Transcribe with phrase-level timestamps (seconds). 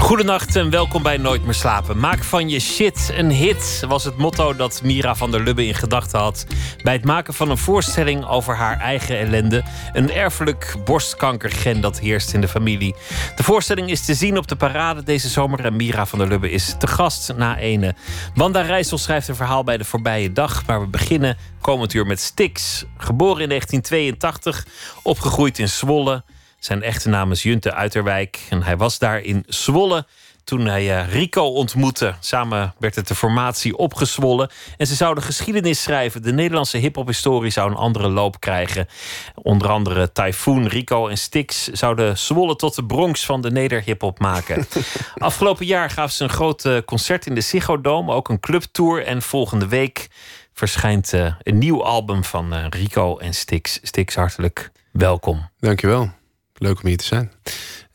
[0.00, 1.98] Goedenacht en welkom bij Nooit meer slapen.
[1.98, 5.74] Maak van je shit een hit, was het motto dat Mira van der Lubbe in
[5.74, 6.46] gedachten had.
[6.82, 9.62] bij het maken van een voorstelling over haar eigen ellende.
[9.92, 12.94] Een erfelijk borstkankergen dat heerst in de familie.
[13.36, 16.50] De voorstelling is te zien op de parade deze zomer en Mira van der Lubbe
[16.50, 17.94] is te gast na ene.
[18.34, 22.20] Wanda Rijssel schrijft een verhaal bij de voorbije dag, maar we beginnen komend uur met
[22.20, 22.84] Stix.
[22.96, 24.66] Geboren in 1982,
[25.02, 26.22] opgegroeid in Zwolle.
[26.60, 30.06] Zijn echte naam is Junte Uiterwijk en hij was daar in Zwolle
[30.44, 32.14] toen hij eh, Rico ontmoette.
[32.20, 34.50] Samen werd het de formatie opgezwollen.
[34.76, 36.22] En ze zouden geschiedenis schrijven.
[36.22, 38.88] De Nederlandse hip-hop-historie zou een andere loop krijgen.
[39.34, 44.66] Onder andere Typhoon, Rico en Stix zouden Zwolle tot de Bronx van de neder-hip-hop maken.
[45.14, 49.04] Afgelopen jaar gaven ze een groot eh, concert in de Ziggo Dome, ook een clubtour.
[49.04, 50.08] En volgende week
[50.52, 53.80] verschijnt uh, een nieuw album van Rico en Stix.
[53.82, 55.48] Stix, hartelijk welkom.
[55.58, 56.19] Dankjewel.
[56.60, 57.32] Leuk om hier te zijn.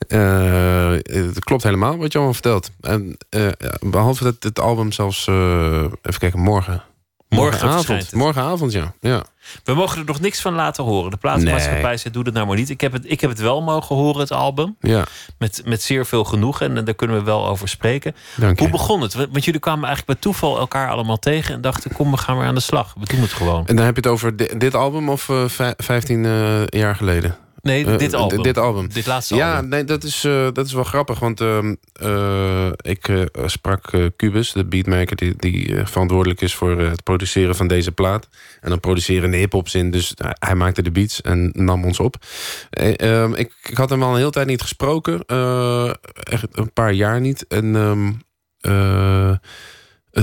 [0.07, 2.71] Uh, het klopt helemaal wat je allemaal vertelt.
[2.81, 3.47] En, uh,
[3.79, 5.27] behalve dat het album zelfs...
[5.27, 6.83] Uh, even kijken, morgen.
[7.29, 8.13] Morgenavond.
[8.13, 8.93] Morgenavond, ja.
[8.99, 9.23] ja.
[9.63, 11.11] We mogen er nog niks van laten horen.
[11.11, 11.97] De platenmaatschappij nee.
[11.97, 12.69] zei, doe het nou maar niet.
[12.69, 14.75] Ik heb het, ik heb het wel mogen horen, het album.
[14.79, 15.03] Ja.
[15.37, 16.77] Met, met zeer veel genoegen.
[16.77, 18.15] En daar kunnen we wel over spreken.
[18.35, 19.13] Dank Hoe begon het?
[19.13, 21.55] Want jullie kwamen eigenlijk bij toeval elkaar allemaal tegen...
[21.55, 22.93] en dachten, kom, we gaan weer aan de slag.
[22.99, 23.67] We doen het gewoon.
[23.67, 25.29] En dan heb je het over dit, album of
[25.77, 26.23] vijftien
[26.65, 27.37] jaar geleden?
[27.65, 28.43] Nee, Uh, dit album.
[28.43, 28.89] dit album.
[28.93, 29.69] Dit laatste ja, album.
[29.69, 31.19] nee, dat is, uh, dat is wel grappig.
[31.19, 35.15] Want uh, ik sprak Cubus, de beatmaker...
[35.15, 38.27] die, die verantwoordelijk is voor het produceren van deze plaat.
[38.61, 39.91] En dan produceren in de hip-hop zin.
[39.91, 42.15] Dus hij maakte de beats en nam ons op.
[42.69, 45.25] Ehm, ik, ik, had hem al een hele tijd niet gesproken.
[46.23, 47.47] echt een paar jaar niet.
[47.47, 47.75] En...
[47.75, 48.23] Um,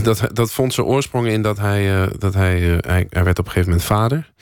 [0.03, 3.53] dat, dat vond zijn oorsprong in dat hij, dat hij, hij, hij werd op een
[3.53, 4.33] gegeven moment vader.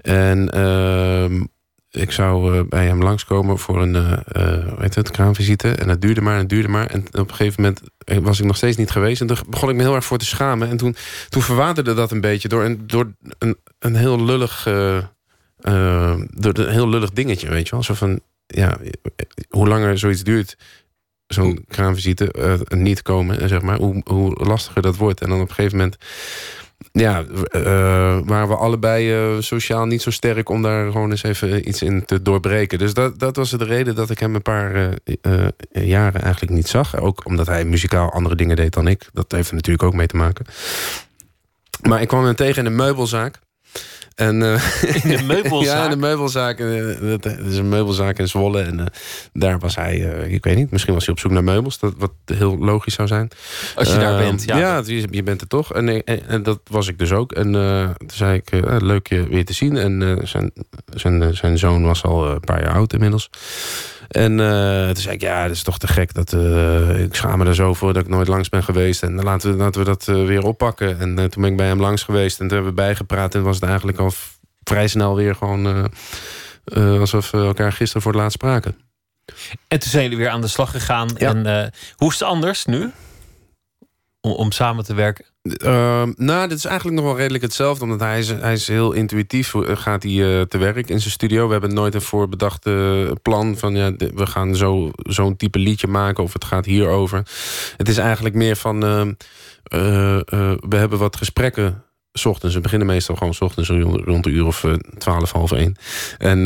[0.00, 1.40] En uh,
[1.90, 5.70] ik zou uh, bij hem langskomen voor een uh, uh, weet het, kraamvisite.
[5.70, 6.86] En dat duurde maar en het duurde maar.
[6.86, 7.80] En op een gegeven moment
[8.24, 9.20] was ik nog steeds niet geweest.
[9.20, 10.68] En toen begon ik me heel erg voor te schamen.
[10.68, 10.96] En toen,
[11.28, 14.62] toen verwaterde dat een beetje door een, door een, een heel lullig...
[14.62, 17.82] door een heel lullig dingetje, weet je wel.
[17.82, 18.78] Zo van, ja,
[19.48, 20.56] hoe langer zoiets duurt...
[21.26, 23.76] Zo'n kraamvisite niet komen, zeg maar.
[23.76, 25.20] Hoe, hoe lastiger dat wordt.
[25.20, 25.96] En dan op een gegeven moment
[26.92, 31.68] ja, uh, waren we allebei uh, sociaal niet zo sterk om daar gewoon eens even
[31.68, 32.78] iets in te doorbreken.
[32.78, 36.68] Dus dat, dat was de reden dat ik hem een paar uh, jaren eigenlijk niet
[36.68, 37.00] zag.
[37.00, 39.08] Ook omdat hij muzikaal andere dingen deed dan ik.
[39.12, 40.46] Dat heeft er natuurlijk ook mee te maken.
[41.82, 43.38] Maar ik kwam hem tegen in een meubelzaak.
[44.18, 45.76] En, uh, in de meubelzaak?
[45.76, 46.58] ja, in de meubelzaak.
[47.20, 48.62] Dat is een meubelzaak in Zwolle.
[48.62, 48.84] En uh,
[49.32, 49.96] daar was hij,
[50.28, 51.78] ik weet niet, misschien was hij op zoek naar meubels.
[51.78, 53.28] Dat, wat heel logisch zou zijn.
[53.74, 54.58] Als je daar bent, ja.
[54.58, 55.74] Ja, je, je bent er toch.
[55.74, 57.32] En, en, en, dat was ik dus ook.
[57.32, 57.52] En
[57.98, 58.50] toen zei ik,
[58.82, 59.76] leuk je weer te zien.
[59.76, 60.52] En zijn,
[60.94, 63.30] zijn, zijn zoon was al een paar jaar oud inmiddels.
[64.08, 66.14] En uh, toen zei ik, ja, dat is toch te gek.
[66.14, 69.02] Dat, uh, ik schaam me er zo voor dat ik nooit langs ben geweest.
[69.02, 70.98] En laten we, laten we dat uh, weer oppakken.
[70.98, 72.40] En toen ben ik bij hem langs geweest.
[72.40, 73.34] En toen hebben we bijgepraat.
[73.34, 74.12] En was het eigenlijk al
[74.62, 75.90] vrij snel weer gewoon...
[76.74, 78.76] alsof we elkaar gisteren voor het laatst spraken.
[79.68, 81.08] En toen zijn jullie weer aan de slag gegaan.
[81.16, 81.34] Ja.
[81.34, 82.90] En hoe is het anders nu?
[84.20, 85.24] Om, om samen te werken?
[85.56, 87.84] Uh, nou, dit is eigenlijk nog wel redelijk hetzelfde.
[87.84, 91.46] Omdat hij is, hij is heel intuïtief gaat hij uh, te werk in zijn studio.
[91.46, 93.74] We hebben nooit een voorbedacht uh, plan van...
[93.74, 97.22] Ja, we gaan zo'n zo type liedje maken of het gaat hierover.
[97.76, 98.80] Het is eigenlijk meer van...
[99.70, 101.84] We hebben wat gesprekken
[102.24, 102.54] ochtends.
[102.54, 103.68] We beginnen meestal gewoon ochtends
[104.04, 104.64] rond de uur of
[104.98, 105.76] twaalf, half één.
[106.18, 106.42] En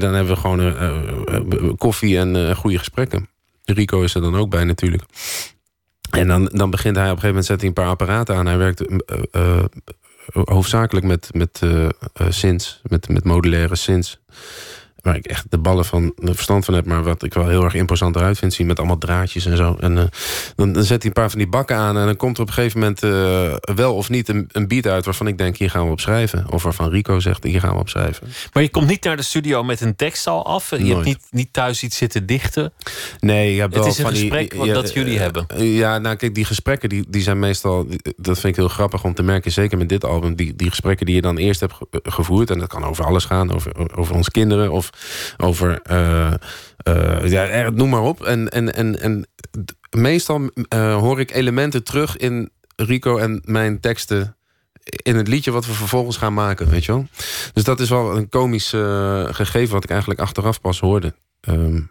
[0.00, 3.28] dan hebben we gewoon koffie en goede gesprekken.
[3.64, 5.02] Rico is er dan ook bij natuurlijk.
[6.10, 8.46] En dan, dan begint hij op een gegeven moment zet hij een paar apparaten aan.
[8.46, 8.98] Hij werkt uh,
[9.32, 9.64] uh,
[10.44, 11.88] hoofdzakelijk met, met uh,
[12.28, 14.20] synths, met, met modulaire synths.
[15.06, 17.64] Waar ik echt de ballen van de verstand van heb, maar wat ik wel heel
[17.64, 19.76] erg imposant eruit vind zien met allemaal draadjes en zo.
[19.80, 22.42] En dan, dan, zet hij een paar van die bakken aan en dan komt er
[22.42, 23.00] op een gegeven moment
[23.78, 26.46] wel of niet een, een beat uit waarvan ik denk, hier gaan we op schrijven.
[26.50, 28.26] Of waarvan Rico zegt, hier gaan we op schrijven.
[28.52, 30.70] Maar je komt niet naar de studio met een tekst al af.
[30.70, 30.92] Je Nooit.
[30.92, 32.72] hebt niet, niet thuis iets zitten dichten.
[33.20, 35.46] Nee, je hebt Het is een van die- gesprek wat- ja, dat jullie hebben.
[35.56, 37.86] Ja, nou kijk, die gesprekken die, die zijn meestal...
[38.16, 40.34] Dat vind ik heel grappig om te merken, zeker met dit album.
[40.34, 42.50] Die, die gesprekken die je dan eerst hebt ge- gevoerd...
[42.50, 44.72] en dat kan over alles gaan, over, over ons kinderen...
[44.72, 44.90] of
[45.36, 45.80] over...
[45.82, 46.32] eh,
[46.76, 48.24] eh, ja, er- noem maar op.
[48.24, 49.26] En, en, en, en
[49.90, 54.36] meestal eh, hoor ik elementen terug in Rico en mijn teksten...
[54.82, 57.06] in het liedje wat we vervolgens gaan maken, weet je wel.
[57.52, 58.68] Dus dat is wel een komisch
[59.30, 61.14] gegeven wat ik eigenlijk achteraf pas hoorde.
[61.48, 61.90] Um,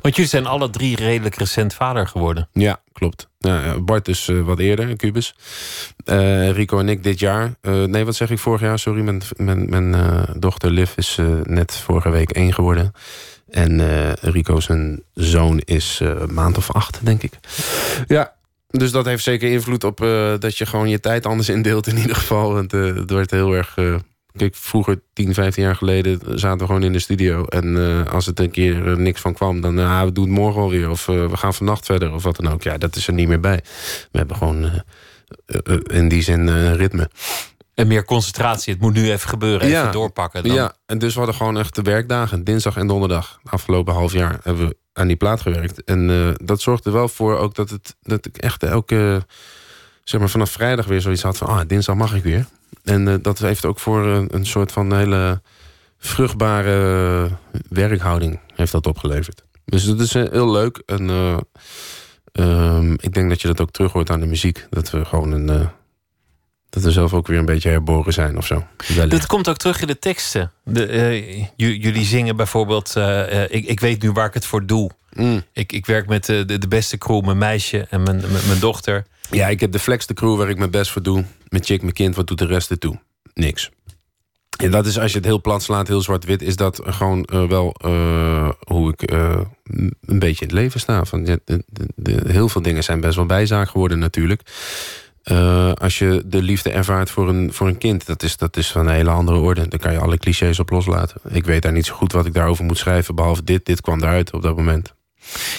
[0.00, 2.48] Want jullie zijn alle drie redelijk recent vader geworden.
[2.52, 3.28] Ja, klopt.
[3.38, 5.34] Nou, Bart dus uh, wat eerder, Cubus.
[6.04, 7.54] Uh, Rico en ik dit jaar.
[7.62, 8.78] nee, wat zeg ik vorig jaar?
[8.78, 12.92] Sorry, mijn, mijn, mijn dochter Liv is net vorige week één geworden.
[13.50, 13.80] En
[14.14, 17.32] Rico zijn zoon is een maand of acht, denk ik.
[18.06, 18.32] Ja,
[18.70, 19.98] dus dat heeft zeker invloed op
[20.38, 22.52] dat je gewoon je tijd anders indeelt in ieder geval.
[22.52, 23.76] Want het wordt heel erg...
[24.38, 27.44] Kijk, vroeger, 10, 15 jaar geleden, zaten we gewoon in de studio.
[27.44, 30.90] En als het een keer niks van kwam, dan ah, we doen het morgen alweer.
[30.90, 32.62] Of we gaan vannacht verder, of wat dan ook.
[32.62, 33.60] Ja, dat is er niet meer bij.
[34.10, 34.70] We hebben gewoon
[35.86, 37.10] in die zin een ritme.
[37.78, 38.72] En meer concentratie.
[38.72, 39.60] Het moet nu even gebeuren.
[39.60, 40.42] Even ja, doorpakken.
[40.42, 40.54] Dan.
[40.54, 42.44] Ja, en dus we hadden gewoon echt de werkdagen.
[42.44, 43.40] Dinsdag en donderdag.
[43.44, 45.84] Afgelopen half jaar hebben we aan die plaat gewerkt.
[45.84, 49.26] En uh, dat zorgde wel voor ook dat, het, dat ik echt elke...
[50.04, 51.48] Zeg maar vanaf vrijdag weer zoiets had van...
[51.48, 52.46] Ah, dinsdag mag ik weer.
[52.84, 55.40] En uh, dat heeft ook voor een, een soort van hele
[55.98, 57.30] vruchtbare
[57.68, 59.44] werkhouding heeft dat opgeleverd.
[59.64, 60.82] Dus dat is heel leuk.
[60.86, 64.66] En uh, ik denk dat je dat ook terug hoort aan de muziek.
[64.70, 65.68] Dat we gewoon een
[66.70, 68.66] dat we zelf ook weer een beetje herboren zijn of zo.
[69.08, 70.52] Dat komt ook terug in de teksten.
[70.64, 72.94] De, uh, jullie zingen bijvoorbeeld...
[73.48, 74.90] Ik, ik weet nu waar ik het voor doe.
[75.12, 75.42] Mm.
[75.52, 79.06] Ik, ik werk met de, de, beste crew, mijn meisje en mijn, mijn, dochter.
[79.30, 81.24] Ja, ik heb de flexte crew waar ik mijn best voor doe.
[81.48, 82.98] Met chick, mijn kind, wat doet de rest ertoe?
[83.34, 83.70] Niks.
[84.58, 86.42] En dat is als je het heel plat slaat, heel zwart-wit...
[86.42, 87.74] is dat gewoon uh, wel
[88.66, 91.04] hoe ik een beetje in het leven sta.
[91.04, 91.40] Van, de,
[91.94, 94.42] de, heel veel dingen zijn best wel bijzaak geworden natuurlijk...
[95.74, 98.86] Als je de liefde ervaart voor een, voor een kind, dat is, dat is van
[98.86, 99.68] een hele andere orde.
[99.68, 101.20] Dan kan je alle clichés op loslaten.
[101.28, 103.64] Ik weet daar niet zo goed wat ik daarover moet schrijven, behalve dit.
[103.64, 104.94] Dit kwam eruit op dat moment.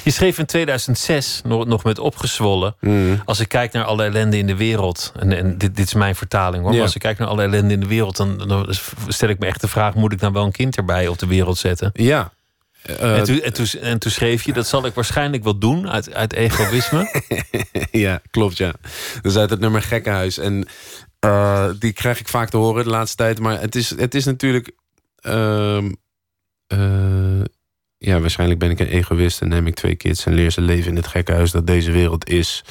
[0.04, 2.76] Je schreef in 2006 nog, met opgezwollen.
[2.80, 3.22] Mm.
[3.26, 5.12] Als ik kijk naar alle ellende in de wereld.
[5.20, 6.82] En, en dit, dit is mijn vertaling hoor.
[6.82, 8.18] Als ik kijk naar alle ellende in de wereld.
[8.18, 8.68] Dan, dan
[9.08, 11.28] stel ik me echt de vraag: moet ik dan wel een kind erbij op de
[11.28, 11.90] wereld zetten?
[11.94, 12.32] Ja,
[12.88, 15.90] uh, en, toen, en, toen, en, toen, schreef je, dat zal ik waarschijnlijk wel doen
[15.90, 17.24] uit, uit egoïsme.
[17.92, 18.74] ja, klopt ja.
[19.22, 20.38] Dus uit het nummer Gekkenhuis.
[20.38, 20.68] En
[21.26, 23.40] uh, die krijg ik vaak te horen de laatste tijd.
[23.40, 24.72] Maar het is, het is natuurlijk...
[25.22, 25.84] Uh,
[28.02, 30.90] ja, waarschijnlijk ben ik een egoïst en neem ik twee kids en leer ze leven
[30.90, 32.64] in het gekkenhuis dat deze wereld is.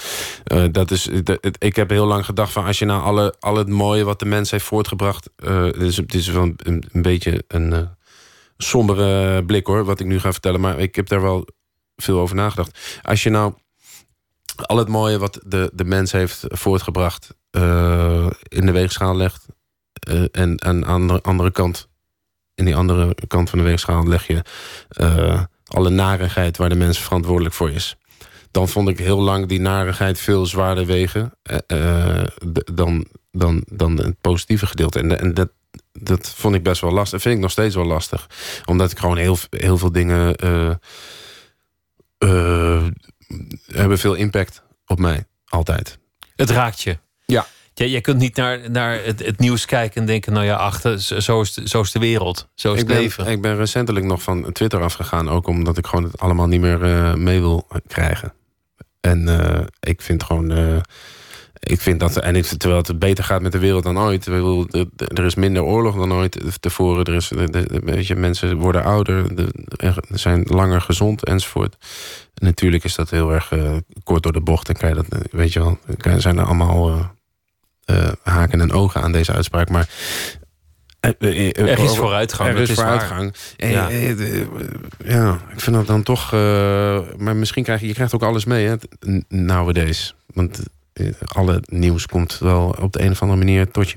[0.71, 3.57] dat is dat, het, ik heb heel lang gedacht van als je nou alle, al
[3.57, 5.31] het mooie wat de mens heeft voortgebracht.
[5.37, 7.89] het, is, het is wel een, een beetje een
[8.57, 10.61] sombere blik hoor, wat ik nu ga vertellen.
[10.61, 11.47] Maar ik heb daar wel
[11.97, 13.01] veel over nagedacht.
[13.03, 13.55] Als je nou
[14.57, 19.47] al het mooie wat de, de mens heeft voortgebracht uh, in de weegschaal legt.
[20.09, 21.88] Uh, en aan de andere kant,
[22.59, 24.43] in die andere kant van de weegschaal leg je
[25.01, 27.97] uh, alle narigheid waar de mens verantwoordelijk voor is.
[28.51, 31.33] Dan vond ik heel lang die narigheid veel zwaarder wegen
[32.73, 34.99] dan, dan, dan het positieve gedeelte.
[34.99, 35.49] En, en dat,
[35.93, 37.13] dat vond ik best wel lastig.
[37.13, 38.27] Dat vind ik nog steeds wel lastig.
[38.65, 40.45] Omdat ik gewoon heel, heel veel dingen...
[40.45, 40.71] Uh,
[42.19, 42.87] uh,
[43.67, 45.27] hebben veel impact op mij.
[45.45, 45.99] Altijd.
[46.37, 46.99] Het raakt je.
[47.27, 47.47] Ja.
[47.79, 50.33] Ja, je kunt niet naar, naar het, het, nieuws kijken en denken...
[50.33, 53.27] nou ja, achter, zo is, de, zo is de wereld, zo is ik het leven.
[53.27, 55.29] Ik ben recentelijk nog van Twitter afgegaan...
[55.29, 58.33] ook omdat ik gewoon het allemaal niet meer uh, mee wil krijgen.
[59.01, 59.29] En
[59.81, 60.83] ik vind gewoon
[61.61, 64.27] ik vind dat, en terwijl het beter gaat met de wereld dan ooit.
[64.27, 67.05] Er is minder oorlog dan ooit tevoren.
[67.05, 67.33] Er is,
[67.85, 69.27] weet je, mensen worden ouder,
[69.77, 71.77] er zijn langer gezond enzovoort.
[72.35, 73.53] En natuurlijk is dat heel erg
[74.05, 74.69] kort door de bocht.
[74.69, 75.79] En kan je dat, weet je wel,
[76.19, 77.11] zijn er allemaal
[78.23, 79.69] haken en ogen aan deze uitspraak.
[79.69, 79.89] Maar
[81.01, 82.49] er is vooruitgang.
[82.49, 83.35] Er is, is vooruitgang.
[83.57, 83.89] Ja.
[85.05, 85.41] ja.
[85.53, 86.33] ik vind dat dan toch.
[87.17, 88.75] maar misschien krijg je, je krijgt ook alles mee, hè,
[89.29, 90.15] nowadays.
[90.27, 90.63] Want
[91.27, 93.97] alle nieuws komt wel op de een of andere manier tot je.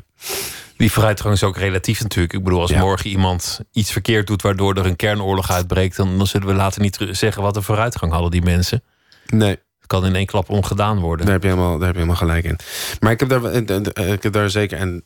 [0.78, 2.34] Die vooruitgang is ook relatief natuurlijk.
[2.34, 4.42] Ik bedoel, als morgen iemand iets verkeerd doet...
[4.42, 5.96] waardoor er een kernoorlog uitbreekt...
[5.96, 8.84] Dan, dan zullen we later niet zeggen wat een vooruitgang hadden die mensen.
[9.26, 9.58] Nee.
[9.92, 11.26] Kan in één klap ongedaan worden.
[11.26, 12.58] Daar heb je helemaal, daar heb je helemaal gelijk in.
[13.00, 13.54] Maar ik heb daar,
[14.08, 14.78] ik heb daar zeker...
[14.78, 15.06] En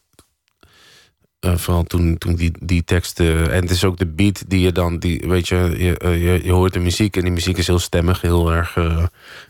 [1.46, 3.52] uh, vooral toen, toen die, die teksten.
[3.52, 5.00] En het is ook de beat die je dan.
[5.00, 7.18] Die, weet je, je, je, je hoort de muziek.
[7.18, 9.04] En die muziek is heel stemmig, heel erg uh,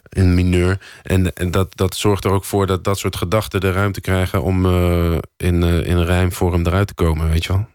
[0.10, 0.80] in mineur.
[1.04, 4.44] En, en dat, dat zorgt er ook voor dat dat soort gedachten de ruimte krijgen
[4.44, 7.66] om uh, in, in rijmvorm eruit te komen, weet je wel.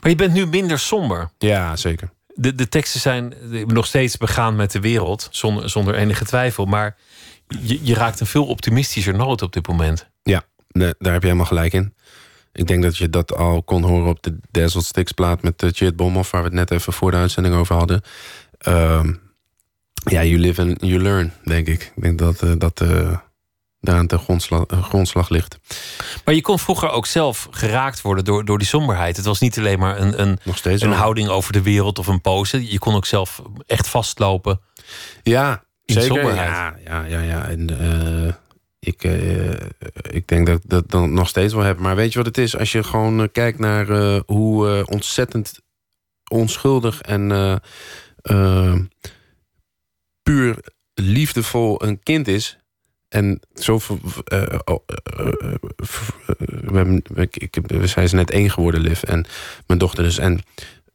[0.00, 1.30] Maar je bent nu minder somber.
[1.38, 2.10] Ja, zeker.
[2.38, 3.34] De, de teksten zijn
[3.66, 6.64] nog steeds begaan met de wereld, zonder, zonder enige twijfel.
[6.64, 6.96] Maar
[7.48, 10.08] je, je raakt een veel optimistischer noot op dit moment.
[10.22, 11.94] Ja, daar heb je helemaal gelijk in.
[12.52, 15.70] Ik denk dat je dat al kon horen op de Dazzled Sticks plaat met de
[15.70, 18.02] Chit Bomhoff, waar we het net even voor de uitzending over hadden.
[18.68, 19.04] Uh,
[20.04, 21.92] ja, you live and you learn, denk ik.
[21.96, 23.16] Ik denk dat, uh, dat, uh,
[23.86, 25.58] daar aan de grondslag, grondslag ligt.
[26.24, 29.16] Maar je kon vroeger ook zelf geraakt worden door, door die somberheid.
[29.16, 30.98] Het was niet alleen maar een, een, Nog steeds een wel.
[30.98, 32.70] houding over de wereld of een pose.
[32.70, 34.60] Je kon ook zelf echt vastlopen.
[35.22, 36.14] Ja, In zeker.
[36.14, 36.48] somberheid.
[36.50, 37.20] Ja, ja, ja.
[37.20, 37.48] ja.
[37.48, 37.80] En,
[38.28, 38.32] eh,
[38.78, 39.50] ik, eh,
[40.10, 41.78] ik denk dat ik dat dan nog steeds wel heb.
[41.78, 42.56] Maar weet je wat het is?
[42.56, 45.60] Als je gewoon eh, kijkt naar eh, hoe eh, ontzettend
[46.28, 47.56] onschuldig en eh,
[48.22, 48.74] eh,
[50.22, 50.58] puur
[50.94, 52.58] liefdevol een kind is.
[53.16, 54.58] En v- eh,
[57.66, 59.02] we, zijn net één geworden, Liv.
[59.02, 59.26] En
[59.66, 60.18] mijn dochter dus.
[60.18, 60.40] En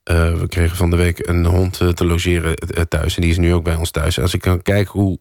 [0.04, 3.16] eh, we kregen van de week een hond eh, te logeren eh, thuis.
[3.16, 4.20] En die is nu ook bij ons thuis.
[4.20, 5.20] Als ik dan kijk hoe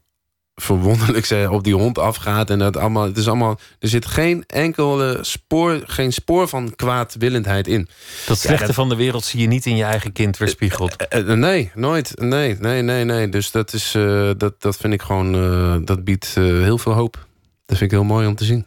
[0.60, 2.50] verwonderlijk ze op die hond afgaat.
[2.50, 7.66] En dat allemaal, het is allemaal, er zit geen enkele spoor, geen spoor van kwaadwillendheid
[7.68, 7.88] in.
[8.26, 10.96] Dat slechte dat- van de wereld zie je niet in je eigen kind weerspiegeld.
[10.96, 12.12] Eh, eh, nee, nooit.
[12.16, 13.28] Nee, nee, nee, nee.
[13.28, 16.92] Dus dat, is, eh, dat, dat vind ik gewoon, eh, dat biedt eh, heel veel
[16.92, 17.26] hoop.
[17.66, 18.66] Dat vind ik heel mooi om te zien.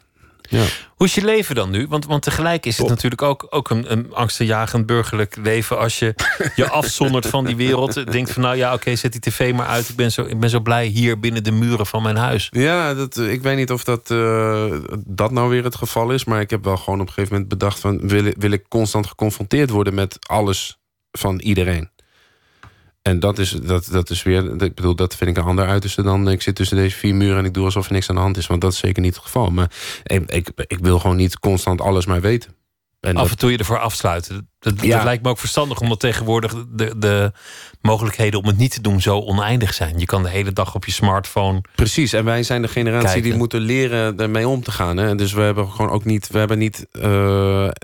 [0.54, 0.64] Ja.
[0.94, 1.86] Hoe is je leven dan nu?
[1.88, 2.94] Want, want tegelijk is het Top.
[2.94, 5.78] natuurlijk ook, ook een, een angstaanjagend burgerlijk leven.
[5.78, 6.14] Als je
[6.56, 8.12] je afzondert van die wereld.
[8.12, 9.88] Denkt van nou ja, oké, zet die tv maar uit.
[9.88, 12.48] Ik ben, zo, ik ben zo blij hier binnen de muren van mijn huis.
[12.50, 14.66] Ja, dat, eh, ik weet niet of dat, eh,
[15.06, 16.24] dat nou weer het geval is.
[16.24, 17.78] Maar ik heb wel gewoon op een gegeven moment bedacht...
[17.80, 20.78] van wil, ik- wil ik constant geconfronteerd worden met alles
[21.10, 21.90] van iedereen.
[23.08, 24.62] En dat is, dat, dat is weer...
[24.62, 26.28] Ik bedoel, dat vind ik een ander uiterste dan...
[26.28, 28.36] ik zit tussen deze vier muren en ik doe alsof er niks aan de hand
[28.36, 28.46] is.
[28.46, 29.50] Want dat is zeker niet het geval.
[29.50, 29.70] Maar
[30.04, 32.54] ik, ik, ik wil gewoon niet constant alles maar weten.
[33.04, 34.48] En Af en toe je ervoor afsluiten.
[34.58, 37.32] Dat, dat lijkt me ook verstandig, omdat tegenwoordig de, de
[37.80, 39.98] mogelijkheden om het niet te doen zo oneindig zijn.
[39.98, 41.60] Je kan de hele dag op je smartphone.
[41.74, 43.22] Precies, en wij zijn de generatie Kijken.
[43.22, 44.96] die moeten leren ermee om te gaan.
[44.96, 45.14] Hè?
[45.14, 47.02] Dus we hebben gewoon ook niet, we hebben niet, eh,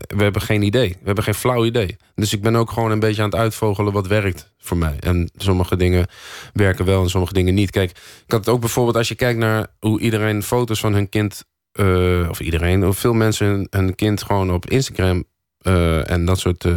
[0.07, 0.89] we hebben geen idee.
[0.89, 1.97] We hebben geen flauw idee.
[2.15, 4.97] Dus ik ben ook gewoon een beetje aan het uitvogelen wat werkt voor mij.
[5.01, 6.07] En sommige dingen
[6.53, 7.71] werken wel en sommige dingen niet.
[7.71, 11.09] Kijk, ik had het ook bijvoorbeeld als je kijkt naar hoe iedereen foto's van hun
[11.09, 11.45] kind,
[11.81, 15.25] eh, of iedereen, of veel mensen hun, kind gewoon op Instagram
[15.61, 16.75] eh, en dat soort eh,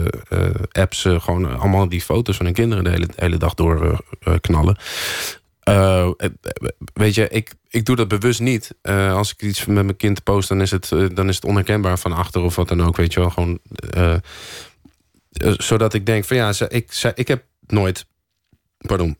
[0.71, 4.03] apps, gewoon allemaal die foto's van hun kinderen de hele, hele dag door
[4.41, 4.77] knallen.
[6.93, 8.75] Weet je, ik, ik doe dat bewust niet.
[9.11, 12.13] Als ik iets met mijn kind post, dan is, het, dan is het onherkenbaar van
[12.13, 12.97] achter of wat dan ook.
[12.97, 13.59] Weet je wel, gewoon.
[15.57, 18.05] zodat ik denk van ja, ik, ik heb nooit.
[18.77, 19.17] Pardon.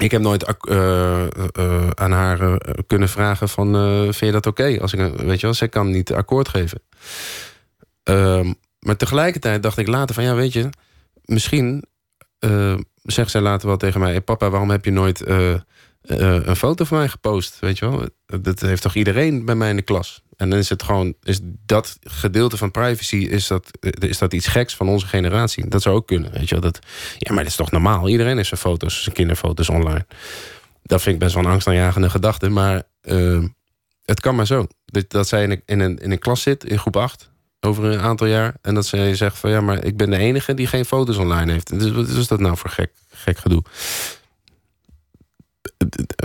[0.00, 3.74] Ik heb nooit ak- eh, eh, aan haar eh, kunnen vragen van...
[3.76, 4.78] eh, vind je dat oké?
[4.80, 6.82] Als ik, weet je wel, zij kan niet akkoord geven.
[8.02, 10.24] Ehm, maar tegelijkertijd dacht ik later van...
[10.24, 10.68] ja, weet je,
[11.24, 11.84] misschien
[12.38, 14.20] eh, zegt zij later wel tegen mij...
[14.20, 15.60] Papa, waarom heb je nooit eh, eh,
[16.46, 17.58] een foto van mij gepost?
[17.58, 18.06] Weet je wel,
[18.40, 20.22] dat heeft toch iedereen bij mij in de klas?
[20.40, 23.16] En dan is het gewoon, is dat gedeelte van privacy...
[23.16, 25.68] is dat, is dat iets geks van onze generatie?
[25.68, 26.70] Dat zou ook kunnen, weet je wel.
[26.70, 26.78] Dat,
[27.18, 28.08] ja, maar dat is toch normaal?
[28.08, 30.06] Iedereen heeft zijn foto's, zijn kinderfoto's online.
[30.82, 32.48] Dat vind ik best wel een angstaanjagende gedachte.
[32.48, 33.44] Maar eh,
[34.04, 34.66] het kan maar zo.
[34.84, 37.30] Dat, dat zij in een, in, een, in een klas zit, in groep 8
[37.60, 38.54] over een aantal jaar.
[38.62, 41.52] En dat zij zegt van ja, maar ik ben de enige die geen foto's online
[41.52, 41.78] heeft.
[41.78, 43.62] Dus wat is dat nou voor gek, gek gedoe?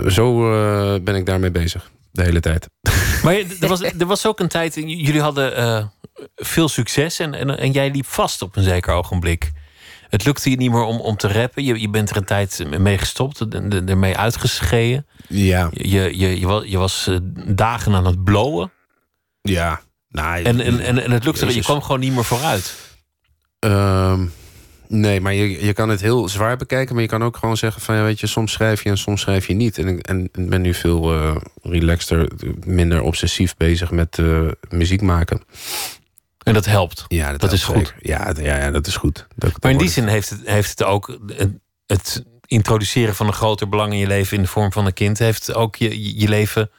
[0.08, 1.90] Zo eh, ben ik daarmee bezig.
[2.16, 2.68] De hele tijd.
[3.22, 5.86] Maar je- er was, er was ook een tijd, jullie hadden eh,
[6.36, 9.50] veel succes en, en, en jij liep vast op een zeker ogenblik.
[10.08, 11.64] Het lukte je niet meer om, om te rappen.
[11.64, 13.40] Je, je bent er een tijd mee gestopt,
[13.88, 15.06] ermee uitgeschreven.
[15.28, 15.68] Ja.
[15.72, 18.72] Je, je, je, was, je was eh, dagen aan het blowen.
[19.42, 19.80] Ja.
[20.08, 21.64] Nou, En, en, en, en het lukte, je Jezus.
[21.64, 22.74] kwam gewoon niet meer vooruit.
[23.58, 24.26] Ehm,
[24.88, 26.94] nee, maar je, je kan het heel zwaar bekijken.
[26.94, 27.94] Maar je kan ook gewoon zeggen van...
[27.96, 29.78] Ja, weet je, soms schrijf je en soms schrijf je niet.
[29.78, 32.30] En, ik- en ik ben nu veel eh, relaxter,
[32.64, 35.40] minder obsessief bezig met eh, muziek maken.
[36.42, 37.04] En dat helpt.
[37.08, 37.94] Ja, Dat is goed.
[38.00, 39.26] Ja, ja, ja, dat is goed.
[39.34, 41.50] Dat, Maar in die zin heeft het, heeft het ook het,
[41.86, 45.18] het introduceren van een groter belang in je leven in de vorm van een kind,
[45.18, 46.70] heeft ook je, je leven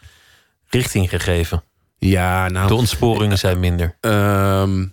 [0.69, 1.63] richting gegeven.
[1.97, 2.67] Ja, nou...
[2.67, 3.97] De ontsporingen zijn minder.
[4.01, 4.85] Ehm,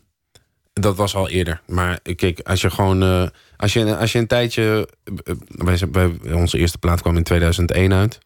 [0.81, 1.61] dat was al eerder.
[1.67, 3.03] Maar kijk, als je gewoon.
[3.03, 3.27] eh,
[3.57, 4.89] als, je, als je een tijdje.
[5.25, 8.19] eh, Wij, wij, onze eerste plaat kwam in 2001 uit.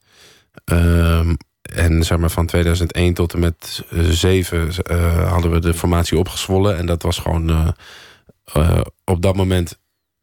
[0.64, 4.70] Ehm, en zeg maar van 2001 tot en met 7
[5.28, 6.76] hadden we de formatie opgezwollen.
[6.76, 7.68] En dat was gewoon eh,
[8.52, 9.78] eh, op dat moment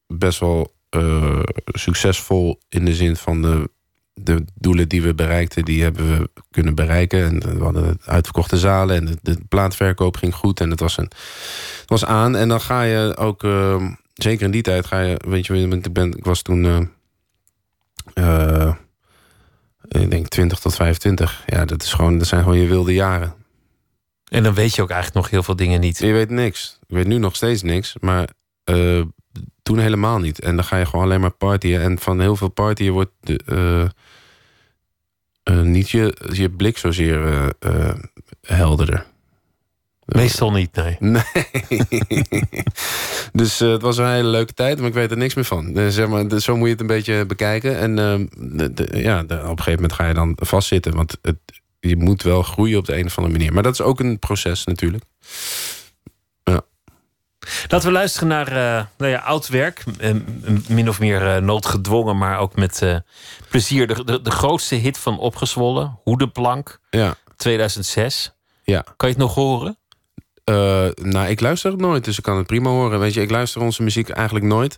[0.08, 3.70] best wel eh, succesvol in de zin van de,
[4.22, 7.24] de doelen die we bereikten, die hebben we kunnen bereiken.
[7.24, 11.12] En we hadden uitverkochte zalen en de, de plaatverkoop ging goed en het was, een,
[11.80, 12.36] het was aan.
[12.36, 15.94] En dan ga je ook, eh, zeker in die tijd, ga je, weet je, ik,
[15.94, 16.92] ben, ik was toen,
[18.14, 18.74] eh,
[19.88, 21.44] ik denk 20 tot 25.
[21.46, 23.34] Ja, dat, is gewoon, dat zijn gewoon je wilde jaren.
[24.26, 25.98] En dan weet je ook eigenlijk nog heel veel dingen niet.
[25.98, 26.80] Je weet niks.
[26.88, 28.30] Ik weet nu nog steeds niks, maar
[28.64, 29.02] eh,
[29.64, 30.40] toen helemaal niet.
[30.40, 31.82] En dan ga je gewoon alleen maar partyen.
[31.82, 33.84] En van heel veel partyen wordt, de, eh,
[35.58, 37.94] eh, niet je, je blik zozeer eh,
[38.42, 39.06] helderder.
[40.06, 40.98] Meestal niet, nee.
[41.00, 41.24] Nee.
[43.34, 45.74] dus het was een hele leuke tijd, maar ik weet er niks meer van.
[45.90, 47.78] Zeg maar, dus zo moet je het een beetje bekijken.
[47.78, 48.26] En ehm,
[48.58, 50.96] de- de- ja, op een gegeven moment ga je dan vastzitten.
[50.96, 51.38] Want het,
[51.80, 53.54] je moet wel groeien op de een of andere manier.
[53.54, 55.04] Maar dat is ook een proces natuurlijk.
[57.68, 59.84] Laten we luisteren naar eh, nou ja, oud werk.
[60.00, 60.14] Eh,
[60.68, 62.96] min of meer eh, noodgedwongen, maar ook met eh,
[63.50, 63.88] plezier.
[63.88, 68.34] De, de, de grootste hit van Opgezwollen, Hoedenplank, Ja, 2006.
[68.64, 68.82] ja.
[68.98, 69.78] Kan je het nog horen?
[71.02, 73.00] Nou, ik luister het nooit, dus ik kan het prima horen.
[73.00, 74.76] Weet je, ik luister onze muziek eigenlijk nooit.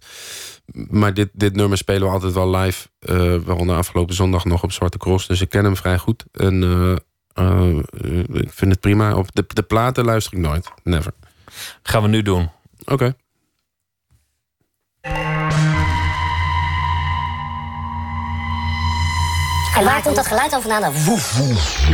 [0.74, 2.88] Maar dit, dit nummer spelen we altijd wel live.
[3.46, 5.28] waaronder afgelopen zondag nog op Zwarte Cross.
[5.28, 6.24] Dus ik ken hem vrij goed.
[6.32, 6.64] En
[8.34, 9.16] ik vind het prima.
[9.16, 10.72] Op de, de platen luister ik nooit.
[10.84, 11.12] Never.
[11.84, 12.50] Gaan we nu doen.
[12.92, 13.16] Oké.
[19.78, 20.82] En waar komt dat geluid dan vandaan?
[20.82, 21.86] Dat woef, woef.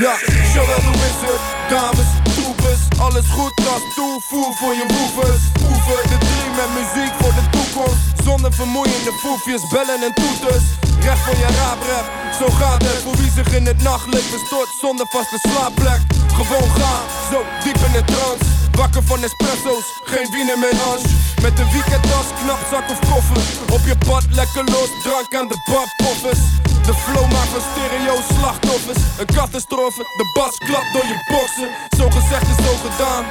[0.00, 0.14] Ja,
[0.54, 1.40] zowel hoe is het?
[1.68, 5.42] Dames, troepers, alles goed als toevoer voor je woevers.
[5.70, 8.00] Oefen de drie met muziek voor de toekomst.
[8.24, 10.64] Zonder vermoeiende foefjes, bellen en toeters.
[11.06, 12.06] Recht voor je raaprep,
[12.40, 13.02] zo gaat het.
[13.02, 16.00] Voor wie zich in het nachtleven stort zonder vaste slaapplek.
[16.38, 18.44] Gewoon gaan, zo diep in de trance.
[18.80, 21.02] Wakker van espresso's, geen wiener meer Hans.
[21.42, 23.40] Met een weekendtas, knapzak of koffer.
[23.76, 26.42] Op je pad lekker los, drank aan de badpoffers.
[26.88, 29.00] De flow maakt van stereo slachtoffers.
[29.20, 31.68] Een catastrofe, de bas klapt door je boksen.
[31.98, 33.24] Zo gezegd is zo gedaan.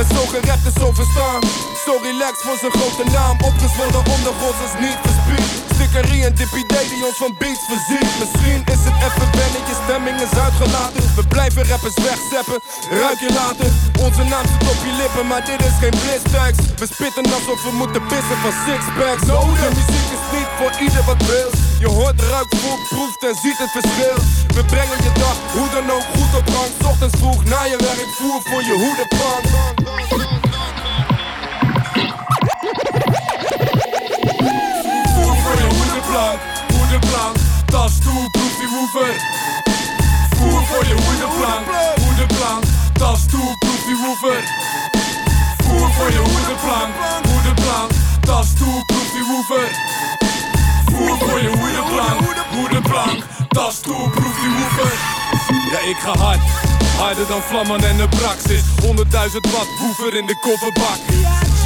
[0.00, 1.42] En zo gerept is zo verstaan.
[1.86, 3.36] Zo relaxed voor zijn grote naam.
[3.50, 5.48] Opgezwollen ondergronds is niet verspied.
[5.74, 8.10] Stickerie en DPD die ons van beats voorziet.
[8.20, 11.02] Misschien is het even wennen, je stemming is uitgelaten.
[11.18, 12.58] We blijven rappers wegzeppen,
[13.02, 13.68] ruik je later.
[14.06, 16.58] Onze naam zit op je lippen, maar dit is geen blitztags.
[16.80, 19.24] We spitten alsof we moeten pissen van sixpacks.
[19.28, 21.65] De muziek is niet voor ieder wat wil.
[21.78, 24.16] Je hoort, ruikt, voelt, proeft en ziet het verschil.
[24.54, 26.90] We brengen je dag, hoe dan ook, goed op gang.
[26.90, 29.44] Ochtends vroeg na je werk, voer voor je hoedenplank.
[35.14, 36.38] Voer voor je hoedenplank,
[36.76, 37.36] hoedenplank.
[37.66, 39.14] Tas toe, proef die woever.
[40.36, 41.66] Voer voor je hoedenplank,
[42.04, 42.64] hoedenplank.
[42.92, 44.40] Tas toe, proef die woever.
[45.64, 46.94] Voer voor je hoedenplank,
[47.28, 47.90] hoedenplank.
[48.20, 49.95] Tas toe, proef die woever.
[50.96, 53.24] Voer voor je hoedenplank, hoedenplank.
[53.48, 54.92] Tas toe, proef die woever.
[55.70, 56.40] Ja, ik ga hard.
[56.98, 58.62] Harder dan vlammen en de praxis.
[58.82, 58.92] 100.000
[59.52, 60.98] watt woever in de kofferbak.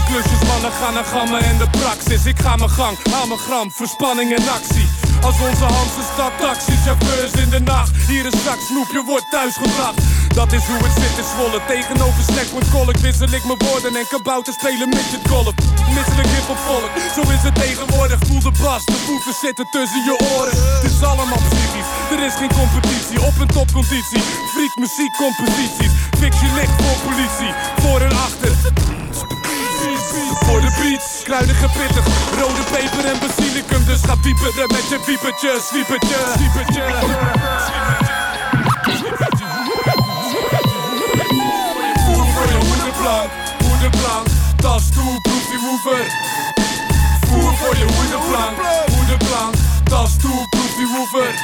[0.07, 2.27] Klusjes mannen gaan naar gammen en de praxis.
[2.27, 5.00] Ik ga mijn gang, haal mijn gram, verspanning en actie.
[5.27, 7.91] Als onze Hamse stad taxi, chauffeurs in de nacht.
[8.09, 9.99] Hier een zak snoep, je wordt thuisgebracht.
[10.35, 11.61] Dat is hoe het zit in Zwolle.
[11.67, 13.97] Tegenover snackpoint kolk wissel ik mijn woorden.
[14.01, 15.55] En kabouter spelen midget golf.
[15.97, 18.19] Misselijk hip volk, zo is het tegenwoordig.
[18.27, 20.57] Voel de bas, de voeten zitten tussen je oren.
[20.83, 23.19] Het is allemaal psychisch, er is geen competitie.
[23.29, 25.93] Op een topconditie, freak muziek, composities.
[26.21, 27.53] Fix je licht voor politie,
[27.83, 28.53] voor en achter.
[30.11, 32.05] Voor de beats, kruidige pittig,
[32.39, 33.85] rode peper en basilicum.
[33.85, 36.83] Dus ga pieperen met je piepertje, zwiepertje, zwiepertje.
[42.05, 43.31] Voer voor je hoedenplank,
[43.65, 44.27] hoedenplank.
[44.57, 46.05] Tas toe, proef die woever.
[47.29, 48.57] Voer voor je hoedenplank,
[48.95, 49.55] hoedenplank.
[49.85, 51.35] Tas toe, proef die woever.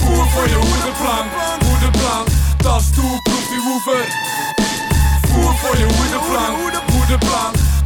[0.00, 1.30] Voer voor je hoedenplank,
[1.64, 2.28] hoedenplank.
[2.56, 4.04] Tas toe, proef die woever.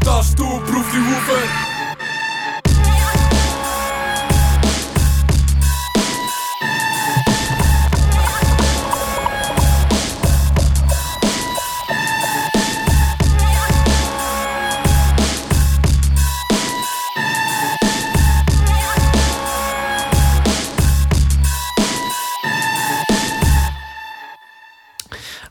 [0.04, 0.08] Hoedenplank.
[0.08, 1.69] Tas toe,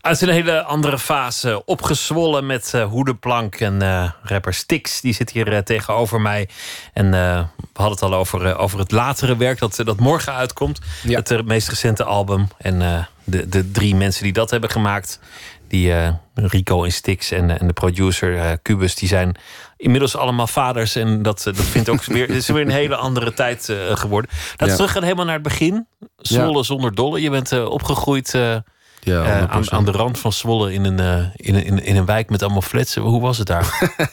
[0.09, 1.65] Uit een hele andere fase.
[1.65, 3.55] Opgezwollen met eh hoedenplank.
[3.55, 6.49] En eh, rapper Stix, die zit hier eh, tegenover mij.
[6.93, 10.79] En we hadden het al over, over het latere werk dat, dat morgen uitkomt.
[11.03, 11.17] Ja.
[11.17, 12.47] Het meest recente album.
[12.57, 15.19] En de, de drie mensen die dat hebben gemaakt.
[15.67, 15.93] Die
[16.33, 19.37] Rico en Stix en, en de producer Cubus, die zijn
[19.77, 20.95] inmiddels allemaal vaders.
[20.95, 24.31] En dat, dat vindt ook weer, is weer een hele andere tijd geworden.
[24.31, 24.75] Laten we Ja.
[24.75, 25.87] teruggaan helemaal naar het begin.
[26.17, 27.21] Zwolle zonder dolle.
[27.21, 28.37] Je bent opgegroeid
[29.01, 29.69] Ja, eh, aan, 100%.
[29.69, 32.29] aan de rand van Zwolle in een, eh, in, een- in, een- in een wijk
[32.29, 32.95] met allemaal flats.
[32.95, 33.67] Hoe was het daar?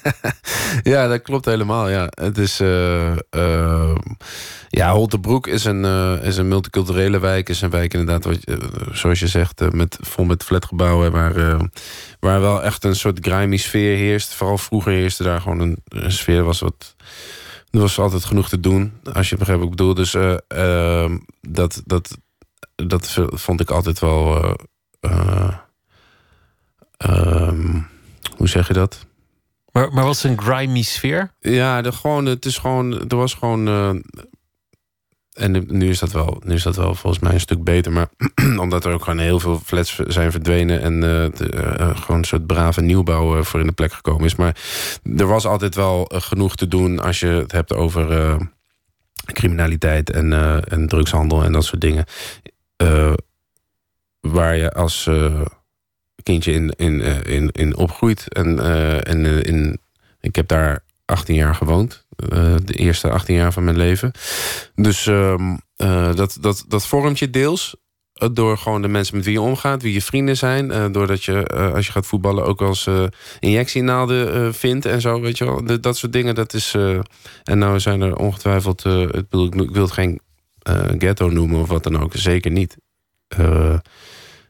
[0.82, 1.88] Ja, dat klopt helemaal.
[1.88, 2.60] Ja, het is.
[2.60, 3.12] eh
[4.68, 5.84] ja, Holtebroek is een,
[6.22, 7.48] is een multiculturele wijk.
[7.48, 8.38] Is een wijk inderdaad, wat,
[8.92, 11.34] zoals je zegt, met, vol met flatgebouwen waar,
[12.20, 14.34] waar wel echt een soort grimy sfeer heerst.
[14.34, 16.94] Vooral vroeger heerste daar gewoon een, een sfeer was wat...
[17.70, 19.94] Er was altijd genoeg te doen, als je begrijpt wat ik bedoel.
[19.94, 20.16] Dus
[21.40, 22.16] dat, dat,
[22.76, 24.54] dat vond ik altijd wel...
[25.10, 25.48] eh,
[26.96, 27.80] eh, ehm,
[28.36, 29.06] hoe zeg je dat?
[29.72, 31.32] Maar, maar wat is een grimy sfeer?
[31.40, 33.68] Ja, de, gewoon, het is gewoon, er was gewoon.
[33.68, 33.90] eh,
[35.32, 37.92] en nu is, dat wel, nu is dat wel volgens mij een stuk beter.
[37.92, 38.08] Maar
[38.64, 40.80] omdat er ook gewoon heel veel flats zijn verdwenen.
[40.80, 44.34] En eh, de, gewoon een soort brave nieuwbouw voor in de plek gekomen is.
[44.34, 44.56] Maar
[45.16, 48.36] er was altijd wel genoeg te doen als je het hebt over
[49.32, 50.32] criminaliteit en,
[50.68, 52.04] en drugshandel en dat soort dingen.
[54.30, 55.40] Waar je als eh,
[56.26, 58.32] kindje in, in, eh, in, in opgroeit.
[58.32, 59.78] En, eh, en in,
[60.20, 62.04] ik heb daar 18 jaar gewoond.
[62.64, 64.12] de eerste 18 jaar van mijn leven.
[64.74, 67.76] Dus ehm, eh, dat, dat, dat vormt je deels.
[68.32, 70.92] Door gewoon de mensen met wie je omgaat, wie je vrienden zijn.
[70.92, 73.04] doordat je, als je gaat voetballen, ook als eh
[73.40, 75.20] injectienaalden eh, vindt en zo.
[75.20, 75.64] Weet je wel.
[75.64, 76.74] De- dat soort dingen, dat is.
[77.44, 78.84] en nou zijn er ongetwijfeld.
[78.84, 80.20] ik, bedoel, ik, wil het geen
[80.98, 82.12] ghetto noemen of wat dan ook.
[82.14, 82.76] Zeker niet.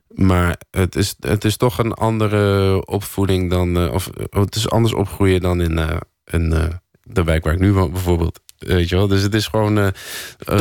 [0.09, 3.77] Maar het is, het is toch een andere opvoeding dan.
[3.77, 6.51] eh, of eh, het is anders opgroeien dan in, eh, in
[7.03, 8.40] de wijk waar ik nu woon, bijvoorbeeld.
[8.59, 9.07] Weet je wel?
[9.07, 9.77] Dus het is gewoon.
[9.77, 9.97] Het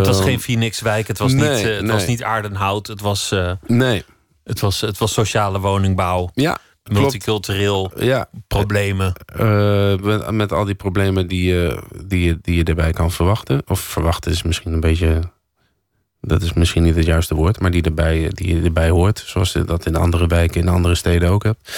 [0.06, 3.34] was eh, geen Phoenixwijk, het was, nee, niet, het was niet Aardenhout, het was,
[3.68, 4.04] Nee,
[4.44, 6.58] het, was, het was sociale woningbouw, ja.
[6.92, 9.14] Multicultureel, Ja, problemen.
[10.02, 13.62] met, met al die problemen die, je die, je- die je erbij kan verwachten.
[13.68, 15.22] Of verwachten is misschien een beetje.
[16.28, 19.24] Dat is misschien niet het juiste woord, maar die, erbij, die erbij hoort.
[19.26, 21.72] Zoals je dat in andere wijken, in andere steden ook hebt.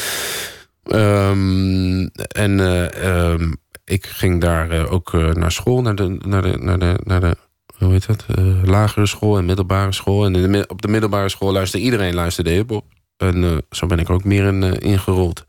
[0.84, 3.52] Ehm, en eh, ehm,
[3.86, 7.20] ik ging daar eh, ook eh, naar school, naar de, naar de, naar de, naar
[7.20, 7.36] de
[7.78, 8.26] hoe heet dat?
[8.64, 10.26] Lagere school en middelbare school.
[10.26, 12.86] En in de, mi- op de middelbare school luisterde iedereen luisterde hip-hop.
[13.18, 15.46] En zo ben ik ook meer in ingerold.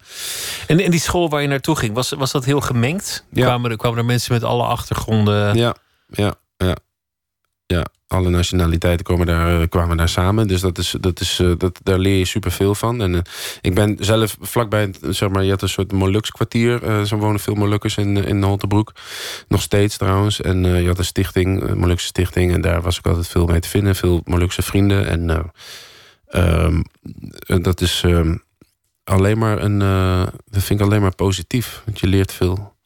[0.67, 3.25] En in die school waar je naartoe ging, was, was dat heel gemengd?
[3.33, 3.45] Ja.
[3.45, 5.57] Kwamen, er, kwamen er mensen met alle achtergronden?
[5.57, 5.75] Ja,
[6.07, 6.77] ja, ja.
[7.67, 10.49] Ja, alle nationaliteiten komen daar, eh, kwamen daar samen.
[10.49, 13.03] Dus dat is, dat is, eh, dat, daar leer je superveel van.
[13.03, 13.21] En eh,
[13.61, 16.83] ik ben zelf vlakbij, zeg maar, je had een soort Molux kwartier.
[16.85, 18.93] eh zo wonen veel Molukkers in, in Holtebroek.
[19.49, 20.41] Nog steeds trouwens.
[20.41, 22.53] En je had een stichting, een Molukse stichting.
[22.53, 23.97] En daar was ik altijd veel mee te vinden.
[23.97, 25.07] Veel Molukse vrienden.
[25.07, 25.45] En eh,
[26.29, 26.83] ehm,
[27.47, 28.37] eh, dat is ehm,
[29.05, 29.79] alleen maar een,
[30.51, 31.83] dat vind ik alleen maar positief.
[31.85, 32.77] Want je leert veel.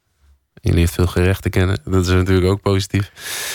[0.60, 1.78] Je leert veel gerechten kennen.
[1.84, 3.12] Dat is natuurlijk ook positief.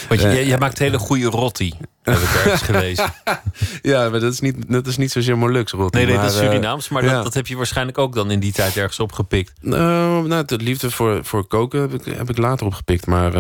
[0.10, 3.14] Want je, Eh, jij, maakt hele goede rotti, heb ik ergens gelezen.
[3.82, 5.94] Ja, maar dat is niet, dat is niet zozeer Molux, Rot.
[5.94, 7.14] Nee, nee, maar, dat is eh, Surinaams, maar ja.
[7.14, 9.54] dat, dat heb je waarschijnlijk ook dan in die tijd ergens opgepikt.
[9.62, 13.06] nou, nou, de liefde voor, voor koken heb ik, heb ik later opgepikt.
[13.06, 13.34] Maar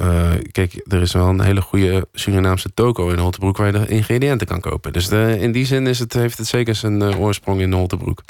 [0.00, 3.56] eh, kijk, er is wel een hele goede Surinaamse toko in Holtebroek...
[3.56, 4.92] waar je de ingrediënten kan kopen.
[4.92, 8.22] Dus in die zin is het, heeft het zeker zijn eh, oorsprong in Holtebroek.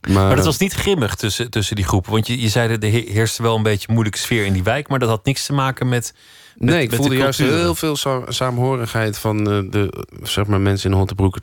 [0.00, 2.12] Maar, Maar dat eh, was niet grimmig tussen, tussen die groepen.
[2.12, 4.52] Want je, je zei dat er he- heerste wel een beetje een moeilijke sfeer in
[4.52, 4.88] die wijk.
[4.88, 6.14] Maar dat had niks te maken met.
[6.56, 10.60] met Nee, ik met voelde de juist heel veel sa- saamhorigheid van de zeg maar,
[10.60, 11.36] mensen in Holtebroek.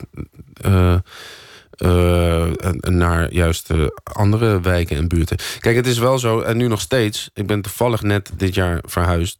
[2.80, 3.70] naar juist
[4.02, 5.36] andere wijken en buurten.
[5.60, 7.30] Kijk, het is wel zo, en nu nog steeds.
[7.34, 9.38] Ik ben toevallig net dit jaar verhuisd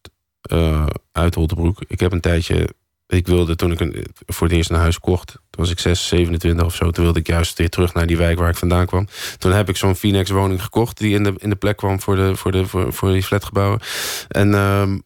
[0.49, 1.83] eh, uit Holtebroek.
[1.87, 2.69] Ik heb een tijdje.
[3.07, 5.27] Ik wilde toen ik een, voor het eerst een huis kocht.
[5.27, 6.91] Toen was ik 6, 27 of zo.
[6.91, 9.07] Toen wilde ik juist weer terug naar die wijk waar ik vandaan kwam.
[9.39, 10.99] Toen heb ik zo'n Phoenix woning gekocht.
[10.99, 13.81] Die in de, in de plek kwam voor, de, voor, de, voor, voor die flatgebouwen.
[14.29, 14.99] En ehm,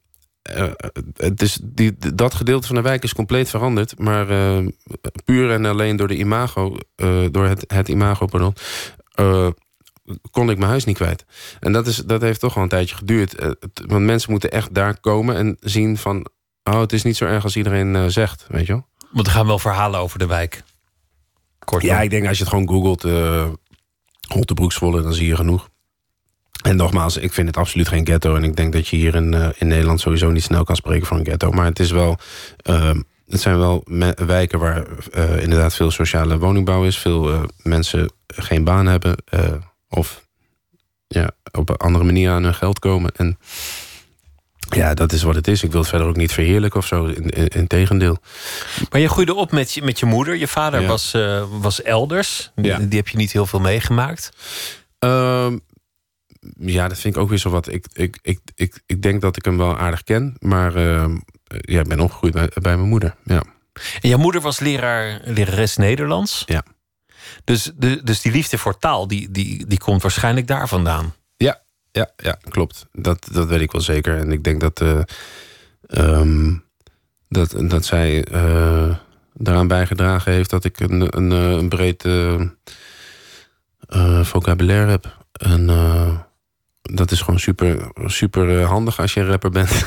[0.43, 0.71] eh,
[1.17, 3.99] het is die, dat gedeelte van de wijk is compleet veranderd.
[3.99, 4.67] Maar eh,
[5.25, 8.55] puur en alleen door de imago, eh, door het, het imago, pardon,
[10.31, 11.25] kon ik mijn huis niet kwijt.
[11.61, 13.35] En dat, is, dat heeft toch wel een tijdje geduurd.
[13.35, 13.51] Eh,
[13.87, 16.27] want mensen moeten echt daar komen en zien van...
[16.63, 18.87] oh, het is niet zo erg als iedereen eh, zegt, weet je wel?
[19.11, 20.63] Want er gaan wel verhalen over de wijk.
[21.59, 21.83] Kort.
[21.83, 23.01] Ja, ik denk als je het gewoon googelt...
[24.73, 25.69] Zwolle, dan zie je genoeg.
[26.63, 28.37] En nogmaals, ik vind het absoluut geen ghetto.
[28.37, 31.19] En ik denk dat je hier in, in Nederland sowieso niet snel kan spreken van
[31.19, 31.51] een ghetto.
[31.51, 32.19] Maar het is wel...
[32.57, 33.85] ehm, het zijn wel
[34.27, 34.87] wijken waar
[35.41, 36.99] inderdaad veel sociale woningbouw is.
[36.99, 39.17] Veel mensen geen baan hebben.
[39.95, 40.27] Of
[41.07, 43.11] ja, op een andere manier aan hun geld komen.
[43.17, 43.39] En
[44.71, 45.63] ja, dat is wat het is.
[45.63, 47.05] Ik wil het verder ook niet verheerlijken of zo.
[47.05, 48.19] In, in, in tegendeel.
[48.91, 50.37] Maar je groeide op met je, met je moeder.
[50.37, 50.87] Je vader Ja.
[50.87, 52.51] was, eh, was elders.
[52.55, 52.79] Die, Ja.
[52.79, 54.31] die heb je niet heel veel meegemaakt.
[54.99, 55.59] Ehm,
[56.59, 57.69] ja, dat vind ik ook weer zo wat.
[57.69, 60.37] Ik, ik, ik, ik, ik denk dat ik hem wel aardig ken.
[60.39, 63.15] Maar ehm, ja, ik ben opgegroeid bij, bij mijn moeder.
[63.25, 63.43] Ja.
[64.01, 66.43] En jouw moeder was leraar, lerares Nederlands.
[66.47, 66.65] Ja.
[67.45, 71.15] Dus, de, dus die liefde voor taal, die, die, die komt waarschijnlijk daar vandaan.
[71.93, 72.87] Ja, ja, klopt.
[72.93, 74.19] Dat, dat weet ik wel zeker.
[74.19, 75.01] En ik denk dat, eh,
[75.87, 76.55] ehm,
[77.29, 78.97] dat, dat zij eh,
[79.35, 82.05] daaraan bijgedragen heeft dat ik een, een, een breed.
[82.05, 82.41] eh,
[84.25, 85.17] vocabulaire heb.
[85.33, 85.67] En
[86.83, 89.71] dat is gewoon super, super eh, handig als je een rapper bent.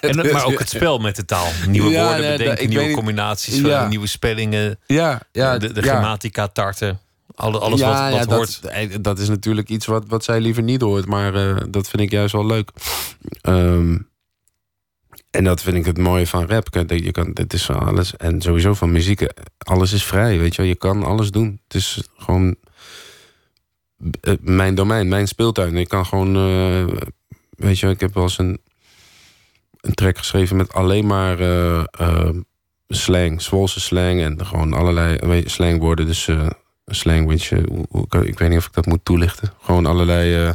[0.00, 1.46] En, maar ook het spel met de taal.
[1.68, 3.88] Nieuwe Ja, woorden dat- bedenken, nieuwe combinaties, Ja.
[3.88, 4.78] nieuwe spellingen.
[4.86, 7.00] ja, ja, de grammatica tarten.
[7.34, 8.60] Alle, alles wat, wat dat, hoort.
[8.64, 11.06] eh, Dat is natuurlijk iets wat, wat zij liever niet hoort.
[11.06, 12.70] Maar eh, dat vind ik juist wel leuk.
[13.40, 13.98] Ehm,
[15.30, 16.72] en dat vind ik het mooie van rap.
[16.72, 18.16] Dat Je kan, het is van alles.
[18.16, 19.20] En sowieso van muziek.
[19.20, 20.70] eh, Alles is vrij, weet je wel.
[20.70, 21.60] Je kan alles doen.
[21.64, 22.69] Het is gewoon eh,
[24.40, 25.76] mijn domein, mijn speeltuin.
[25.76, 26.36] Ik kan gewoon...
[26.36, 26.96] eh,
[27.50, 28.60] weet je, ik heb wel eens een,
[29.80, 32.28] een track geschreven met alleen maar eh, eh,
[32.88, 33.42] slang.
[33.42, 36.06] Zwolse slang en gewoon allerlei weet je, slangwoorden.
[36.06, 36.28] Dus...
[36.28, 36.46] eh,
[36.92, 39.52] slang, eh, hoe- hoe- ik weet niet of ik dat moet toelichten.
[39.62, 40.50] Gewoon allerlei eh,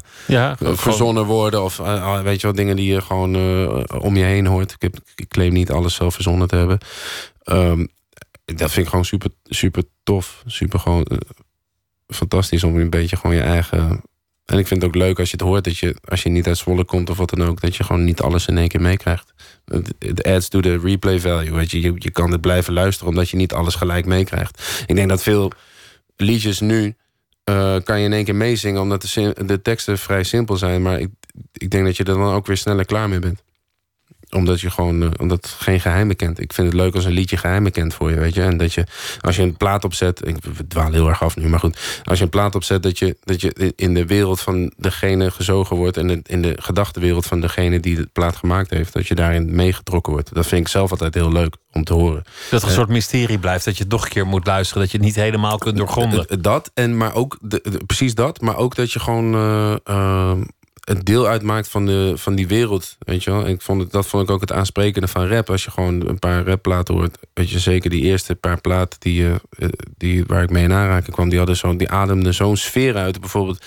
[0.55, 4.23] gewoon- verzonnen woorden of eh, weet je wel, dingen die je gewoon eh, om je
[4.23, 4.71] heen hoort.
[4.71, 6.77] Ik, heb, ik claim niet alles zelf verzonnen te hebben.
[7.43, 7.85] Ehm,
[8.45, 10.43] dat vind ik gewoon super, super tof.
[10.45, 11.17] Super gewoon eh,
[12.07, 14.01] fantastisch om een beetje gewoon je eigen.
[14.45, 16.47] En ik vind het ook leuk als je het hoort dat je, als je niet
[16.47, 18.81] uit Zwolle komt of wat dan ook, dat je gewoon niet alles in één keer
[18.81, 19.33] meekrijgt.
[19.99, 21.53] Het adds to the replay value.
[21.53, 21.81] Weet je.
[21.81, 24.83] je, je kan het blijven luisteren omdat je niet alles gelijk meekrijgt.
[24.85, 25.51] Ik denk dat veel
[26.15, 26.95] liedjes nu
[27.43, 30.81] eh, kan je in één keer meezingen omdat de, de teksten vrij simpel zijn.
[30.81, 31.09] Maar ik,
[31.53, 33.43] ik denk dat je er dan ook weer sneller klaar mee bent.
[34.29, 36.39] Omdat je gewoon, eh, omdat het geen geheimen kent.
[36.39, 38.41] Ik vind het leuk als een liedje geheimen kent voor je, weet je.
[38.41, 38.85] En dat je,
[39.21, 40.35] als je een plaat opzet, ik
[40.67, 42.01] dwaal heel erg af nu, maar goed.
[42.03, 45.75] Als je een plaat opzet, dat je, dat je in de wereld van degene gezogen
[45.75, 45.97] wordt.
[45.97, 48.93] En in de gedachtenwereld van degene die de plaat gemaakt heeft.
[48.93, 50.33] Dat je daarin meegetrokken wordt.
[50.33, 52.23] Dat vind ik zelf altijd heel leuk om te horen.
[52.51, 53.65] dat er een soort mysterie blijft.
[53.65, 54.81] Dat je nog een keer moet luisteren.
[54.81, 56.27] Dat je het niet helemaal kunt doorgronden.
[56.27, 59.75] Eh, Dat, en maar ook de, de- precies dat, maar ook dat je gewoon eh,
[59.83, 60.37] eh,
[60.85, 62.95] het deel uitmaakt van, de, van die wereld.
[62.99, 63.47] Weet je wel?
[63.47, 65.49] Ik vond het, dat vond ik ook het aansprekende van rap.
[65.49, 69.29] Als je gewoon een paar rapplaten hoort, weet je zeker die eerste paar platen die,
[69.29, 69.67] eh,
[69.97, 73.19] die, waar ik mee in aanraking kwam, die, hadden zo, die ademden zo'n sfeer uit.
[73.19, 73.65] Bijvoorbeeld,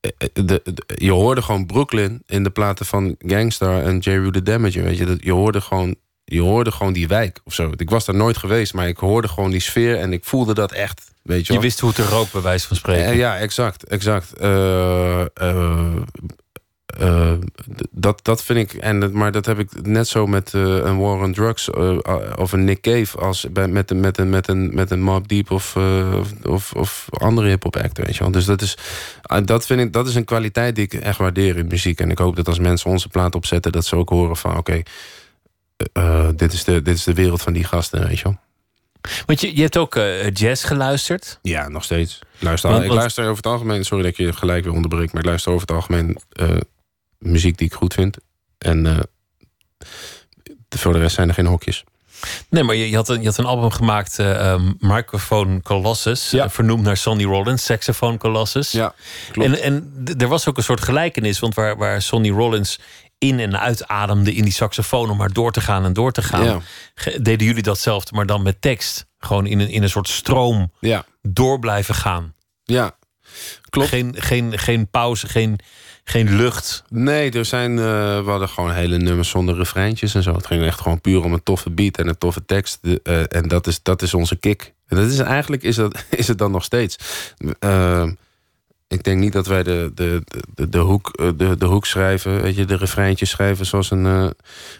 [0.00, 4.30] eh, eh, de, je hoorde gewoon Brooklyn in de platen van Gangstar en J.
[4.30, 4.84] The Damager.
[4.84, 5.96] Weet je, dat, je hoorde gewoon.
[6.24, 7.72] Je hoorde gewoon die wijk of zo.
[7.76, 10.72] Ik was daar nooit geweest, maar ik hoorde gewoon die sfeer en ik voelde dat
[10.72, 11.11] echt.
[11.22, 13.04] Weet je, Je wist hoe het er rook, bij wijze van spreken.
[13.04, 13.84] Eh, ja, exact.
[13.84, 14.32] exact.
[14.32, 17.32] Eh, eh,
[17.90, 18.80] dat, dat vind ik.
[18.80, 21.70] En, maar dat heb ik net zo met een War on Drugs
[22.36, 25.28] of een Nick Cave als bij, met, een, met, een, met, een, met een Mob
[25.28, 25.76] Deep of,
[26.42, 27.74] of, of, andere hip-hop.
[27.74, 28.30] Weet je wel.
[28.30, 28.78] Dus dat is,
[29.44, 32.00] dat, vind ik, dat is een kwaliteit die ik echt waardeer in muziek.
[32.00, 34.82] En ik hoop dat als mensen onze plaat opzetten, dat ze ook horen van oké.
[36.34, 38.38] dit, is de, dit is de wereld van die gasten, weet je wel.
[39.26, 41.38] Want je, je hebt ook eh, jazz geluisterd.
[41.42, 42.18] Ja, nog steeds.
[42.38, 45.12] Luister, Want- ik want- luister over het algemeen, sorry dat ik je gelijk weer onderbreek,
[45.12, 46.48] maar ik luister over het algemeen eh,
[47.18, 48.16] muziek die ik goed vind.
[48.58, 49.08] En de-
[50.78, 51.84] voor de rest zijn er geen hokjes.
[52.48, 56.30] Nee, maar je, je, had, een, je had een album gemaakt, um, Microphone Colossus.
[56.30, 56.50] Ja.
[56.50, 58.70] vernoemd naar Sonny Rollins, Saxophone Colossus.
[59.32, 59.48] klopt.
[59.48, 62.78] En, en er was ook een soort gelijkenis, want waar, waar Sonny Rollins
[63.22, 66.44] in en uitademde in die saxofoon om maar door te gaan en door te gaan,
[66.44, 66.60] Ja.
[67.18, 69.06] deden jullie datzelfde, maar dan met tekst.
[69.18, 72.34] Gewoon in een, in een soort stroom ja, door blijven gaan.
[72.64, 72.96] ja,
[73.70, 73.88] klopt.
[73.88, 75.58] Geen, geen, geen pauze, geen,
[76.04, 76.84] geen lucht.
[76.88, 77.84] Nee, er zijn, eh,
[78.24, 80.34] we hadden gewoon hele nummers zonder refreintjes en zo.
[80.34, 82.78] Het ging echt gewoon puur om een toffe beat en een toffe tekst.
[82.80, 84.72] De, eh, en dat is, dat is onze kick.
[84.86, 86.96] En dat is eigenlijk is, dat, is het dan nog steeds.
[87.58, 88.08] Eh,
[88.92, 90.22] ik denk niet dat wij de, de,
[90.54, 94.06] de, de, hoek, eh, de, de hoek schrijven, weet je, de refreintjes schrijven zoals een,
[94.06, 94.30] eh,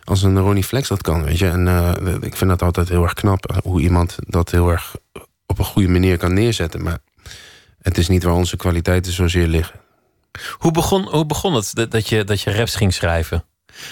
[0.05, 1.25] als een Ronnie Flex dat kan.
[1.25, 1.49] Weet je.
[1.49, 3.61] En eh, ik vind dat altijd heel erg knap.
[3.63, 4.95] Hoe iemand dat heel erg
[5.47, 6.83] op een goede manier kan neerzetten.
[6.83, 6.99] Maar
[7.83, 9.81] het is niet waar onze kwaliteiten zozeer liggen.
[10.59, 13.45] Hoe begon, hoe begon het dat, je, dat je raps ging schrijven?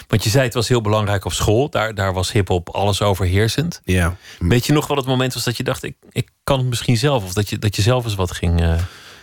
[0.07, 1.69] Want je zei het was heel belangrijk op school.
[1.69, 3.81] Daar, daar was hip-hop alles overheersend.
[3.83, 4.15] Ja.
[4.39, 6.97] Weet je nog wel het moment was dat je dacht: ik, ik kan het misschien
[6.97, 7.23] zelf?
[7.23, 8.79] Of dat je, dat je zelf eens wat ging.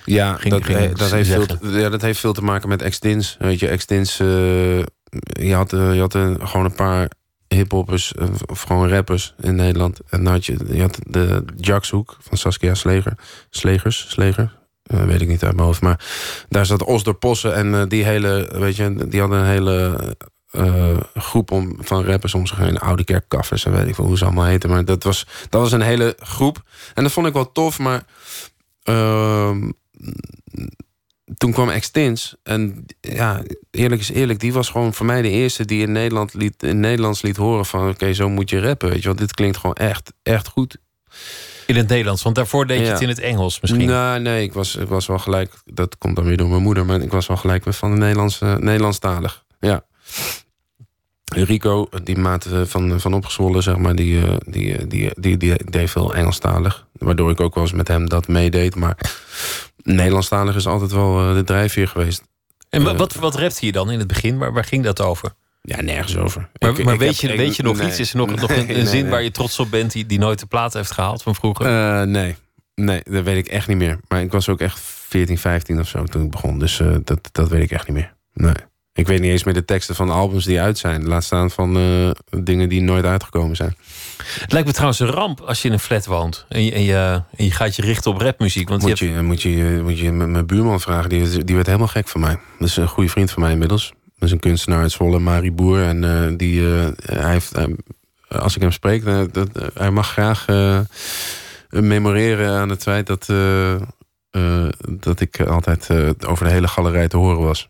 [0.08, 1.80] Ja, ging- dat, ging eh, dat, heeft veel, zeggen.
[1.80, 3.36] ja, dat heeft veel te maken met Extins.
[3.38, 4.20] Weet je, Extins...
[4.20, 7.10] eh, je had, eh, je had gewoon een paar
[7.48, 8.12] hiphoppers,
[8.46, 10.00] of gewoon rappers in Nederland.
[10.08, 13.12] En dan had je, je had de Jackshoek van Saskia Sleger.
[13.50, 14.56] Slegers, Sleger.
[14.82, 15.80] Weet ik niet uit mijn hoofd.
[15.80, 16.00] Maar
[16.48, 19.96] daar zat Osdor Possen en die hele, weet je, die hadden een hele
[21.14, 22.78] groep om, van rappers om zich heen.
[22.78, 24.70] Oude Kerk Kaffers en weet ik veel hoe ze allemaal heten.
[24.70, 26.62] Maar dat was, dat was een hele groep.
[26.94, 28.02] En dat vond ik wel tof, maar
[28.82, 29.70] ehm,
[31.36, 32.34] toen kwam Extins.
[32.42, 36.34] En ja, eerlijk is eerlijk, die was gewoon voor mij de eerste die in Nederland
[36.34, 38.88] liet, in Nederlands liet horen van oké, zo moet je rappen.
[38.88, 40.76] Weet je wel, dit klinkt gewoon echt, echt goed.
[41.66, 42.22] in het Nederlands.
[42.22, 42.92] Want daarvoor deed je Ja.
[42.92, 43.86] het in het Engels misschien.
[43.86, 45.52] Nou, nee, ik was, ik was wel gelijk.
[45.64, 48.56] Dat komt dan weer door mijn moeder, maar ik was wel gelijk van de Nederlandse,
[48.60, 49.44] Nederlandstalig.
[49.60, 49.84] Ja.
[51.24, 55.64] Rico, die maat van, van opgezwollen, zeg maar, die, eh, die, eh, die, die, die
[55.70, 56.86] deed veel Engelstalig.
[56.92, 58.74] Waardoor ik ook wel eens met hem dat meedeed.
[58.74, 58.96] Maar
[59.96, 62.22] Nederlandstalig is altijd wel de drijfveer geweest.
[62.70, 64.38] En wat, wat rapte je dan in het begin?
[64.38, 65.32] Waar, waar ging dat over?
[65.62, 66.48] Ja, nergens over.
[66.58, 67.98] Maar, ik, maar ik weet, je, weet je nog iets?
[67.98, 69.92] Is er nog, nog een, zin waar je trots op bent...
[69.92, 71.66] die, die nooit de plaat heeft gehaald van vroeger?
[71.66, 72.36] Uh, nee.
[72.74, 73.98] nee, dat weet ik echt niet meer.
[74.08, 76.58] Maar ik was ook echt 14, 15 of zo toen ik begon.
[76.58, 78.14] Dus uh, dat, dat weet ik echt niet meer.
[78.32, 78.54] Nee.
[78.92, 81.06] Ik weet niet eens meer de teksten van albums die uit zijn.
[81.06, 82.10] Laat staan van uh,
[82.42, 83.76] dingen die nooit uitgekomen zijn.
[84.24, 86.46] Het lijkt me trouwens een ramp als je in een flat woont.
[86.48, 88.68] En je, en je, en je gaat je richten op rapmuziek.
[88.68, 91.08] Want moet, je, moet, je, moet je mijn buurman vragen.
[91.08, 92.38] Die, die werd helemaal gek van mij.
[92.58, 93.92] Dat is een goede vriend van mij inmiddels.
[94.04, 95.82] Dat is een kunstenaar uit Zwolle, Marie Boer.
[95.82, 97.52] En uh, die, uh, hij heeft,
[98.28, 100.46] als ik hem spreek, dat, hij mag graag
[101.70, 103.26] memoreren aan het feit dat,
[105.00, 105.88] dat ik altijd
[106.26, 107.68] over de hele galerij te horen was.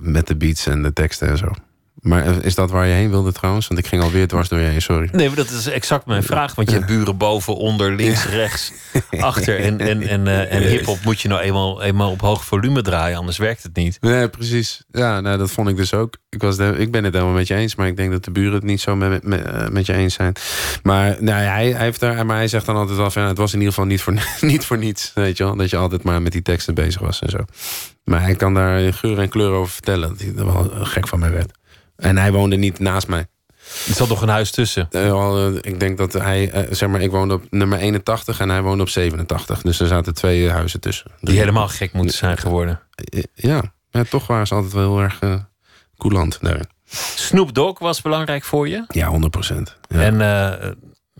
[0.00, 1.48] met de beats en de teksten en zo.
[2.06, 3.66] Maar is dat waar je heen wilde trouwens?
[3.66, 5.08] Want ik ging alweer dwars door je heen, sorry.
[5.12, 6.54] Nee, maar dat is exact mijn vraag.
[6.54, 8.72] Want je hebt buren boven, onder, links, rechts,
[9.20, 9.60] achter.
[9.60, 13.18] En, en, en, uh, en hip-hop moet je nou eenmaal, eenmaal op hoog volume draaien,
[13.18, 13.98] anders werkt het niet.
[14.00, 14.82] Nee, precies.
[14.90, 16.16] Ja, nou, dat vond ik dus ook.
[16.28, 18.54] Ik, was ik ben het helemaal met je eens, maar ik denk dat de buren
[18.54, 20.32] het niet zo met, met, eh, met je eens zijn.
[20.82, 23.52] Maar, nou, hij, hij, heeft daar, maar hij zegt dan altijd wel van, het was
[23.52, 24.14] in ieder geval niet voor,
[24.50, 25.12] niet voor niets.
[25.14, 25.56] Weet je wel?
[25.56, 27.38] Dat je altijd maar met die teksten bezig was en zo.
[28.04, 30.08] Maar hij kan daar geur en kleur over vertellen.
[30.08, 31.52] Dat hij er wel gek van mij werd.
[31.96, 33.26] En hij woonde niet naast mij.
[33.88, 34.88] Er zat nog een huis tussen.
[34.90, 38.62] Uh, ik denk dat hij, uh, zeg maar, ik woonde op nummer 81 en hij
[38.62, 39.62] woonde op 87.
[39.62, 41.10] Dus er zaten twee huizen tussen.
[41.20, 42.80] Die helemaal gek moeten zijn geworden.
[43.34, 45.34] Ja, ja toch waren ze altijd wel heel erg uh,
[45.96, 46.68] coulant daarin.
[47.14, 48.84] Snoop Dogg was belangrijk voor je?
[48.88, 49.76] Ja, 100 procent.
[49.88, 50.00] Ja.
[50.00, 50.18] En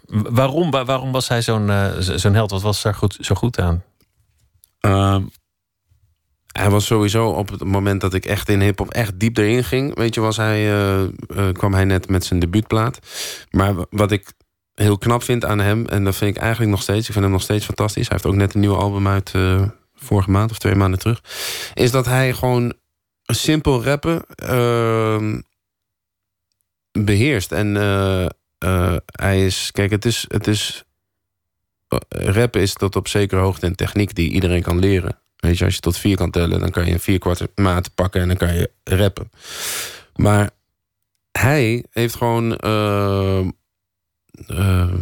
[0.09, 2.51] waarom, waarom was hij zo'n zo'n held?
[2.51, 3.83] Wat was daar goed, zo goed aan?
[6.57, 9.95] Hij was sowieso op het moment dat ik echt in hip-hop echt diep erin ging.
[9.95, 12.99] Weet je, was hij, uh, uh, kwam hij net met zijn debuutplaat.
[13.51, 14.33] Maar wat ik
[14.75, 17.33] heel knap vind aan hem, en dat vind ik eigenlijk nog steeds, ik vind hem
[17.33, 18.09] nog steeds fantastisch.
[18.09, 19.63] Hij heeft ook net een nieuw album uit uh,
[19.95, 21.23] vorige maand of twee maanden terug.
[21.75, 22.75] Is dat hij gewoon
[23.23, 25.41] simpel rappen ehm,
[26.93, 27.53] beheerst.
[27.53, 27.75] En
[29.07, 30.85] hij is, kijk, het is, het is.
[32.09, 35.19] Rappen is tot op zekere hoogte een techniek die iedereen kan leren.
[35.47, 38.21] Weet je, als je tot vier kan tellen, dan kan je een vierkwart maat pakken
[38.21, 39.31] en dan kan je rappen.
[40.15, 40.51] Maar
[41.33, 42.59] hij heeft gewoon.
[42.65, 43.47] Uh,
[44.47, 44.95] uh,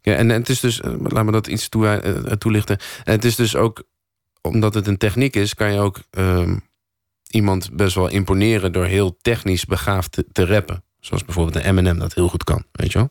[0.00, 2.78] ja, en, het is dus, laat me dat iets toe, toelichten.
[3.04, 3.82] En het is dus ook,
[4.40, 6.56] omdat het een techniek is, kan je ook ehm,
[7.30, 10.84] iemand best wel imponeren door heel technisch begaafd te, rappen.
[11.00, 13.10] Zoals bijvoorbeeld een Eminem dat heel goed kan, weet je wel.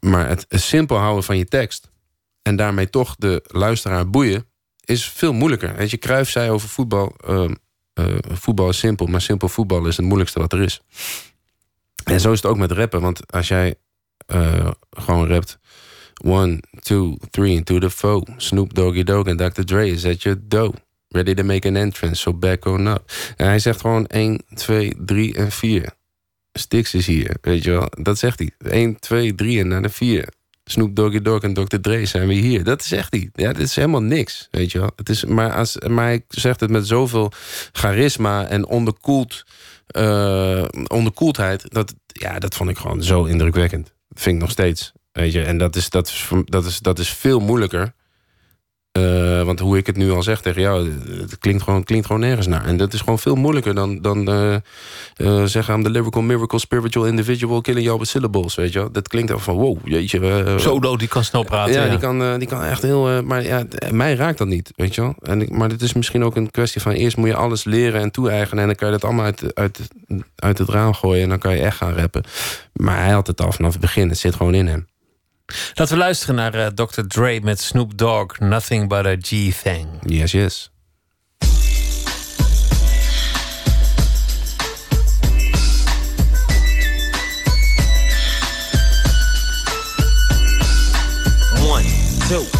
[0.00, 1.90] maar het simpel houden van je tekst
[2.50, 4.44] en daarmee toch de luisteraar boeien,
[4.84, 5.76] is veel moeilijker.
[5.76, 7.48] Weet je, Cruijff zei over voetbal, uh,
[7.94, 10.82] uh, voetbal is simpel, maar simpel voetbal is het moeilijkste wat er is.
[12.04, 13.74] En zo is het ook met rappen, want als jij
[14.34, 15.58] uh, gewoon rapt,
[16.24, 19.62] one, two, three, into the foe, Snoop Doggy Dogg en Dr.
[19.62, 20.74] Dre is at your dough.
[21.08, 23.12] Ready to make an entrance, so back on up.
[23.36, 25.92] En hij zegt gewoon 1, 2, 3 en 4.
[26.52, 27.88] Stix is hier, weet je wel.
[28.02, 28.50] Dat zegt hij.
[28.58, 30.28] 1, 2, 3 en naar de 4.
[30.70, 31.76] Snoop Doggy Dogg en Dr.
[31.76, 32.64] Dre zijn we hier.
[32.64, 33.30] Dat zegt hij.
[33.34, 34.90] Ja, dit is helemaal niks, weet je wel.
[34.96, 37.32] Het is, maar, als, maar hij zegt het met zoveel
[37.72, 39.44] charisma en onderkoeld,
[39.96, 41.70] uh, onderkoeldheid.
[41.70, 43.92] Dat, ja, dat vond ik gewoon zo indrukwekkend.
[44.08, 44.92] Dat vind ik nog steeds.
[45.12, 47.94] Weet je, en dat is, dat is, dat is, dat is veel moeilijker
[48.98, 52.20] uh, want hoe ik het nu al zeg tegen jou, het klinkt gewoon, klinkt gewoon
[52.20, 52.64] nergens naar.
[52.64, 54.54] En dat is gewoon veel moeilijker dan, dan uh,
[55.16, 55.74] uh, zeggen...
[55.74, 58.88] I'm the lyrical miracle spiritual individual killing you with syllables, weet je.
[58.92, 60.54] Dat klinkt echt van, wow, jeetje.
[60.56, 61.74] Solo, die kan snel praten.
[61.74, 61.90] Ja, ja.
[61.90, 63.22] Die, kan, die kan echt heel...
[63.22, 65.14] maar ja, mij raakt dat niet, weet je wel.
[65.22, 66.92] En, maar het is misschien ook een kwestie van...
[66.92, 68.60] eerst moet je alles leren en toe-eigenen...
[68.60, 69.78] en dan kan je dat allemaal uit, uit,
[70.36, 71.22] uit het raam gooien...
[71.22, 72.22] en dan kan je echt gaan rappen.
[72.72, 74.88] Maar hij had het al vanaf het begin, het zit gewoon in hem.
[75.74, 77.02] Laten we luisteren naar uh, Dr.
[77.06, 79.88] Dre met Snoop Dogg, Nothing But a G-Thing.
[80.06, 80.70] Yes, yes.
[91.62, 91.84] One,
[92.28, 92.59] two.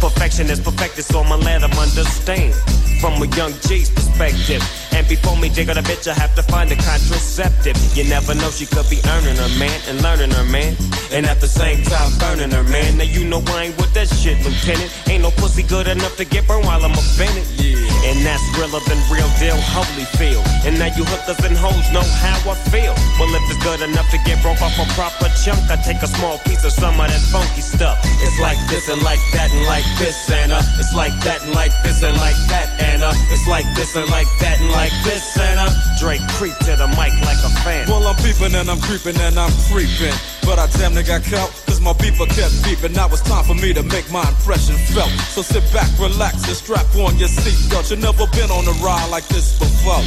[0.00, 2.54] Perfection is perfected, so I'ma let them understand
[3.00, 4.87] from a young G's perspective.
[4.98, 7.78] And before me dig a bitch, I have to find a contraceptive.
[7.96, 10.74] You never know, she could be earning her man and learning her man.
[11.12, 12.98] And at the same time, burning her man.
[12.98, 14.90] Now you know I ain't with that shit, Lieutenant.
[15.08, 17.46] Ain't no pussy good enough to get burned while I'm offended.
[17.62, 17.78] Yeah.
[18.10, 20.42] And that's realer than real deal Holyfield.
[20.66, 22.94] And now you hookers and hoes know how I feel.
[23.18, 26.10] Well, if it's good enough to get broke off a proper chunk, I take a
[26.10, 27.98] small piece of some of that funky stuff.
[28.22, 31.54] It's like this and like that and like this and uh, it's like that and
[31.54, 34.87] like this and like that and uh, it's like this and like that and like
[35.04, 37.88] this and uh, Drake creep to the mic like a fan.
[37.88, 40.37] Well, I'm peeping and I'm creeping and I'm creeping.
[40.48, 42.96] But I damn near got caught, cause my beeper kept beeping.
[42.96, 45.12] Now it's time for me to make my impression felt.
[45.28, 47.90] So sit back, relax, and strap on your seatbelt.
[47.90, 50.00] You've never been on a ride like this before.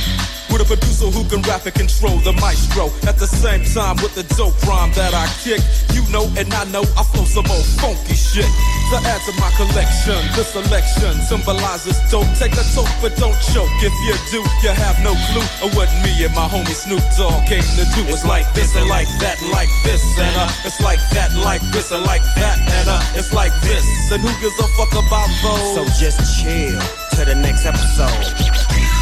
[0.50, 2.90] With a producer who can rap and control the maestro.
[3.08, 5.62] At the same time, with the dope rhyme that I kick.
[5.94, 8.50] You know, and I know I flow some old funky shit.
[8.92, 12.28] To add to my collection, this selection symbolizes dope.
[12.36, 13.72] Take a toke, but don't choke.
[13.80, 17.46] If you do, you have no clue of what me and my homie Snoop Dogg
[17.48, 18.02] came to do.
[18.10, 21.92] It's like this and like that like this and uh, it's like that like this
[21.92, 23.86] and like that and uh, it's like this.
[24.12, 25.76] And who gives a fuck about those?
[25.76, 26.80] So just chill
[27.18, 29.01] to the next episode.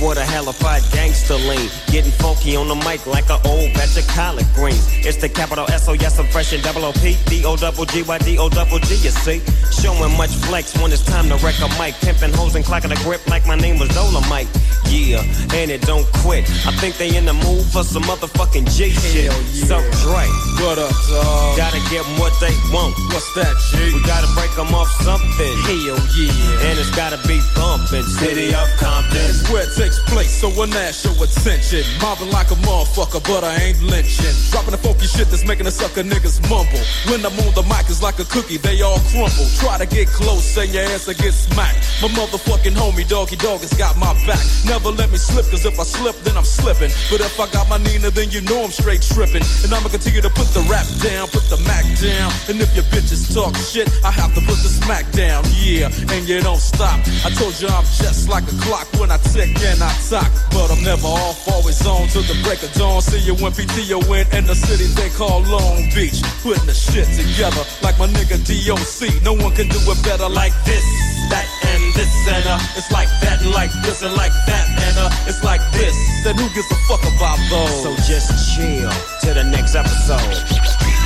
[0.00, 1.68] What a hellified gangster lean.
[1.92, 4.86] Getting funky on the mic like an old batch of collard greens.
[5.04, 7.84] It's the capital S O yes, I'm fresh and double O P D O double
[7.84, 8.94] G Y D O double G.
[8.94, 9.40] You see,
[9.80, 11.94] showing much flex when it's time to wreck a mic.
[12.00, 14.48] Pimping hoes and clocking a grip like my name was Dolomite.
[14.88, 15.22] Yeah,
[15.54, 16.44] and it don't quit.
[16.66, 19.30] I think they in the mood for some motherfucking G shit.
[19.68, 20.26] So Dre,
[20.64, 21.56] What up, dog?
[21.56, 22.96] gotta give 'em what they want.
[23.12, 23.94] What's that, G?
[23.94, 25.54] We gotta break 'em off something.
[25.68, 26.66] Hell yeah.
[26.66, 28.04] And it's gotta be bumpin'.
[28.18, 29.30] City of Compton.
[29.30, 31.82] It's where it takes place, so when that show attention.
[32.00, 34.34] Mobbing like a motherfucker, but I ain't lynching.
[34.50, 36.82] Dropping the funky shit that's making the sucker niggas mumble.
[37.10, 39.46] When I'm on the mic, it's like a cookie, they all crumble.
[39.58, 41.82] Try to get close, and your ass will get smacked.
[42.02, 44.42] My motherfucking homie, doggy dog, has got my back.
[44.64, 46.90] Never let me slip, cause if I slip, then I'm slipping.
[47.10, 49.42] But if I got my Nina, then you know I'm straight tripping.
[49.64, 52.30] And I'ma continue to put the rap down, put the Mac down.
[52.48, 55.44] And if your bitches talk shit, I have to put the smack down.
[55.58, 57.00] Yeah, and you don't stop.
[57.26, 59.50] I told you I'm just like a clock when I tick
[59.82, 60.30] I talk.
[60.50, 63.00] But I'm never off, always on till the break of dawn.
[63.00, 66.20] See you when PTO in in the city they call Long Beach.
[66.42, 69.22] Putting the shit together like my nigga DOC.
[69.24, 70.84] No one can do it better like this,
[71.32, 72.58] that, and this, and uh.
[72.76, 75.28] It's like that, and like this, and like that, and uh.
[75.28, 75.96] It's like this.
[76.24, 77.82] Then who gives a fuck about those?
[77.82, 78.90] So just chill
[79.22, 80.99] till the next episode.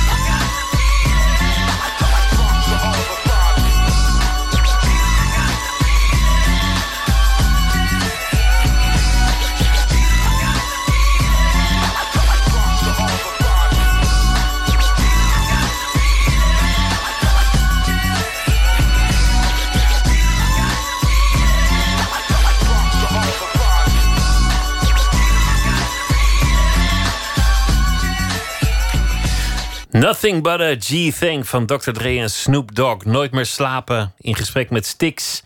[29.95, 31.91] Nothing but a G-thing van Dr.
[31.91, 33.05] Dre en Snoop Dogg.
[33.05, 34.13] Nooit meer slapen.
[34.17, 35.43] In gesprek met Stix.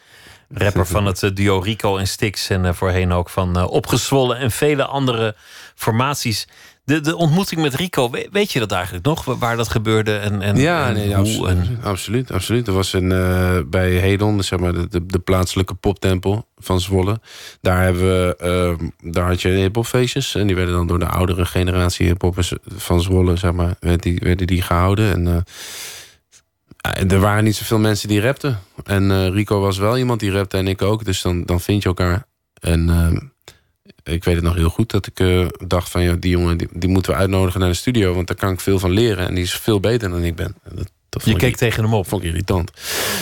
[0.54, 2.50] Rapper van het eh, duo Rico en Stix.
[2.50, 5.36] En eh, voorheen ook van eh, Opgezwollen en vele andere
[5.76, 6.47] formaties.
[6.90, 9.26] De, de ontmoeting met Rico, we- weet je dat eigenlijk nog?
[9.26, 11.16] Wa- Waar dat gebeurde en, en, Ja, en nee, hoe?
[11.16, 12.68] absoluut, En, absoluut, absoluut.
[12.68, 17.20] Er was een, eh, bij Hedon, zeg maar, de, de, de plaatselijke poptempel van Zwolle.
[17.62, 20.36] Daar, hebben we, eh, daar had je hiphopfeestjes.
[20.36, 24.20] En die werden dan door de oudere generatie hiphoppers van Zwolle, zeg maar, werd die,
[24.24, 25.12] werden die gehouden.
[25.14, 25.28] En,
[26.82, 28.60] eh, er waren niet zoveel mensen die rapten.
[28.84, 31.06] En Rico was wel iemand die rapte en ik ook.
[31.06, 32.26] Dus dan, dan vind je elkaar.
[32.60, 32.90] En
[34.12, 36.01] ik weet het nog heel goed dat ik eh, dacht van...
[36.01, 38.14] Ja, die jongen die, die moeten we uitnodigen naar de studio...
[38.14, 39.28] want daar kan ik veel van leren.
[39.28, 40.55] En die is veel beter dan ik ben.
[40.64, 42.07] En Dat, dat je ik- keek tegen hem op.
[42.07, 42.72] vond ik irritant.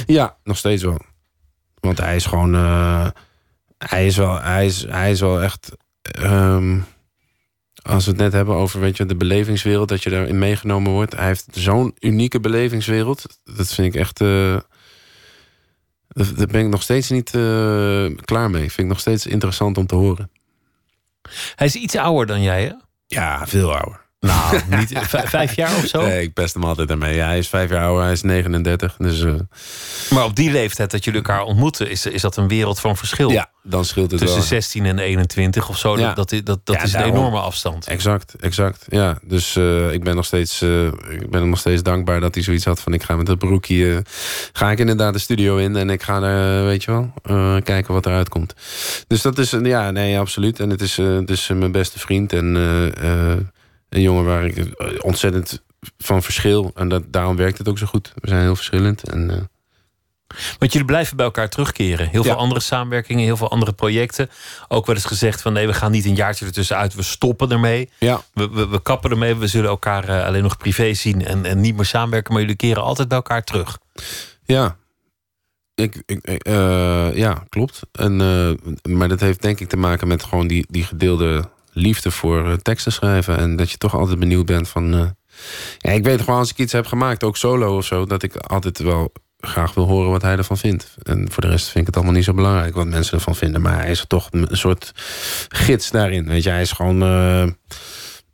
[0.05, 0.99] Ja, nog steeds wel.
[1.79, 2.55] Want hij is gewoon...
[2.55, 3.07] eh,
[3.77, 5.71] hij, is wel, hij, is, hij is wel echt...
[6.01, 6.79] ehm,
[7.81, 9.89] als we het net hebben over weet je, de belevingswereld...
[9.89, 11.15] dat je daarin meegenomen wordt.
[11.15, 13.39] Hij heeft zo'n unieke belevingswereld.
[13.43, 14.21] Dat vind ik echt...
[14.21, 14.57] eh,
[16.07, 17.29] daar ben ik nog steeds niet
[18.25, 18.61] klaar mee.
[18.61, 20.29] Vind ik nog steeds interessant om te horen.
[21.55, 22.71] Hij is iets ouder dan jij, hè?
[23.07, 24.07] Ja, veel ouder.
[24.20, 24.91] Nou, niet,
[25.26, 26.01] vijf jaar of zo?
[26.01, 27.15] Nee, ik pest hem altijd ermee.
[27.15, 28.95] Ja, hij is vijf jaar ouder, hij is 39.
[28.97, 29.34] Dus eh,
[30.09, 33.30] Maar op die leeftijd dat jullie elkaar ontmoeten, is, is dat een wereld van verschil.
[33.32, 34.47] ja, dan scheelt het Tussen wel.
[34.47, 35.97] 16 en 21 of zo.
[35.97, 36.13] Ja.
[36.13, 37.88] Dat, dat, dat, dat Ja, is een enorme afstand.
[37.88, 38.86] Exact, exact.
[38.89, 42.34] Ja, dus eh, ik ben nog steeds, eh, ik ben hem nog steeds dankbaar dat
[42.36, 43.97] hij zoiets had van ik ga met dat broekje, eh,
[44.53, 47.93] ga ik inderdaad de studio in en ik ga er, weet je wel, eh, kijken
[47.93, 48.53] wat eruit komt.
[49.07, 50.59] Dus dat is, een ja, nee, absoluut.
[50.59, 53.38] En het is, eh, het is mijn beste vriend en eh, eh,
[53.89, 55.63] een jongen waar ik eh, ontzettend
[55.97, 58.13] van verschil en dat, daarom werkt het ook zo goed.
[58.15, 59.38] We zijn heel verschillend en eh,
[60.59, 62.09] Want jullie blijven bij elkaar terugkeren.
[62.09, 64.29] Heel veel andere samenwerkingen, heel veel andere projecten.
[64.67, 66.95] Ook wel eens gezegd van nee, we gaan niet een jaartje ertussenuit.
[66.95, 67.89] We stoppen ermee.
[67.97, 69.35] Ja, We, we, we kappen ermee.
[69.35, 72.31] We zullen elkaar eh, alleen nog privé zien en, en niet meer samenwerken.
[72.31, 73.77] Maar jullie keren altijd bij elkaar terug.
[74.45, 74.77] ja.
[75.75, 76.47] Ik, ik,
[77.15, 77.81] ja, klopt.
[77.91, 78.15] En,
[78.83, 82.53] maar dat heeft denk ik te maken met gewoon die, die gedeelde liefde voor eh,
[82.53, 83.38] teksten schrijven.
[83.38, 84.93] En dat je toch altijd benieuwd bent van...
[84.93, 85.05] eh,
[85.78, 88.05] ja, ik weet gewoon als ik iets heb gemaakt, ook solo of zo...
[88.05, 90.95] dat ik altijd wel graag wil horen wat hij ervan vindt.
[91.03, 93.61] En voor de rest vind ik het allemaal niet zo belangrijk wat mensen ervan vinden.
[93.61, 94.91] Maar hij is toch een soort
[95.49, 96.28] gids daarin.
[96.28, 97.01] Weet je, hij is gewoon...
[97.03, 97.47] eh,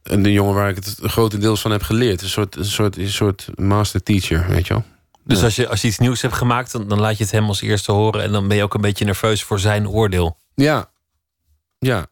[0.03, 2.21] een jongen waar ik het grotendeels van heb geleerd.
[2.21, 4.83] Een soort, een soort, een soort master teacher, weet je wel.
[5.25, 5.43] Dus Ja.
[5.45, 7.61] als, je, als je iets nieuws hebt gemaakt, dan, dan laat je het hem als
[7.61, 8.23] eerste horen.
[8.23, 10.37] En dan ben je ook een beetje nerveus voor zijn oordeel.
[10.55, 10.91] Ja.
[11.79, 12.07] Ja.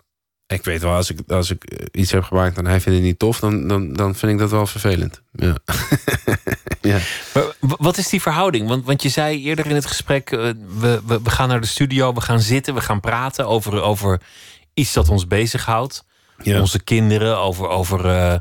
[0.52, 3.08] Ik weet wel, als ik, als ik eh, iets heb gemaakt en hij vindt het
[3.08, 5.22] niet tof, dan, dan, dan vind ik dat wel vervelend.
[5.32, 5.58] Ja.
[6.82, 7.00] ja.
[7.34, 8.68] Maar wat is die verhouding?
[8.68, 10.40] Want, want je zei eerder in het gesprek: eh,
[10.80, 14.22] we, we, we gaan naar de studio, we gaan zitten, we gaan praten over, over
[14.74, 16.06] iets dat ons bezighoudt.
[16.44, 16.60] Ja.
[16.60, 18.36] Onze kinderen, over, over eh,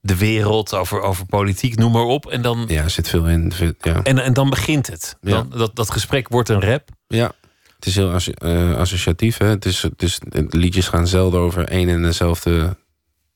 [0.00, 2.26] de wereld, over, over politiek, noem maar op.
[2.26, 3.52] En dan, ja, er zit veel in.
[3.80, 4.02] Ja.
[4.02, 5.16] en, en dan begint het.
[5.20, 6.88] Dan, dat, dat gesprek wordt een rap.
[7.06, 7.32] ja.
[7.78, 9.38] Het is heel eh, associatief.
[9.38, 9.46] Hè?
[9.46, 9.82] Het is,
[10.28, 12.76] het liedjes gaan zelden over één en dezelfde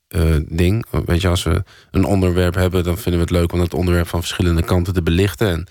[0.08, 0.84] eh, ding.
[1.06, 4.08] Weet je, als we een onderwerp hebben, dan vinden we het leuk om dat onderwerp
[4.08, 5.48] van verschillende kanten te belichten.
[5.48, 5.66] En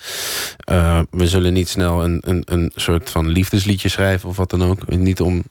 [0.57, 4.63] eh, we zullen niet snel een, een, een soort van liefdesliedje schrijven of wat dan
[4.63, 4.87] ook.
[4.87, 5.43] Niet om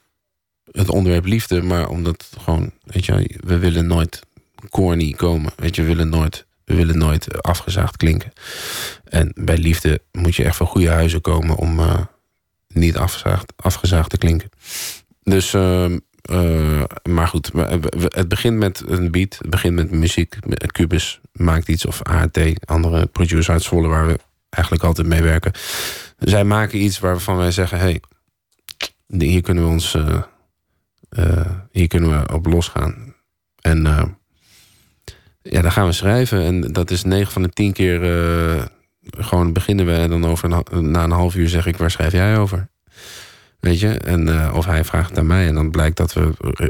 [0.71, 4.21] het onderwerp liefde, maar omdat gewoon, weet je, we willen nooit
[4.69, 5.51] corny komen.
[5.55, 8.31] Weet je, we willen nooit, we willen nooit afgezaagd klinken.
[9.03, 11.79] En bij liefde moet je echt van goede huizen komen om
[12.73, 12.97] niet
[13.55, 14.49] afgezaagd, te klinken.
[15.23, 17.51] Dus, ehm, eh, maar goed,
[18.07, 20.37] het begint met een beat, het begint met muziek.
[20.71, 24.19] Cubus maakt iets, of AHT, andere producers uit Zwolle waar we
[24.49, 25.51] eigenlijk altijd mee werken.
[26.19, 28.01] Zij maken iets waarvan wij zeggen: hey,
[29.07, 30.21] hier kunnen we ons, eh,
[31.09, 33.13] eh, hier kunnen we op losgaan.
[33.61, 33.83] En
[35.41, 36.41] ja, dan gaan we schrijven.
[36.41, 37.99] En dat is 9 van de 10 keer
[39.09, 39.95] gewoon beginnen we.
[39.95, 40.49] En dan over
[40.81, 42.69] na een half uur zeg ik, waar schrijf jij over?
[43.59, 43.89] Weet je?
[43.89, 45.47] En, eh, of hij vraagt aan mij.
[45.47, 46.67] En dan blijkt dat we eh,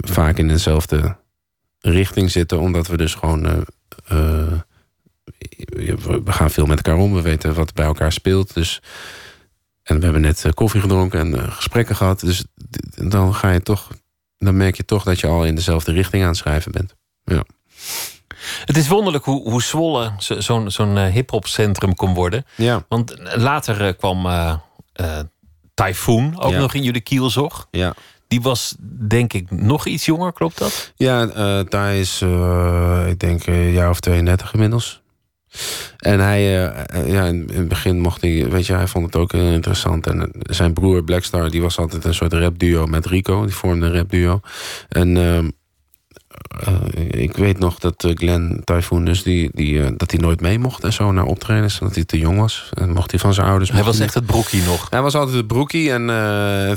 [0.00, 1.16] vaak in dezelfde
[1.80, 2.60] richting zitten.
[2.60, 3.66] Omdat we dus gewoon...
[4.04, 4.52] eh,
[6.24, 7.14] we gaan veel met elkaar om.
[7.14, 8.54] We weten wat bij elkaar speelt.
[8.54, 8.82] Dus,
[9.82, 12.20] en we hebben net koffie gedronken en gesprekken gehad.
[12.20, 12.44] Dus
[12.94, 13.90] dan ga je toch...
[14.38, 16.94] Dan merk je toch dat je al in dezelfde richting aan het schrijven bent.
[17.24, 17.44] Ja.
[18.64, 22.44] Het is wonderlijk hoe, hoe Zwolle zo- zo'n zo'n eh, hip-hop centrum kon worden.
[22.56, 22.84] Ja.
[22.88, 24.54] Want later eh, kwam eh
[24.92, 25.18] eh,
[25.74, 26.58] Typhoon ook Ja.
[26.58, 27.68] nog in jullie kielzog.
[27.70, 27.94] Ja.
[28.28, 28.74] Die was
[29.08, 30.92] denk ik nog iets jonger, klopt dat?
[30.96, 35.02] Ja, eh daar is, eh, ik denk, een jaar of 32 inmiddels.
[35.98, 39.16] En hij, eh, eh, ja, in het begin mocht hij, weet je, hij vond het
[39.16, 40.06] ook heel interessant.
[40.06, 43.44] En eh, zijn broer Blackstar, die was altijd een soort rapduo met Rico.
[43.44, 44.40] Die vormde een rapduo.
[44.88, 45.16] En
[46.60, 50.40] eh, ik weet nog dat eh, Glenn Typhoon, dus die, die, eh, dat hij nooit
[50.40, 51.80] mee mocht en zo naar optredens.
[51.80, 52.70] Omdat hij te jong was.
[52.74, 53.70] En mocht hij van zijn ouders.
[53.70, 54.90] Hij was echt het broekie nog.
[54.90, 56.06] Hij was altijd het broekie en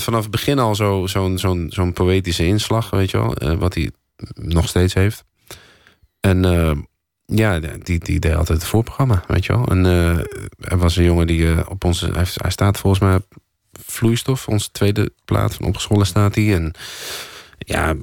[0.01, 3.91] vanaf het begin al zo- zo'n zo'n zo'n poëtische inslag, weet je wel, wat hij
[4.35, 5.23] nog steeds heeft.
[6.19, 6.41] En
[7.25, 9.65] ja, die, die deed altijd het voorprogramma, weet je wel.
[9.65, 9.85] En
[10.59, 13.19] er was een jongen die op onze, hij, hij staat volgens mij
[13.85, 16.53] vloeistof, onze tweede plaat van opgescholen staat hij.
[16.55, 16.73] En
[17.57, 17.95] ja,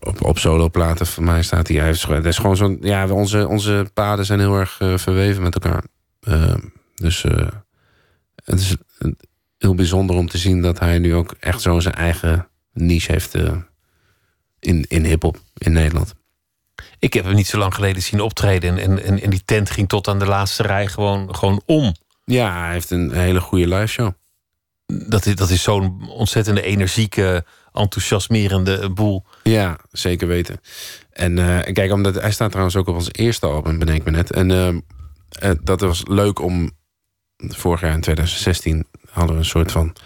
[0.00, 1.76] op, op soloplaten van mij staat hij.
[1.76, 5.42] Hij heeft, het is gewoon zo'n, ja, onze, onze paden zijn heel erg eh, verweven
[5.42, 5.84] met elkaar.
[6.20, 6.54] Eh,
[6.94, 7.48] dus eh,
[8.44, 8.76] het is
[9.58, 13.34] heel bijzonder om te zien dat hij nu ook echt zo zijn eigen niche heeft
[13.34, 13.56] eh,
[14.58, 16.14] in, in hip-hop in Nederland.
[16.98, 18.78] Ik heb hem niet zo lang geleden zien optreden.
[18.78, 21.94] En, en, en die tent ging tot aan de laatste rij gewoon, gewoon om.
[22.24, 24.12] Ja, hij heeft een hele goede live show.
[24.86, 27.44] Dat is, dat is zo'n ontzettende energieke,
[27.74, 29.24] enthousiasmerende boel.
[29.42, 30.60] Ja, zeker weten.
[31.12, 34.32] En eh, kijk, omdat hij staat trouwens ook op ons eerste album, bedenk me net.
[34.32, 34.68] En eh,
[35.50, 36.70] eh, dat was leuk om.
[37.36, 39.96] Vorig jaar in 2016 hadden we een soort van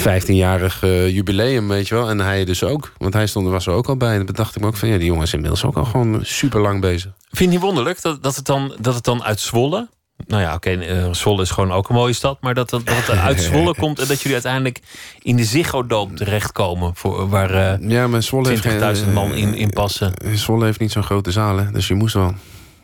[0.00, 2.08] 15-jarig eh, jubileum, weet je wel.
[2.08, 2.92] En hij dus ook.
[2.98, 4.18] Want hij stond er was er ook al bij.
[4.18, 6.24] En dan dacht ik me ook van ja, die jongen is inmiddels ook al gewoon
[6.24, 7.12] super lang bezig.
[7.30, 9.88] Vind je niet wonderlijk dat, dat, het dan, dat het dan uit Zwolle...
[10.26, 12.38] Nou ja, oké, eh, Zwolle is gewoon ook een mooie stad.
[12.40, 14.80] Maar dat, dat, dat uit Zwolle komt en dat jullie uiteindelijk
[15.22, 16.92] in de Ziggo Dome terechtkomen.
[16.94, 20.14] Voor, waar eh, Ja, maar Zwolle heeft geen- 20.000 man in, in passen.
[20.14, 21.70] Eh, Zwolle heeft niet zo'n grote zaal, hè?
[21.70, 22.34] dus je moest wel.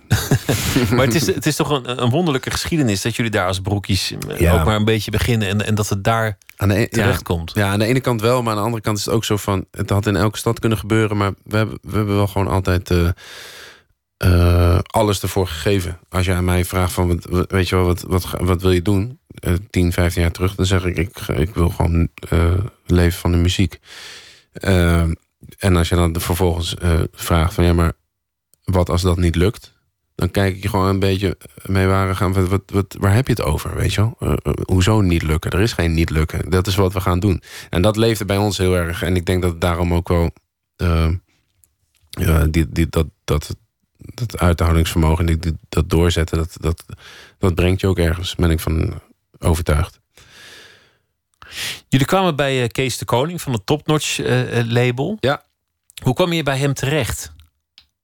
[0.90, 4.12] Maar het is, het is toch een, een wonderlijke geschiedenis dat jullie daar als broekjes
[4.28, 4.58] eh, Ja.
[4.58, 5.48] ook maar een beetje beginnen.
[5.48, 7.50] En, en dat het daar Aan de, e- ja, terechtkomt.
[7.54, 9.36] ja, aan de ene kant wel, maar aan de andere kant is het ook zo
[9.36, 9.64] van...
[9.70, 12.90] het had in elke stad kunnen gebeuren, maar we hebben, we hebben wel gewoon altijd...
[12.90, 13.08] eh,
[14.18, 15.98] eh, alles ervoor gegeven.
[16.08, 19.18] Als aan mij vraagt van, wat- weet je wel, wat, wat, wat wil je doen?
[19.38, 22.54] eh, 10, 15 jaar terug, dan zeg ik, ik, ik wil gewoon eh,
[22.86, 23.78] leven van de muziek.
[24.52, 25.00] Eh,
[25.58, 27.92] en als je dan vervolgens eh, vraagt van ja, maar
[28.64, 29.76] wat als dat niet lukt?
[30.14, 33.26] Dan kijk ik je gewoon een beetje mee waar, gaan, wat, wat, wat, waar heb
[33.26, 34.16] je het over, weet je wel?
[34.18, 35.50] Eh, eh, hoezo niet lukken?
[35.50, 36.50] Er is geen niet lukken.
[36.50, 37.42] Dat is wat we gaan doen.
[37.70, 39.02] En dat leefde bij ons heel erg.
[39.02, 40.30] En ik denk dat het daarom ook wel...
[40.76, 41.08] eh,
[42.50, 43.56] die, die, dat, dat,
[44.14, 46.84] dat uithoudingsvermogen, die- dat doorzetten, dat, dat,
[47.38, 49.00] dat brengt je ook ergens, ben ik van
[49.38, 50.00] overtuigd.
[51.88, 55.16] Jullie kwamen bij eh, Kees de Koning van het Topnotch eh, label.
[55.20, 55.42] Ja.
[56.02, 57.32] Hoe kwam je bij hem terecht?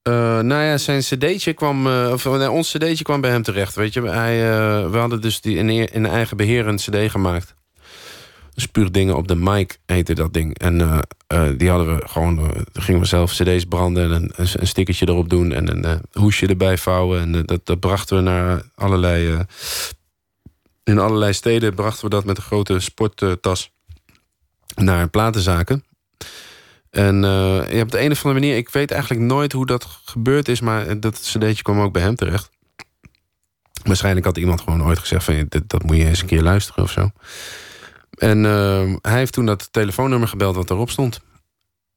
[0.01, 3.93] Eh, nou ja, zijn cd'tje kwam, of nee, ons cd'tje kwam bij hem terecht, weet
[3.93, 4.01] je.
[4.01, 4.37] Hij,
[4.89, 7.55] we hadden dus die in, in eigen beheer een cd gemaakt.
[8.55, 10.57] Spuur dingen op de mic heette dat ding.
[10.57, 14.31] En eh, eh, die hadden we gewoon, eh, gingen we zelf cd's branden en een,
[14.35, 17.21] een, stickertje erop doen en een hoesje erbij vouwen.
[17.21, 19.45] En dat, brachten we naar allerlei,
[20.83, 23.71] in allerlei steden brachten we dat met een grote sporttas
[24.75, 25.83] naar platenzaken.
[26.89, 27.21] En
[27.69, 30.59] ja, op de een of andere manier, ik weet eigenlijk nooit hoe dat gebeurd is,
[30.59, 32.49] maar dat cd'tje kwam ook bij hem terecht.
[33.83, 36.91] Waarschijnlijk had iemand gewoon ooit gezegd van dat moet je eens een keer luisteren of
[36.91, 37.11] zo.
[38.15, 41.21] En eh, hij heeft toen dat telefoonnummer gebeld wat erop stond.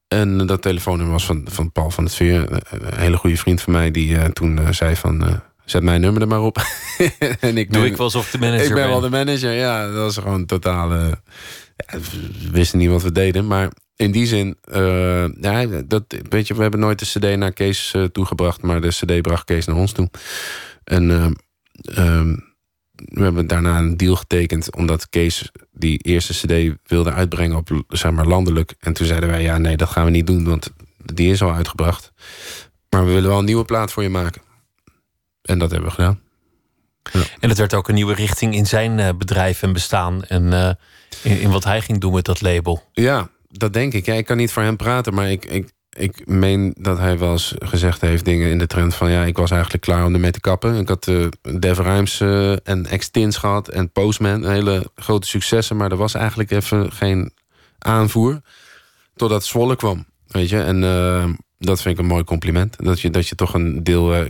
[0.08, 3.72] En dat telefoonnummer was van, van Paul van het Veer, een hele goede vriend van
[3.72, 6.56] mij, die eh, toen eh, zei van eh, zet mijn nummer er maar op.
[7.40, 8.88] en ik Doe ben- ik wel alsof de manager ik ben ben.
[8.88, 9.86] wel de manager, ja.
[9.86, 10.94] Dat was gewoon totaal...
[10.94, 11.20] ja,
[12.40, 14.56] we wisten niet wat we deden, maar in die zin...
[15.40, 18.62] ja, dat, weet je, we hebben nooit de cd naar Kees toegebracht...
[18.62, 20.10] maar de cd bracht Kees naar ons toe.
[20.88, 21.26] En eh,
[21.96, 22.34] ehm,
[23.04, 24.76] we hebben daarna een deal getekend...
[24.76, 28.74] omdat Kees die eerste cd wilde uitbrengen op zeg maar, landelijk.
[28.80, 30.44] En toen zeiden wij, ja, nee, dat gaan we niet doen...
[30.44, 30.70] want
[31.04, 32.12] die is al uitgebracht.
[32.90, 34.42] Maar we willen wel een nieuwe plaat voor je maken.
[35.42, 36.20] En dat hebben we gedaan.
[37.40, 40.24] En het werd ook een nieuwe richting in zijn eh, bedrijf en bestaan.
[40.24, 40.70] En eh,
[41.22, 42.82] in, in wat hij ging doen met dat label.
[42.92, 44.06] Ja, dat denk ik.
[44.06, 47.32] Ja, ik kan niet voor hem praten, maar ik, ik, ik meen dat hij wel
[47.32, 50.30] eens gezegd heeft dingen in de trend van ja, ik was eigenlijk klaar om ermee
[50.30, 50.74] te kappen.
[50.74, 51.26] Ik had eh
[51.58, 56.50] Dev Rhymes eh, en Extins gehad en Postman, hele grote successen, maar er was eigenlijk
[56.50, 57.32] even geen
[57.78, 58.40] aanvoer
[59.16, 60.60] totdat Zwolle kwam, weet je.
[60.62, 64.26] En eh, dat vind ik een mooi compliment, dat je, dat je toch een deel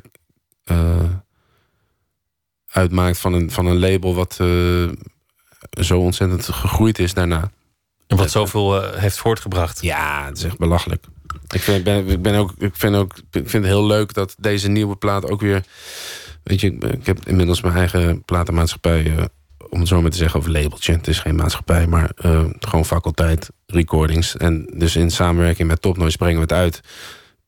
[2.71, 4.35] uitmaakt van een, van een label wat
[5.71, 7.51] zo ontzettend gegroeid is daarna.
[8.07, 9.83] En wat zoveel heeft voortgebracht.
[9.83, 11.05] Ja, het is echt belachelijk.
[11.55, 14.35] Ik vind, ben, ik ben ook, ik vind ook, ik vind het heel leuk dat
[14.39, 15.63] deze nieuwe plaat ook weer.
[16.43, 19.25] Weet je, ik, heb inmiddels mijn eigen platenmaatschappij, eh,
[19.69, 20.93] om het zo maar te zeggen, of labeltje.
[20.93, 24.37] Het is geen maatschappij, maar eh, gewoon faculteit, recordings.
[24.37, 26.81] En dus in samenwerking met Topnoise brengen we het uit.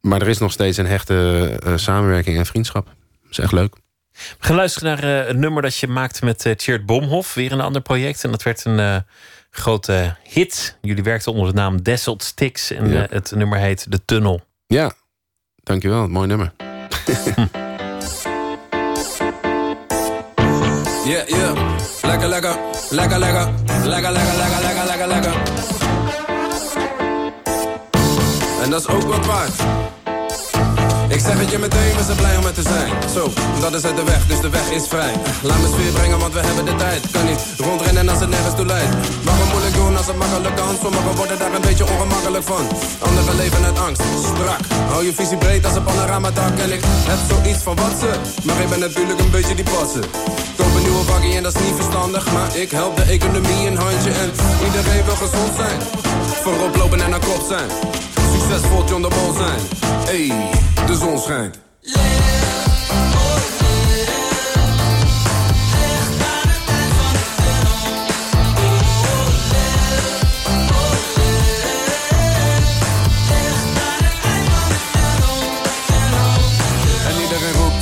[0.01, 2.85] Maar er is nog steeds een hechte eh, samenwerking en vriendschap.
[2.85, 3.75] Dat is echt leuk.
[4.13, 7.35] We gaan luisteren naar een nummer dat je maakte met uh, Bomhoff.
[7.35, 8.25] Weer een ander project.
[8.25, 9.05] En dat werd een
[9.51, 10.79] grote hit.
[10.81, 12.71] Jullie werkten onder de naam Desselt Sticks.
[12.71, 13.03] En Ja.
[13.07, 14.41] eh, het nummer heet De Tunnel.
[14.67, 14.93] Ja,
[15.63, 16.09] dankjewel.
[16.09, 16.53] Mooi nummer.
[21.05, 21.57] Yeah, yeah.
[22.03, 22.57] Lekker, lekker.
[22.91, 23.49] Lekker, lekker.
[23.85, 25.33] Lekker, lekker, lekker, lekker, lekker, lekker.
[28.63, 29.53] En dat is ook wat waard.
[31.21, 32.91] Ik zeg het je meteen, we zijn blij om het te zijn.
[33.15, 35.15] Zo, dat is het de weg, dus de weg is vrij.
[35.43, 37.01] Laat me sfeer brengen, want we hebben de tijd.
[37.13, 38.95] Kan niet rondrennen als het nergens toe leidt.
[39.25, 40.75] Waarom moeilijk doen als het makkelijk kan?
[40.83, 42.65] Sommigen worden daar een beetje ongemakkelijk van.
[42.99, 44.03] Anderen leven uit angst,
[44.33, 44.63] strak.
[44.91, 46.59] Hou je visie breed als een panoramadak.
[46.59, 48.11] En ik heb zoiets van wat ze.
[48.45, 50.05] Maar ik ben natuurlijk een beetje die passen.
[50.57, 52.33] Koop een nieuwe bakkie en dat is niet verstandig.
[52.33, 54.11] Maar ik help de economie een handje.
[54.23, 54.31] En
[54.67, 55.79] iedereen wil gezond zijn.
[56.43, 57.69] Voorop lopen en aan kop zijn.
[59.09, 59.61] Mol zijn.
[60.05, 60.51] Hey,
[60.87, 60.95] de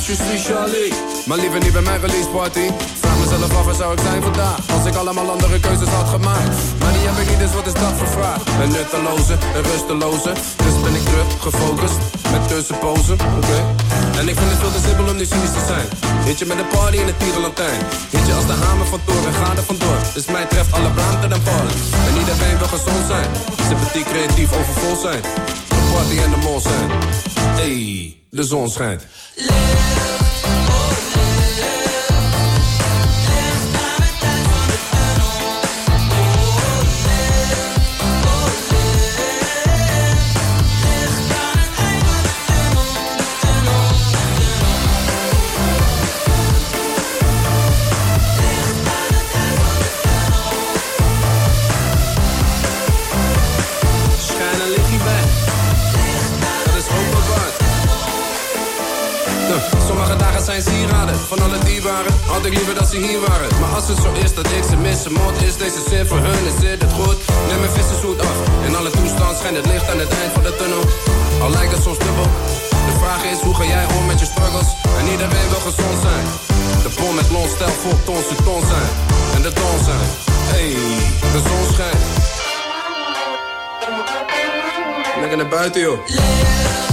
[0.05, 0.93] je suis Charlie.
[1.25, 2.69] Maar liever niet bij mijn release party.
[3.29, 4.57] Mezelf af, waar zou ik zijn vandaag?
[4.75, 6.55] Als ik allemaal andere keuzes had gemaakt.
[6.79, 8.41] Maar die heb ik niet, dus wat is dat voor vraag?
[8.61, 10.31] Een nutteloze, een rusteloze.
[10.65, 11.99] Dus ben ik terug, gefocust.
[12.31, 13.59] Met tussenpozen, oké.
[14.19, 15.87] En ik vind het veel te simpel om nu cynisch te zijn.
[16.25, 17.81] Hitje met een party in het tierenlantijn.
[18.13, 19.99] Hitje als de hamer van toren, ga er vandoor.
[20.13, 21.75] Dus mij treft alle braamten en vallen.
[22.07, 23.29] En iedereen wil gezond zijn.
[23.67, 25.21] Sympathiek, creatief, overvol zijn.
[25.73, 26.87] De party en de mol zijn.
[27.59, 27.77] Hey,
[28.37, 29.01] de zon schijnt.
[60.61, 63.49] Zijn sieraden Van alle dierbaren had ik liever dat ze hier waren.
[63.59, 66.45] Maar als het zo is dat ik ze mis Mond is deze zin voor hun,
[66.51, 67.17] is dit het goed?
[67.47, 68.37] Neem mijn vissen zoet af.
[68.67, 70.83] In alle toestand schijnt het licht aan het eind van de tunnel.
[71.43, 72.27] Al lijkt het soms dubbel.
[72.89, 74.69] De vraag is, hoe ga jij om met je struggles?
[74.99, 76.25] En iedereen wil gezond zijn.
[76.85, 78.89] De bom met lons, stel vol tons ton zijn.
[79.35, 80.07] En de ton zijn.
[80.51, 80.69] Hey,
[81.33, 82.03] de zon schijnt.
[85.19, 86.88] Lekker naar buiten joh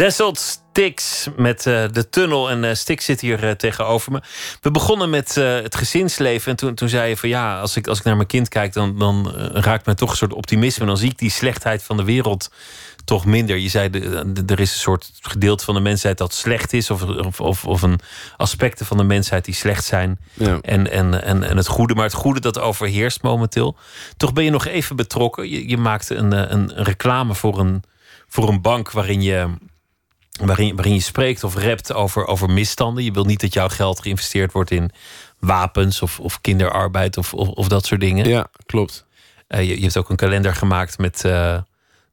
[0.00, 2.50] Desselt Stix met uh, de tunnel.
[2.50, 4.20] En uh, Stix zit hier uh, tegenover me.
[4.60, 6.50] We begonnen met het gezinsleven.
[6.50, 8.72] En toen, toen zei je van ja, als ik, als ik naar mijn kind kijk,
[8.72, 10.80] dan, dan raakt me toch een soort optimisme.
[10.80, 12.50] En dan zie ik die slechtheid van de wereld
[13.04, 13.56] toch minder.
[13.56, 16.90] Je zei, de, de, er is een soort gedeelte van de mensheid dat slecht is.
[16.90, 18.00] Of, of, of, of een
[18.36, 20.18] aspecten van de mensheid die slecht zijn.
[20.32, 20.58] Ja.
[20.60, 21.94] En, en, en, en het goede.
[21.94, 23.76] Maar het goede dat overheerst momenteel.
[24.16, 25.48] Toch ben je nog even betrokken.
[25.48, 27.82] Je, je maakte een, een, een reclame voor een,
[28.28, 29.48] voor een bank waarin je
[30.46, 33.04] waarin, waarin je spreekt of rapt over, over misstanden.
[33.04, 34.90] Je wil niet dat jouw geld geïnvesteerd wordt in
[35.38, 38.28] wapens of, of kinderarbeid of, of, of dat soort dingen.
[38.28, 39.06] Ja, klopt.
[39.48, 41.58] Uh, je, je, hebt ook een kalender gemaakt met uh,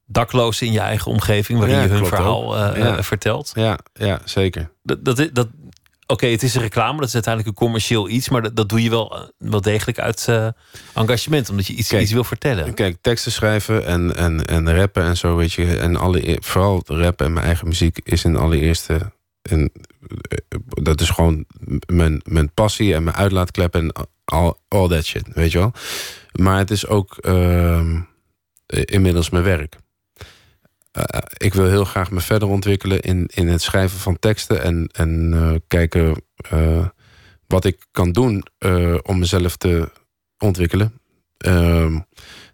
[0.05, 3.03] daklozen in je eigen omgeving, waarin Ja, je hun verhaal uh, Ja.
[3.03, 3.51] vertelt.
[3.55, 4.69] Ja, ja zeker.
[4.83, 5.47] Dat, dat, dat,
[6.07, 8.83] Oké, het is een reclame, dat is uiteindelijk een commercieel iets, maar dat, dat doe
[8.83, 10.47] je wel, eh, wel degelijk uit eh,
[10.93, 12.73] engagement, omdat je iets, Kijk, iets wil vertellen.
[12.73, 15.77] Kijk, teksten schrijven en, en, en rappen en zo, weet je.
[15.77, 19.15] En alle, vooral rap en mijn eigen muziek is in allereerste...
[19.41, 19.71] En,
[20.59, 21.45] dat is gewoon
[21.85, 23.91] mijn, mijn passie en mijn uitlaatklep en
[24.25, 25.71] all, all that shit, weet je wel.
[26.31, 28.01] Maar het is ook ehm,
[28.67, 29.75] inmiddels mijn werk.
[30.97, 34.89] Eh, ik wil heel graag me verder ontwikkelen in, in het schrijven van teksten en,
[34.91, 36.85] en eh, kijken eh,
[37.47, 38.45] wat ik kan doen
[39.03, 39.89] om mezelf te
[40.37, 40.93] ontwikkelen.
[41.37, 41.99] Ehm,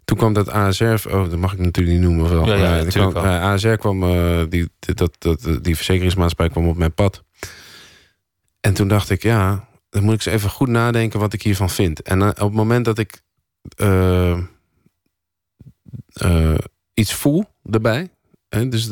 [0.04, 2.30] toen kwam dat ASR, oh, dat mag ik natuurlijk niet noemen.
[2.30, 2.56] Wel.
[2.56, 4.00] Ja, kwam, ASR kwam,
[4.48, 7.24] die, dat, dat, die verzekeringsmaatschappij kwam op mijn pad.
[8.60, 11.70] En toen dacht ik, ja, dan moet ik eens even goed nadenken wat ik hiervan
[11.70, 12.02] vind.
[12.02, 13.22] En op het moment dat ik
[16.94, 18.10] iets voel erbij.
[18.62, 18.88] Dus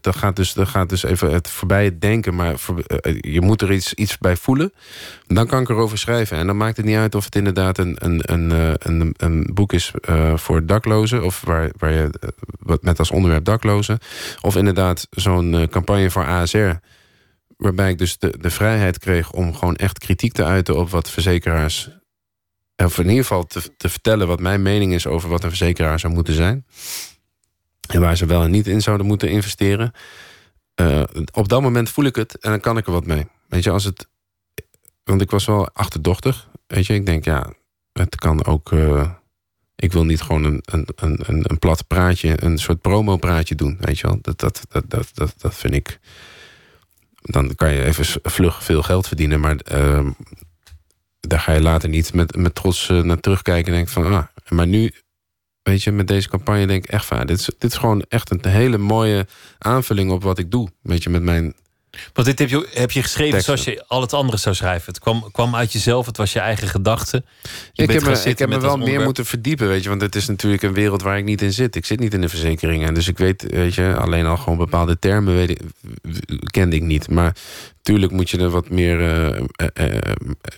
[0.00, 2.54] dat- gaat dus, dat gaat dus even het voorbij het denken, maar
[2.86, 4.72] eh, je moet er iets, iets bij voelen.
[5.26, 6.36] Dan kan ik erover schrijven.
[6.36, 9.50] En dan maakt het niet uit of het inderdaad een, een, een, eh, een, een
[9.54, 12.10] boek is eh, voor daklozen, of waar, waar je
[12.58, 13.98] wat met als onderwerp daklozen,
[14.40, 16.70] of inderdaad zo'n campagne voor ASR.
[17.56, 21.10] Waarbij ik dus de, de vrijheid kreeg om gewoon echt kritiek te uiten op wat
[21.10, 21.88] verzekeraars.
[22.76, 26.00] Of in ieder geval te, te vertellen wat mijn mening is over wat een verzekeraar
[26.00, 26.66] zou moeten zijn.
[27.86, 29.92] En waar ze wel en niet in zouden moeten investeren.
[30.74, 33.26] Eh, op dat moment voel ik het en dan kan ik er wat mee.
[33.48, 34.08] Weet je, als het.
[35.04, 36.48] Want ik was wel achterdochtig.
[36.66, 37.52] Weet je, ik denk ja,
[37.92, 38.72] het kan ook.
[38.72, 39.10] eh,
[39.76, 43.76] ik wil niet gewoon een, een, een, een, plat praatje, een soort promo-praatje doen.
[43.80, 45.98] Weet je wel, dat, dat, dat, dat, dat, dat vind ik.
[47.22, 50.10] Dan kan je even vlug veel geld verdienen, maar ehm,
[51.20, 54.24] daar ga je later niet met, met trots eh, naar terugkijken en denk van, ah,
[54.48, 54.92] maar nu,
[55.66, 58.30] weet je, met deze campagne denk ik echt van, dit is, dit is gewoon echt
[58.30, 59.26] een hele mooie
[59.58, 61.54] aanvulling op wat ik doe, weet je, met mijn
[62.12, 63.58] Want dit heb je, heb je geschreven Teksten.
[63.58, 64.86] zoals je al het andere zou schrijven.
[64.86, 67.24] Het kwam, kwam uit jezelf, het was je eigen gedachte.
[67.72, 69.88] Je ik heb, me, ik heb me wel meer moeten verdiepen, weet je.
[69.88, 71.76] Want het is natuurlijk een wereld waar ik niet in zit.
[71.76, 72.94] Ik zit niet in de verzekeringen.
[72.94, 75.60] Dus ik weet, weet je, alleen al gewoon bepaalde termen weet ik,
[76.50, 77.08] kende ik niet.
[77.10, 77.36] Maar
[77.82, 79.00] tuurlijk moet je er wat meer...
[79.00, 80.12] eh, eh, eh,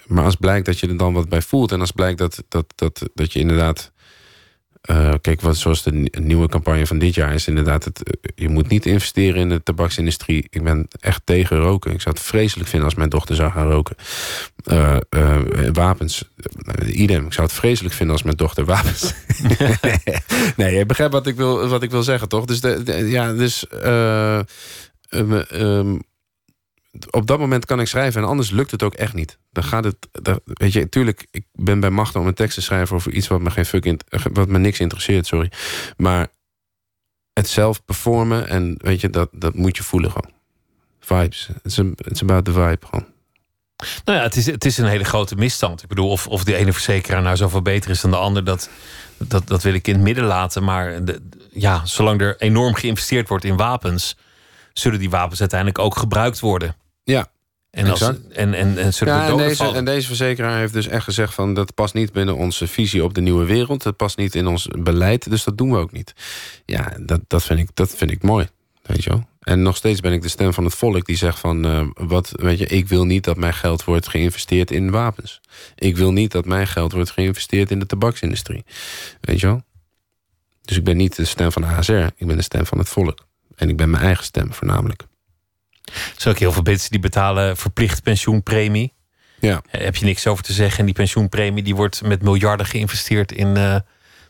[0.07, 1.73] maar als blijkt dat je er dan wat bij voelt...
[1.73, 3.93] en als blijkt dat, dat, dat, dat je inderdaad...
[4.81, 7.85] eh, kijk, wat, zoals de ni- nieuwe campagne van dit jaar is inderdaad...
[7.85, 10.47] Het, eh, je moet niet investeren in de tabaksindustrie.
[10.51, 11.93] Ik ben echt tegen roken.
[11.93, 13.97] Ik zou het vreselijk vinden als mijn dochter zou gaan roken.
[14.65, 14.97] Eh,
[15.73, 16.25] wapens,
[16.87, 17.27] idem.
[17.27, 19.13] Ik zou het vreselijk vinden als mijn dochter wapens...
[20.57, 22.45] nee, je begrijpt wat ik wil, wat ik wil zeggen, toch?
[22.45, 24.43] Dus, de, de- ja, dus ehm,
[27.11, 29.39] op dat moment kan ik schrijven en anders lukt het ook echt niet.
[29.51, 29.97] Dan gaat het,
[30.45, 33.41] weet je, tuurlijk, ik ben bij machten om een tekst te schrijven over iets wat
[33.41, 34.01] me geen fuck in,
[34.33, 35.53] wat me niks interesseert, sorry.
[35.97, 36.29] Maar
[37.33, 40.37] het zelf performen en weet je, dat, dat moet je voelen gewoon.
[41.01, 41.49] Vibes.
[41.63, 43.07] It's about the vibe gewoon.
[44.05, 45.83] Nou ja, het is, het is een hele grote misstand.
[45.83, 48.69] Ik bedoel, of, of de ene verzekeraar nou zoveel beter is dan de ander, dat,
[49.17, 50.65] dat, dat wil ik in het midden laten.
[50.65, 51.01] Maar
[51.53, 54.17] ja, zolang er enorm geïnvesteerd wordt in wapens,
[54.73, 56.77] zullen die wapens uiteindelijk ook gebruikt worden.
[57.13, 57.31] Ja,
[57.71, 59.75] En, als, en, en, en Ja, en deze, vallen.
[59.75, 63.15] en deze verzekeraar heeft dus echt gezegd van dat past niet binnen onze visie op
[63.15, 63.83] de nieuwe wereld.
[63.83, 66.15] Dat past niet in ons beleid, dus dat doen we ook niet.
[66.65, 68.49] Ja, dat, dat, vind, ik, dat vind ik mooi.
[68.83, 69.29] Weet je wel?
[69.41, 72.33] En nog steeds ben ik de stem van het volk die zegt van eh, wat,
[72.37, 75.41] weet je, ik wil niet dat mijn geld wordt geïnvesteerd in wapens.
[75.75, 78.65] Ik wil niet dat mijn geld wordt geïnvesteerd in de tabaksindustrie.
[79.21, 79.63] Weet je wel?
[80.63, 83.27] Dus ik ben niet de stem van ASR, ik ben de stem van het volk.
[83.57, 85.07] En ik ben mijn eigen stem voornamelijk.
[85.93, 88.93] Er zijn ook heel veel mensen die betalen verplicht pensioenpremie.
[89.41, 89.63] Ja.
[89.71, 90.79] Daar heb je niks over te zeggen.
[90.79, 93.77] En die pensioenpremie die wordt met miljarden geïnvesteerd in eh,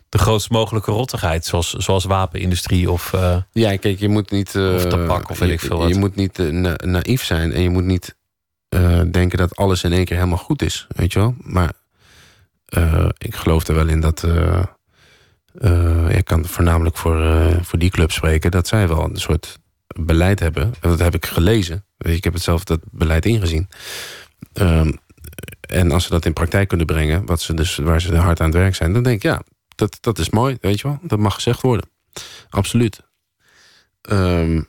[0.09, 1.45] de grootst mogelijke rottigheid.
[1.45, 3.13] Zoals, zoals wapenindustrie of.
[3.13, 4.55] eh, Ja, kijk, je moet niet.
[4.55, 7.51] eh, Of tabak, of weet je, ik veel Je moet niet eh, na- naïef zijn
[7.53, 8.15] en je moet niet
[8.69, 10.85] eh, denken dat alles in één keer helemaal goed is.
[10.95, 11.35] Weet je wel?
[11.37, 11.71] Maar
[12.65, 14.23] eh, ik geloof er wel in dat.
[14.23, 14.61] eh,
[15.59, 19.57] eh, ik kan voornamelijk voor, eh, voor die club spreken, dat zij wel een soort
[19.99, 20.63] beleid hebben.
[20.63, 21.85] En dat heb ik gelezen.
[21.97, 23.69] Ik heb het zelf dat beleid ingezien.
[24.53, 24.91] Ehm,
[25.61, 28.45] en als ze dat in praktijk kunnen brengen, wat ze dus, waar ze hard aan
[28.45, 29.41] het werk zijn, dan denk ik, ja,
[29.75, 30.99] dat, dat is mooi, weet je wel.
[31.01, 31.89] Dat mag gezegd worden.
[32.49, 33.01] Absoluut.
[34.01, 34.61] Ehm,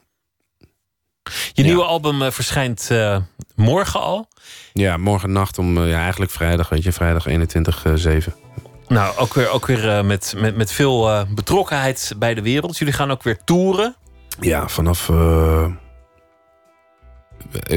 [1.23, 1.63] Je Ja.
[1.63, 3.17] nieuwe album eh, verschijnt eh,
[3.55, 4.29] morgen al.
[4.73, 8.35] ja, morgen nacht om, eh, ja, eigenlijk vrijdag, weet je, vrijdag 21-7.
[8.89, 12.79] Nou, ook weer, ook weer met, met, met veel betrokkenheid bij de wereld.
[12.79, 13.97] Jullie gaan ook weer toeren.
[14.41, 15.09] Ja, vanaf.
[15.09, 15.67] eh,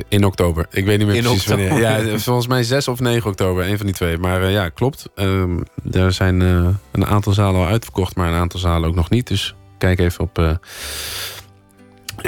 [0.08, 0.66] in oktober.
[0.70, 1.70] Ik weet niet meer In precies oktober.
[1.70, 2.12] wanneer.
[2.12, 4.18] Ja, volgens mij 6 of 9 oktober, een van die twee.
[4.18, 5.06] Maar eh, ja, klopt.
[5.16, 5.60] Ehm,
[5.92, 9.28] er zijn eh, een aantal zalen al uitverkocht, maar een aantal zalen ook nog niet.
[9.28, 10.52] Dus kijk even op, eh,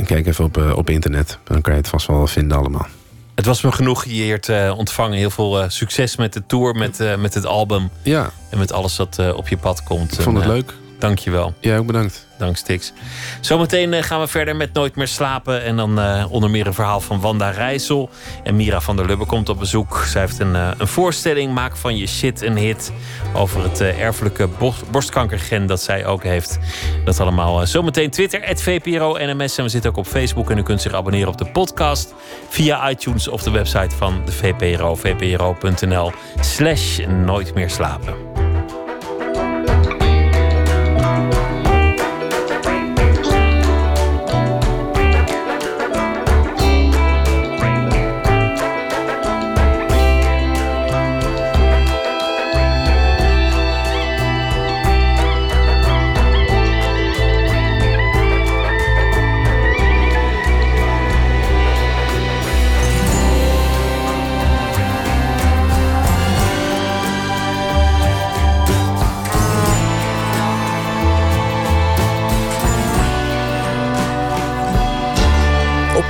[0.05, 1.39] kijk even op, eh, op internet.
[1.43, 2.87] Dan kan je het vast wel vinden allemaal.
[3.35, 5.17] Het was me genoeg hier te ontvangen.
[5.17, 8.71] Heel veel eh, succes met de tour, met, eh, met het album Ja, en met
[8.71, 10.13] alles wat eh, op je pad komt.
[10.13, 10.73] ik vond het En, eh, leuk.
[10.99, 11.53] Dank je wel.
[11.59, 12.27] Jij ook bedankt.
[12.37, 12.93] Dank Stix.
[13.41, 15.63] Zometeen eh, gaan we verder met Nooit meer slapen.
[15.63, 18.09] En dan eh, onder meer een verhaal van Wanda Rijssel.
[18.43, 20.03] En Mira van der Lubbe komt op bezoek.
[20.07, 21.53] Zij heeft een, eh, een voorstelling.
[21.53, 22.91] Maak van je shit een hit.
[23.33, 26.59] Over het erfelijke borst- borstkankergen dat zij ook heeft.
[27.05, 29.57] Dat allemaal zometeen Twitter, VPRO NMS.
[29.57, 30.49] En we zitten ook op Facebook.
[30.49, 32.13] En u kunt zich abonneren op de podcast.
[32.49, 34.95] Via iTunes of de website van de VPRO.
[34.95, 38.34] VPRO.nl slash Nooit meer slapen.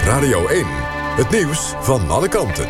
[0.06, 0.66] Radio 1.
[1.16, 2.70] Het nieuws van alle kanten.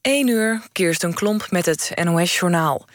[0.00, 2.86] 1 uur, Kirsten Klomp met het NOS-journaal.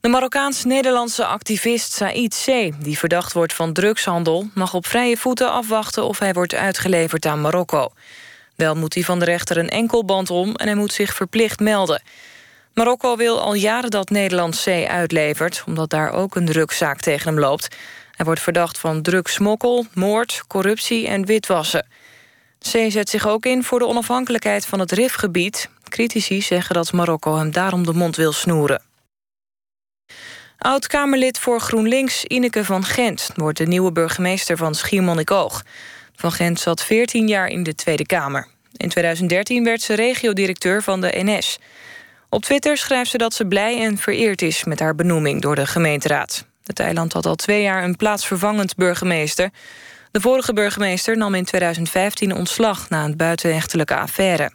[0.00, 4.48] De Marokkaans-Nederlandse activist Said C., die verdacht wordt van drugshandel...
[4.54, 7.88] mag op vrije voeten afwachten of hij wordt uitgeleverd aan Marokko.
[8.56, 12.02] Wel moet hij van de rechter een enkelband om en hij moet zich verplicht melden.
[12.74, 14.68] Marokko wil al jaren dat Nederland C.
[14.88, 15.62] uitlevert...
[15.66, 17.76] omdat daar ook een drugszaak tegen hem loopt.
[18.10, 21.86] Hij wordt verdacht van drugsmokkel, moord, corruptie en witwassen.
[22.58, 25.68] C zet zich ook in voor de onafhankelijkheid van het RIF-gebied.
[25.88, 28.82] Critici zeggen dat Marokko hem daarom de mond wil snoeren.
[30.58, 33.30] Oud-Kamerlid voor GroenLinks Ineke van Gent...
[33.34, 35.62] wordt de nieuwe burgemeester van Schiermonnikoog.
[36.16, 38.48] Van Gent zat 14 jaar in de Tweede Kamer.
[38.76, 41.58] In 2013 werd ze regiodirecteur van de NS.
[42.32, 44.64] Op Twitter schrijft ze dat ze blij en vereerd is...
[44.64, 46.46] met haar benoeming door de gemeenteraad.
[46.64, 49.50] Het eiland had al twee jaar een plaatsvervangend burgemeester.
[50.10, 52.88] De vorige burgemeester nam in 2015 ontslag...
[52.88, 54.52] na een buitenechtelijke affaire.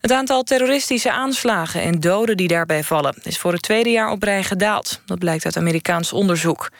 [0.00, 3.18] Het aantal terroristische aanslagen en doden die daarbij vallen...
[3.22, 5.02] is voor het tweede jaar op rij gedaald.
[5.06, 6.70] Dat blijkt uit Amerikaans onderzoek.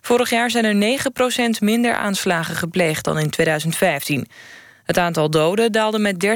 [0.00, 0.98] Vorig jaar zijn er
[1.58, 4.28] 9% minder aanslagen gepleegd dan in 2015.
[4.84, 6.26] Het aantal doden daalde met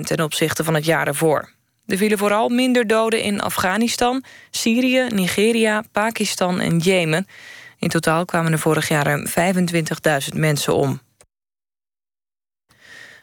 [0.00, 1.50] ten opzichte van het jaar ervoor.
[1.92, 7.26] Er vielen vooral minder doden in Afghanistan, Syrië, Nigeria, Pakistan en Jemen.
[7.78, 9.26] In totaal kwamen er vorig jaar ruim
[10.32, 11.00] 25.000 mensen om.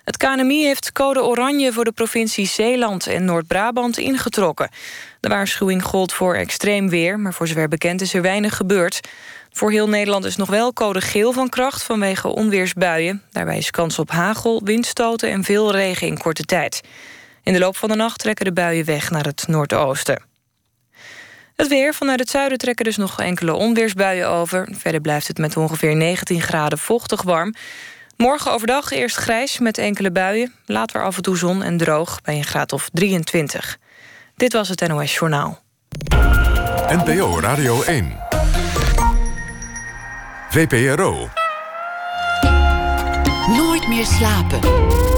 [0.04, 4.70] Het KNMI heeft code oranje voor de provincie Zeeland en Noord-Brabant ingetrokken.
[5.20, 9.00] De waarschuwing gold voor extreem weer, maar voor zover bekend is er weinig gebeurd.
[9.52, 13.24] Voor heel Nederland is nog wel code geel van kracht vanwege onweersbuien.
[13.32, 16.82] Daarbij is kans op hagel, windstoten en veel regen in korte tijd.
[17.50, 20.22] In de loop van de nacht trekken de buien weg naar het noordoosten.
[21.56, 21.94] Het weer.
[21.94, 24.68] Vanuit het zuiden trekken dus nog enkele onweersbuien over.
[24.72, 27.54] Verder blijft het met ongeveer 19 graden vochtig warm.
[28.18, 30.54] Morgen overdag eerst grijs met enkele buien.
[30.66, 33.78] Later af en toe zon en droog bij een graad of 23.
[34.36, 35.60] Dit was het NOS Journaal.
[36.88, 38.18] NPO Radio 1.
[40.50, 41.30] VPRO.
[43.48, 45.09] Nooit meer slapen.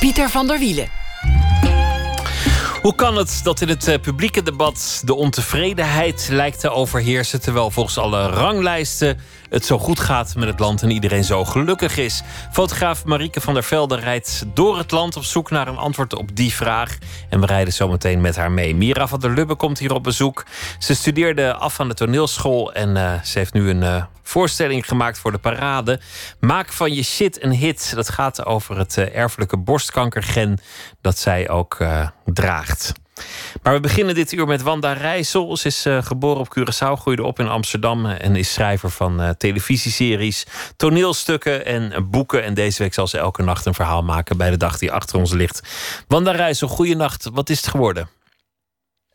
[0.00, 0.88] Pieter van der Wielen.
[2.82, 7.70] Hoe kan het dat in het eh, publieke debat de ontevredenheid lijkt te overheersen, terwijl
[7.70, 9.18] volgens alle ranglijsten
[9.50, 12.22] het zo goed gaat met het land en iedereen zo gelukkig is?
[12.52, 16.36] Fotograaf Marieke van der Velde rijdt door het land op zoek naar een antwoord op
[16.36, 16.98] die vraag.
[17.28, 18.74] En we rijden zo meteen met haar mee.
[18.74, 20.44] Mira van der Lubbe komt hier op bezoek.
[20.78, 25.18] Ze studeerde af aan de toneelschool en uh, ze heeft nu een uh, voorstelling gemaakt
[25.18, 26.00] voor de parade.
[26.40, 27.92] Maak van je shit een hit.
[27.94, 30.58] Dat gaat over het uh, erfelijke borstkankergen
[31.00, 31.78] dat zij ook
[32.24, 32.92] draagt.
[33.62, 35.56] Maar we beginnen dit uur met Wanda Rijssel.
[35.56, 39.28] Ze is uh, geboren op Curaçao, groeide op in Amsterdam en is schrijver van uh,
[39.28, 40.46] televisieseries,
[40.76, 42.44] toneelstukken en boeken.
[42.44, 45.18] En deze week zal ze elke nacht een verhaal maken bij de dag die achter
[45.18, 46.04] ons ligt.
[46.08, 47.30] Wanda Rijssel, goeienacht.
[47.32, 48.08] Wat is het geworden?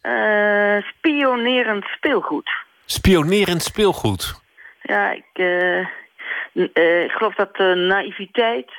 [0.01, 2.49] Uh, spionerend speelgoed.
[2.86, 4.41] Spionerend speelgoed?
[4.82, 5.26] Ja, ik,
[6.74, 8.72] ik geloof dat naïviteit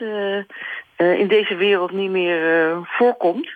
[0.97, 3.51] in deze wereld niet meer voorkomt.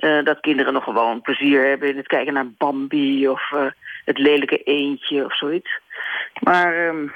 [0.00, 3.66] Uh, dat kinderen nog gewoon plezier hebben in het kijken naar Bambi of uh,
[4.04, 5.80] het lelijke eendje of zoiets.
[6.40, 7.10] Maar uh,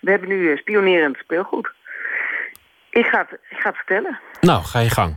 [0.00, 1.70] we hebben nu spionerend speelgoed.
[2.90, 4.18] Ik ga, het, ik ga het vertellen.
[4.40, 5.16] Nou, ga je gang.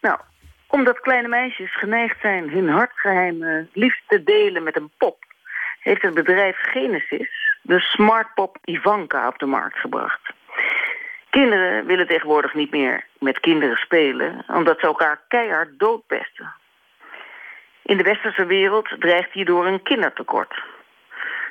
[0.00, 0.18] Nou,
[0.66, 5.24] omdat kleine meisjes geneigd zijn hun hartgeheimen liefst te delen met een pop...
[5.80, 10.20] heeft het bedrijf Genesis de smartpop Ivanka op de markt gebracht.
[11.38, 14.44] Kinderen willen tegenwoordig niet meer met kinderen spelen...
[14.48, 16.52] omdat ze elkaar keihard doodpesten.
[17.82, 20.62] In de westerse wereld dreigt hierdoor een kindertekort.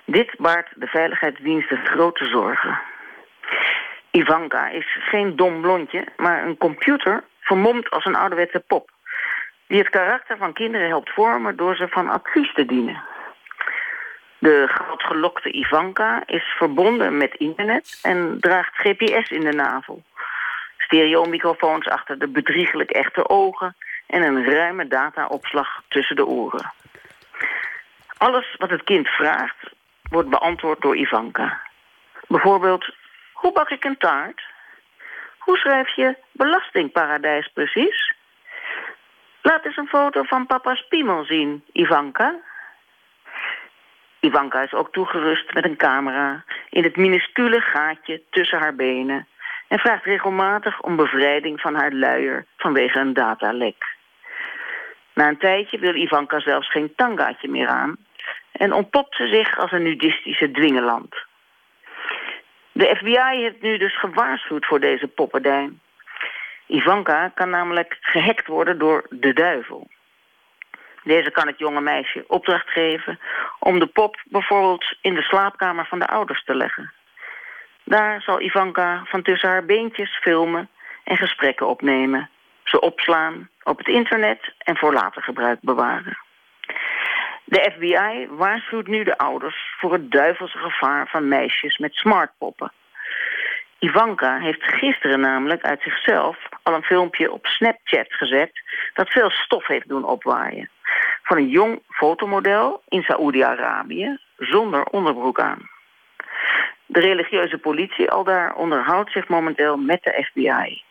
[0.05, 2.79] Dit baart de veiligheidsdiensten grote zorgen.
[4.11, 8.89] Ivanka is geen dom blondje, maar een computer vermomd als een ouderwetse pop...
[9.67, 13.03] die het karakter van kinderen helpt vormen door ze van advies te dienen.
[14.42, 20.04] De grootgelokte Ivanka is verbonden met internet en draagt GPS in de navel.
[20.78, 23.76] Stereomicrofoons achter de bedriegelijk echte ogen
[24.08, 26.74] en een ruime dataopslag tussen de oren.
[28.18, 29.70] Alles wat het kind vraagt,
[30.10, 31.62] wordt beantwoord door Ivanka.
[32.28, 32.96] Bijvoorbeeld,
[33.34, 34.42] hoe bak ik een taart?
[35.38, 38.14] Hoe schrijf je belastingparadijs precies?
[39.42, 42.39] Laat eens een foto van papa's piemel zien, Ivanka.
[44.22, 49.28] Ivanka is ook toegerust met een camera in het minuscule gaatje tussen haar benen
[49.67, 53.86] en vraagt regelmatig om bevrijding van haar luier vanwege een datalek.
[55.13, 57.97] Na een tijdje wil Ivanka zelfs geen tangaatje meer aan
[58.51, 61.15] en ontpopt ze zich als een nudistische dwingeland.
[62.72, 65.82] De FBI heeft nu dus gewaarschuwd voor deze poppendijn.
[66.67, 69.89] Ivanka kan namelijk gehackt worden door de duivel.
[71.04, 73.20] Deze kan het jonge meisje opdracht geven
[73.60, 76.91] om de pop bijvoorbeeld in de slaapkamer van de ouders te leggen.
[77.84, 80.70] Daar zal Ivanka van tussen haar beentjes filmen
[81.04, 82.30] en gesprekken opnemen.
[82.64, 86.18] Ze opslaan op het internet en voor later gebruik bewaren.
[87.43, 92.72] De FBI waarschuwt nu de ouders voor het duivelse gevaar van meisjes met smartpoppen.
[93.80, 98.51] Ivanka heeft gisteren namelijk uit zichzelf al een filmpje op Snapchat gezet...
[98.93, 100.70] dat veel stof heeft doen opwaaien.
[101.24, 105.70] Van een jong fotomodel in Saoedi-Arabië zonder onderbroek aan.
[106.86, 110.84] De religieuze politie al daar onderhoudt zich momenteel met de FBI.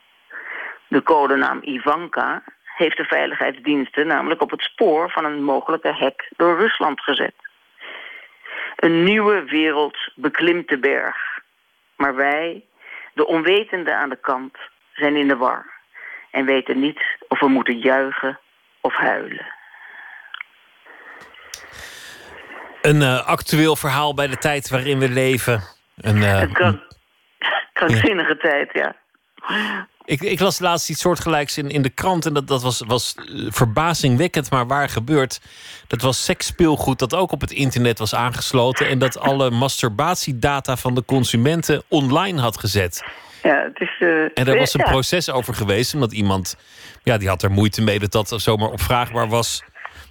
[0.88, 6.58] De codenaam Ivanka heeft de veiligheidsdiensten namelijk op het spoor van een mogelijke hack door
[6.58, 7.34] Rusland gezet.
[8.76, 11.16] Een nieuwe wereld beklimt de berg.
[11.96, 12.64] Maar wij,
[13.14, 14.56] de onwetenden aan de kant,
[15.00, 15.66] zijn in de war.
[16.30, 18.38] En weten niet of we moeten juichen
[18.80, 19.46] of huilen.
[22.82, 25.62] Een uh, actueel verhaal bij de tijd waarin we leven.
[25.96, 26.52] Een, uh, een
[27.72, 28.50] krankzinnige ja.
[28.50, 28.96] tijd, ja.
[30.04, 32.26] Ik, ik las laatst iets soortgelijks in, in de krant.
[32.26, 35.40] En dat, dat was, was eh, verbazingwekkend, maar waar gebeurt.
[35.86, 38.88] Dat was seksspeelgoed dat ook op het internet was aangesloten.
[38.88, 43.04] En dat alle masturbatiedata van de consumenten online had gezet.
[43.42, 44.90] Ja, het is, eh, En er was een ja.
[44.90, 46.56] proces over geweest, omdat iemand.
[47.02, 49.64] Ja, die had er moeite mee dat dat zomaar opvraagbaar was.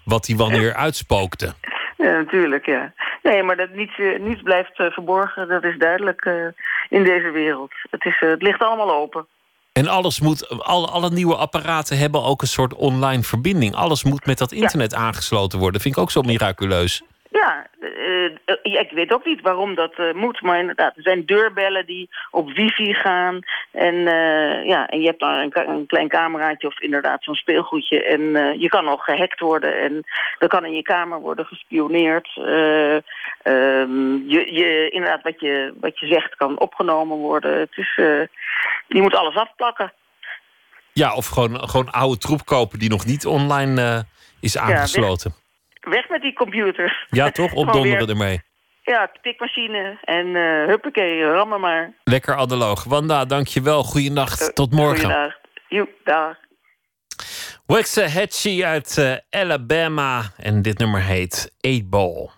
[0.06, 1.54] wat hij wanneer uitspookte.
[1.98, 2.94] Ja, natuurlijk, ja.
[3.24, 5.48] Nee, maar dat niets, eh, niets blijft eh, verborgen.
[5.48, 6.26] Dat is duidelijk
[6.90, 7.72] in deze wereld.
[7.90, 9.28] Het, is, het ligt allemaal open.
[9.74, 13.76] En alles moet, alle, alle nieuwe apparaten hebben ook een soort online verbinding.
[13.76, 15.82] Alles moet met dat internet aangesloten worden.
[15.82, 17.04] Vind ik ook zo miraculeus.
[17.32, 17.68] Ja,
[18.62, 20.42] ik weet ook niet waarom dat eh, moet.
[20.42, 23.40] Maar inderdaad, er zijn deurbellen die op wifi gaan.
[23.72, 28.04] En, eh, ja, en je hebt daar een, een klein cameraatje of inderdaad zo'n speelgoedje.
[28.04, 29.82] En eh, je kan nog gehackt worden.
[29.82, 30.04] En
[30.40, 32.30] er kan in je kamer worden gespioneerd.
[32.36, 37.60] Eh, ehm, je, je, inderdaad, wat je, wat je zegt kan opgenomen worden.
[37.60, 38.22] Het is, eh,
[38.88, 39.94] je moet alles afplakken.
[40.94, 44.00] Ja, of gewoon, gewoon oude troep kopen die nog niet online eh,
[44.40, 45.34] is aangesloten.
[45.90, 47.06] Weg met die computers.
[47.10, 47.54] Ja, toch?
[47.64, 48.42] Opdonderen ermee.
[48.84, 49.98] Ja, tikmachine.
[50.02, 51.94] En eh huppakee, rammen maar.
[52.04, 52.84] Lekker analoog.
[52.84, 53.84] Wanda, dankjewel.
[53.84, 54.56] Goeienacht.
[54.56, 55.00] Tot morgen.
[55.00, 55.34] Goeiedag.
[55.68, 56.38] Joep, dag.
[57.66, 60.22] Waxahachie uit eh, Alabama.
[60.38, 62.30] En dit nummer heet Eight Ball.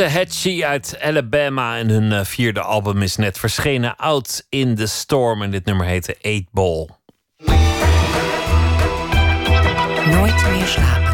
[0.00, 1.78] Waxahachie uit Alabama.
[1.78, 3.96] En hun eh, vierde album is net verschenen.
[3.96, 5.42] Out in the Storm.
[5.42, 6.88] En dit nummer heette Eight Ball.
[10.06, 11.09] Nooit meer slapen.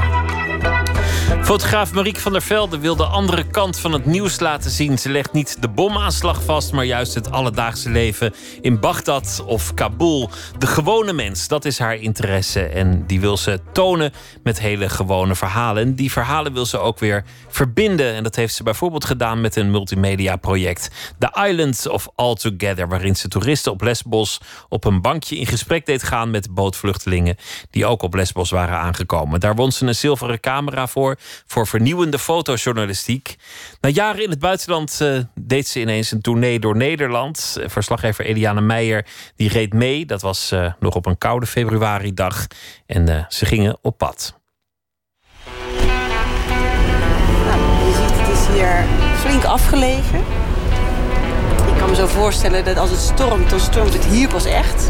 [1.46, 4.98] Fotograaf Marieke van der Velde wil de andere kant van het nieuws laten zien.
[4.98, 10.30] Ze legt niet de bomaanslag vast, maar juist het alledaagse leven in Bagdad of Kabul.
[10.58, 12.62] De gewone mens, dat is haar interesse.
[12.62, 14.12] En die wil ze tonen
[14.42, 15.82] met hele gewone verhalen.
[15.82, 18.14] En die verhalen wil ze ook weer verbinden.
[18.14, 20.90] En dat heeft ze bijvoorbeeld gedaan met een multimedia project.
[21.18, 25.86] The Islands of All Together, waarin ze toeristen op Lesbos op een bankje in gesprek
[25.86, 27.36] deed gaan met bootvluchtelingen
[27.70, 29.40] die ook op Lesbos waren aangekomen.
[29.40, 31.16] Daar won ze een zilveren camera voor.
[31.46, 33.36] Voor vernieuwende fotojournalistiek.
[33.80, 37.56] Na jaren in het buitenland eh, deed ze ineens een tournee door Nederland.
[37.60, 39.06] Eh, Verslaggever Eliane Meijer
[39.36, 40.06] die reed mee.
[40.06, 42.46] Dat was eh, nog op een koude februaridag.
[42.86, 44.34] En eh, ze gingen op pad.
[47.84, 48.84] Je ziet, het is hier
[49.18, 50.18] flink afgelegen.
[51.72, 54.86] Ik kan me zo voorstellen dat als het stormt, dan stormt het hier pas echt.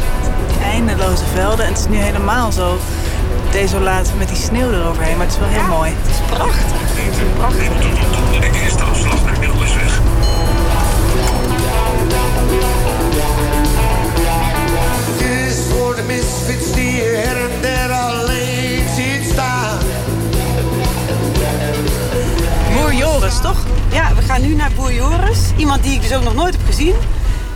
[0.62, 1.64] Eindeloze velden.
[1.64, 2.78] En het is nu helemaal zo
[3.50, 5.16] desolaat met die sneeuw eroverheen.
[5.16, 5.92] Maar het is wel heel mooi.
[5.96, 6.64] Het is prachtig.
[6.80, 7.68] Het is prachtig.
[8.40, 10.00] De eerste afslag naar Middelburgsweg.
[15.18, 19.78] Dit is voor de misfits die her en der alleen ziet staan.
[22.72, 23.58] Boer Joris, toch?
[23.90, 25.40] Ja, we gaan nu naar Boer Joris.
[25.56, 26.94] Iemand die ik dus ook nog nooit heb gezien.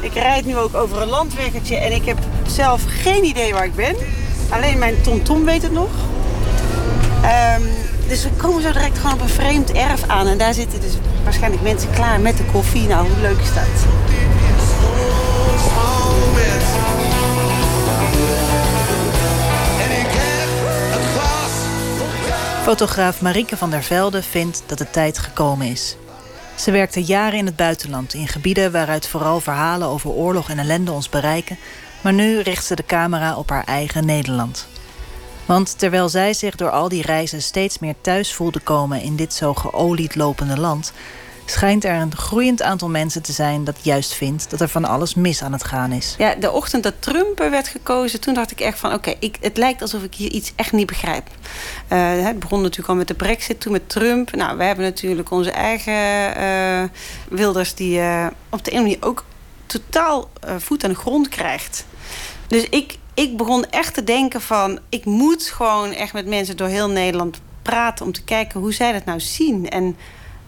[0.01, 3.75] Ik rijd nu ook over een landweggetje en ik heb zelf geen idee waar ik
[3.75, 3.97] ben.
[4.51, 5.91] Alleen mijn tomtom weet het nog.
[7.23, 7.63] Ehm,
[8.09, 10.27] dus we komen zo direct gewoon op een vreemd erf aan.
[10.27, 10.93] En daar zitten dus
[11.25, 12.87] waarschijnlijk mensen klaar met de koffie.
[12.87, 13.65] Nou, hoe leuk is dat?
[22.63, 25.97] Fotograaf Marieke van der Velde vindt dat de tijd gekomen is.
[26.55, 30.93] Ze werkte jaren in het buitenland, in gebieden waaruit vooral verhalen over oorlog en ellende
[30.93, 31.59] ons bereiken.
[32.01, 34.67] Maar nu richt ze de camera op haar eigen Nederland.
[35.47, 39.35] Want terwijl zij zich door al die reizen steeds meer thuis voelde komen in dit
[39.35, 40.93] zo geolied lopende land,
[41.51, 45.15] schijnt er een groeiend aantal mensen te zijn dat juist vindt dat er van alles
[45.15, 46.15] mis aan het gaan is.
[46.19, 48.93] Ja, de ochtend dat Trump er werd gekozen, toen dacht ik echt van...
[48.93, 51.29] oké, het lijkt alsof ik hier iets echt niet begrijp.
[51.89, 54.35] Eh, het begon natuurlijk al met de brexit, toen met Trump.
[54.35, 56.89] Nou, we hebben natuurlijk onze eigen eh,
[57.29, 57.75] Wilders...
[57.75, 59.25] die eh, op de een manier ook
[59.67, 61.85] totaal voet aan de grond krijgt.
[62.51, 64.79] Dus ik, ik begon echt te denken van...
[64.89, 68.07] ik moet gewoon echt met mensen door heel Nederland praten...
[68.07, 69.69] om te kijken hoe zij dat nou zien.
[69.69, 69.97] En,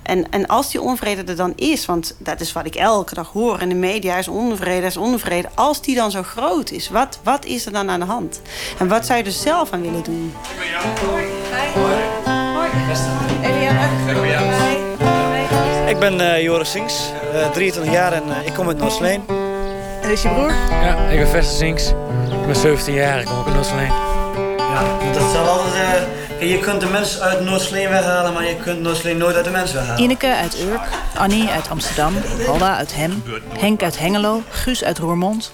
[0.03, 1.87] en, en als die onvrede er dan is...
[1.87, 4.17] want dat is wat ik elke dag hoor in de media...
[4.17, 5.49] is onvrede, is onvrede.
[5.55, 8.41] Als die dan zo groot is, wat, wat is er dan aan de hand?
[8.79, 10.33] En wat zou je er zelf aan willen doen?
[15.89, 19.42] Ik ben eh, Joris Sinks, eh, 23 jaar en eh, ik kom uit Noordsleen.
[20.03, 20.53] En is je broer?
[20.71, 21.89] Ja, ik ben Vester Sinks.
[22.41, 23.93] Ik ben 17 jaar, ik kom ook uit Noordsleen.
[24.57, 26.07] Ja, dat zal altijd...
[26.41, 29.51] eh, je kunt de mens uit Noordsleen weghalen, maar je kunt Noordsleen nooit uit de
[29.51, 30.03] mens weghalen.
[30.03, 30.81] Ineke uit Urk,
[31.17, 32.15] Annie uit Amsterdam,
[32.47, 33.23] Halda uit Hem,
[33.59, 35.51] Henk uit Hengelo, Guus uit Roermond.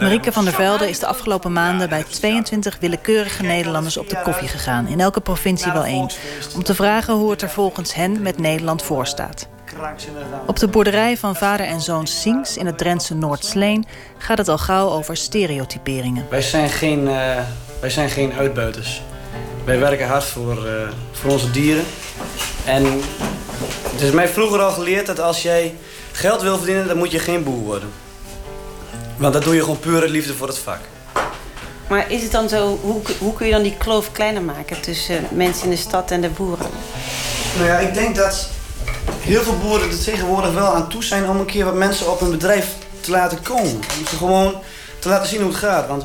[0.00, 4.48] Marieke van der Velde is de afgelopen maanden bij 22 willekeurige Nederlanders op de koffie
[4.48, 6.10] gegaan, in elke provincie wel één,
[6.54, 9.48] om te vragen hoe het er volgens hen met Nederland voor staat.
[10.46, 13.86] Op de boerderij van vader en zoon Sinks in het Drentse Noordsleen
[14.18, 16.26] gaat het al gauw over stereotyperingen.
[16.30, 17.38] Wij zijn geen, eh,
[17.80, 19.02] wij zijn geen uitbuiters.
[19.64, 20.72] Wij werken hard voor, eh,
[21.12, 21.84] voor onze dieren.
[22.64, 22.84] En
[23.92, 25.74] het is mij vroeger al geleerd dat als jij
[26.12, 27.88] geld wil verdienen, dan moet je geen boer worden.
[29.16, 30.80] Want dat doe je gewoon puur uit liefde voor het vak.
[31.88, 34.80] Maar is het dan zo, hoe, hoe kun je dan die kloof kleiner maken...
[34.80, 36.66] tussen mensen in de stad en de boeren?
[37.56, 38.48] Nou ja, ik denk dat
[39.10, 42.20] heel veel boeren er tegenwoordig wel aan toe zijn om een keer wat mensen op
[42.20, 43.74] hun bedrijf te laten komen.
[43.74, 44.54] Om ze gewoon
[44.98, 45.88] te laten zien hoe het gaat.
[45.88, 46.04] Want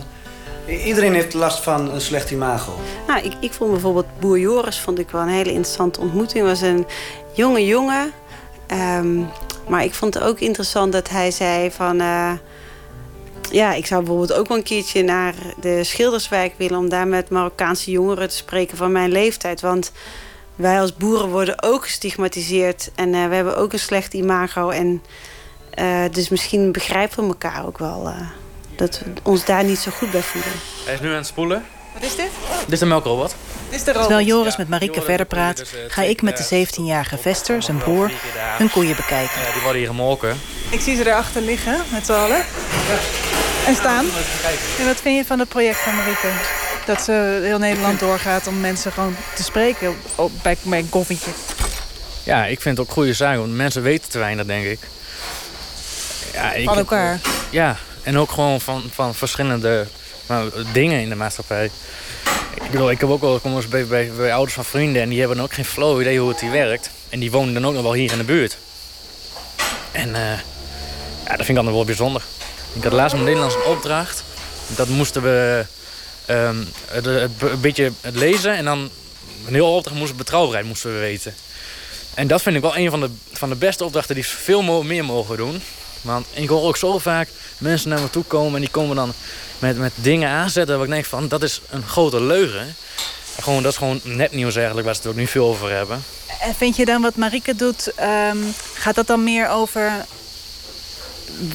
[0.67, 2.79] iedereen heeft last van een slecht imago.
[3.07, 6.45] Nou, ik, ik vond bijvoorbeeld Boer Joris vond ik wel een hele interessante ontmoeting.
[6.45, 6.85] was een
[7.33, 8.11] jonge jongen.
[8.67, 9.19] Ehm,
[9.67, 11.99] maar ik vond het ook interessant dat hij zei van...
[11.99, 12.31] eh,
[13.51, 16.77] ja, ik zou bijvoorbeeld ook wel een keertje naar de Schilderswijk willen...
[16.77, 19.61] om daar met Marokkaanse jongeren te spreken van mijn leeftijd.
[19.61, 19.91] Want
[20.59, 22.91] wij als boeren worden ook gestigmatiseerd.
[22.95, 24.69] En eh, we hebben ook een slecht imago.
[24.69, 25.03] En
[25.69, 28.07] eh, dus misschien begrijpen we elkaar ook wel...
[28.07, 28.27] eh,
[28.75, 30.51] dat we ons daar niet zo goed bij voelen.
[30.85, 31.65] Hij is nu aan het spoelen.
[31.93, 32.29] Wat is dit?
[32.63, 33.35] Dit is de melkrobot.
[33.69, 37.63] Dit is de Terwijl Joris met Marieke verder praat, ga ik met de 17-jarige Vester,
[37.63, 38.11] zijn broer,
[38.57, 39.41] hun koeien bekijken.
[39.41, 40.37] Ja, die worden hier gemolken.
[40.69, 42.45] Ik zie ze erachter liggen, met z'n allen.
[43.65, 44.05] En staan.
[44.79, 46.27] En wat vind je van het project van Marieke?
[46.89, 51.31] Dat ze heel Nederland doorgaat om mensen gewoon te spreken op, bij, bij een koffietje.
[52.23, 54.79] Ja, ik vind het ook goede zaken, want mensen weten te weinig, denk ik.
[56.33, 57.19] Ja, ik Van elkaar.
[57.49, 59.87] Ja, en ook gewoon van, van verschillende
[60.27, 61.71] nou, dingen in de maatschappij.
[62.53, 65.19] Ik bedoel, ik heb ook wel eens bij, bij, bij ouders van vrienden en die
[65.19, 66.89] hebben ook geen flow idee hoe het hier werkt.
[67.09, 68.57] En die wonen dan ook nog wel hier in de buurt.
[69.91, 70.21] En eh,
[71.25, 72.21] ja, dat vind ik dan wel bijzonder.
[72.73, 74.23] Ik had laatst een Nederlands een opdracht.
[74.75, 75.65] Dat moesten we
[76.29, 78.89] ehm, het, een beetje het lezen en dan
[79.47, 81.33] een heel opdracht moesten betrouwbaarheid moesten we weten.
[82.13, 85.05] En dat vind ik wel een van de, van de beste opdrachten die veel meer
[85.05, 85.61] mogen doen.
[86.01, 89.13] Want ik hoor ook zo vaak mensen naar me toe komen en die komen dan
[89.59, 92.75] met, met dingen aanzetten waar ik denk van dat is een grote leugen.
[93.39, 96.03] gewoon, dat is gewoon nepnieuws eigenlijk, waar ze het ook nu veel over hebben.
[96.39, 98.37] En vind je dan wat Marike doet, ehm,
[98.73, 100.05] gaat dat dan meer over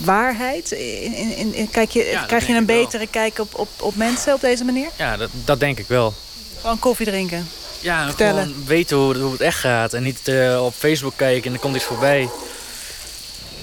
[0.04, 0.70] waarheid?
[0.72, 2.76] In, in, in- kijk je, krijg je een wel.
[2.82, 4.88] betere kijk op, op, op mensen op deze manier?
[4.96, 6.14] Ja, dat, dat denk ik wel.
[6.60, 7.48] Gewoon koffie drinken.
[7.80, 8.42] Ja, Vertellen.
[8.46, 9.92] gewoon weten hoe, het- hoe het echt gaat.
[9.92, 12.28] En niet eh, op Facebook kijken en er komt iets voorbij.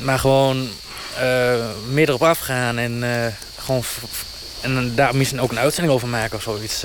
[0.02, 0.70] Maar gewoon
[1.20, 1.54] eh
[1.90, 3.84] meer erop afgaan en eh, gewoon...
[4.62, 6.84] En daar misschien ook een uitzending over maken of zoiets.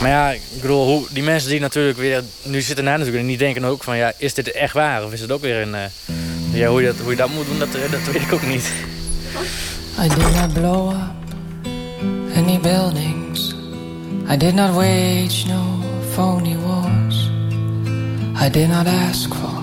[0.00, 2.22] Maar ja, ik bedoel, hoe, die mensen die natuurlijk weer...
[2.42, 3.96] Nu zitten daar natuurlijk en die denken ook van...
[3.96, 5.04] Ja, is dit echt waar?
[5.04, 5.74] Of is het ook weer een...
[5.74, 5.82] eh,
[6.52, 8.46] ja, hoe je, dat, hoe je dat moet doen, dat, eh, dat weet ik ook
[8.46, 8.72] niet.
[10.04, 11.24] I did not blow up
[12.36, 13.54] any buildings.
[14.28, 15.82] I did not wage no
[16.14, 17.30] phony wars.
[18.36, 19.62] I did not ask for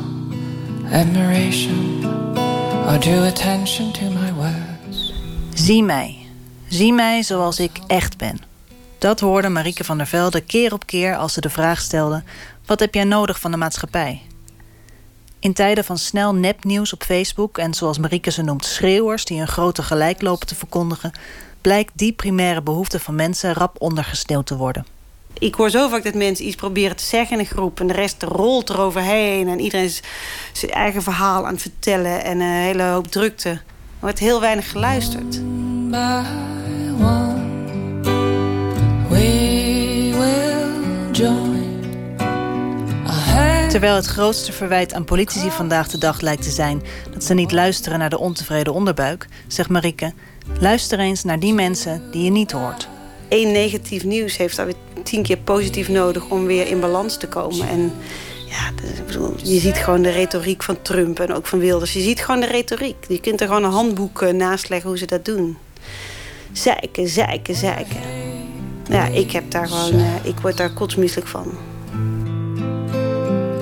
[0.91, 2.05] admiration
[2.87, 5.13] or drew attention to my words.
[5.53, 6.17] Zie mij.
[6.67, 8.50] Zie mij zoals ik echt ben.
[9.01, 12.23] Dat hoorde Marieke van der Velde keer op keer als ze de vraag stelde:
[12.65, 14.21] wat heb jij nodig van de maatschappij?
[15.39, 19.47] In tijden van snel nepnieuws op Facebook en zoals Marieke ze noemt schreeuwers die een
[19.47, 21.11] grote gelijk lopen te verkondigen,
[21.61, 24.85] blijkt die primaire behoefte van mensen rap ondergesneeuwd te worden.
[25.33, 27.79] Ik hoor zo vaak dat mensen iets proberen te zeggen in een groep...
[27.79, 30.01] en de rest rolt eroverheen en iedereen is
[30.53, 32.23] zijn eigen verhaal aan het vertellen...
[32.23, 33.49] en een hele hoop drukte.
[33.49, 33.63] Er
[33.99, 35.41] wordt heel weinig geluisterd.
[35.89, 36.23] By
[37.01, 37.50] one,
[43.71, 46.81] Terwijl het grootste verwijt aan politici vandaag de dag lijkt te zijn
[47.13, 50.13] dat ze niet luisteren naar de ontevreden onderbuik, zegt Marieke:
[50.59, 52.87] luister eens naar die mensen die je niet hoort.
[53.29, 56.29] Eén negatief nieuws heeft alweer tien keer positief nodig...
[56.29, 57.67] om weer in balans te komen.
[57.67, 57.93] En
[58.49, 61.93] ja, dus ik bedoel, je ziet gewoon de retoriek van Trump en ook van Wilders.
[61.93, 63.05] Je ziet gewoon de retoriek.
[63.07, 65.57] Je kunt er gewoon een handboek eh, naast leggen hoe ze dat doen.
[66.51, 68.30] Zeiken, zeiken, zeiken.
[68.91, 69.99] Ja, ik heb daar gewoon...
[69.99, 71.57] eh, ik word daar kotsmisselijk van.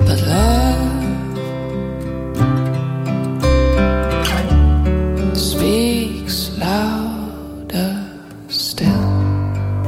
[0.06, 0.77] But love
[5.34, 7.97] speaks louder
[8.47, 8.88] still.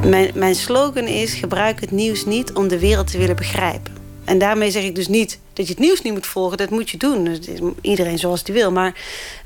[0.05, 3.93] Mijn, mijn slogan is: gebruik het nieuws niet om de wereld te willen begrijpen.
[4.25, 6.57] En daarmee zeg ik dus niet dat je het nieuws niet moet volgen.
[6.57, 7.27] Dat moet je doen.
[7.27, 7.39] Is
[7.81, 8.71] iedereen zoals die wil.
[8.71, 8.95] Maar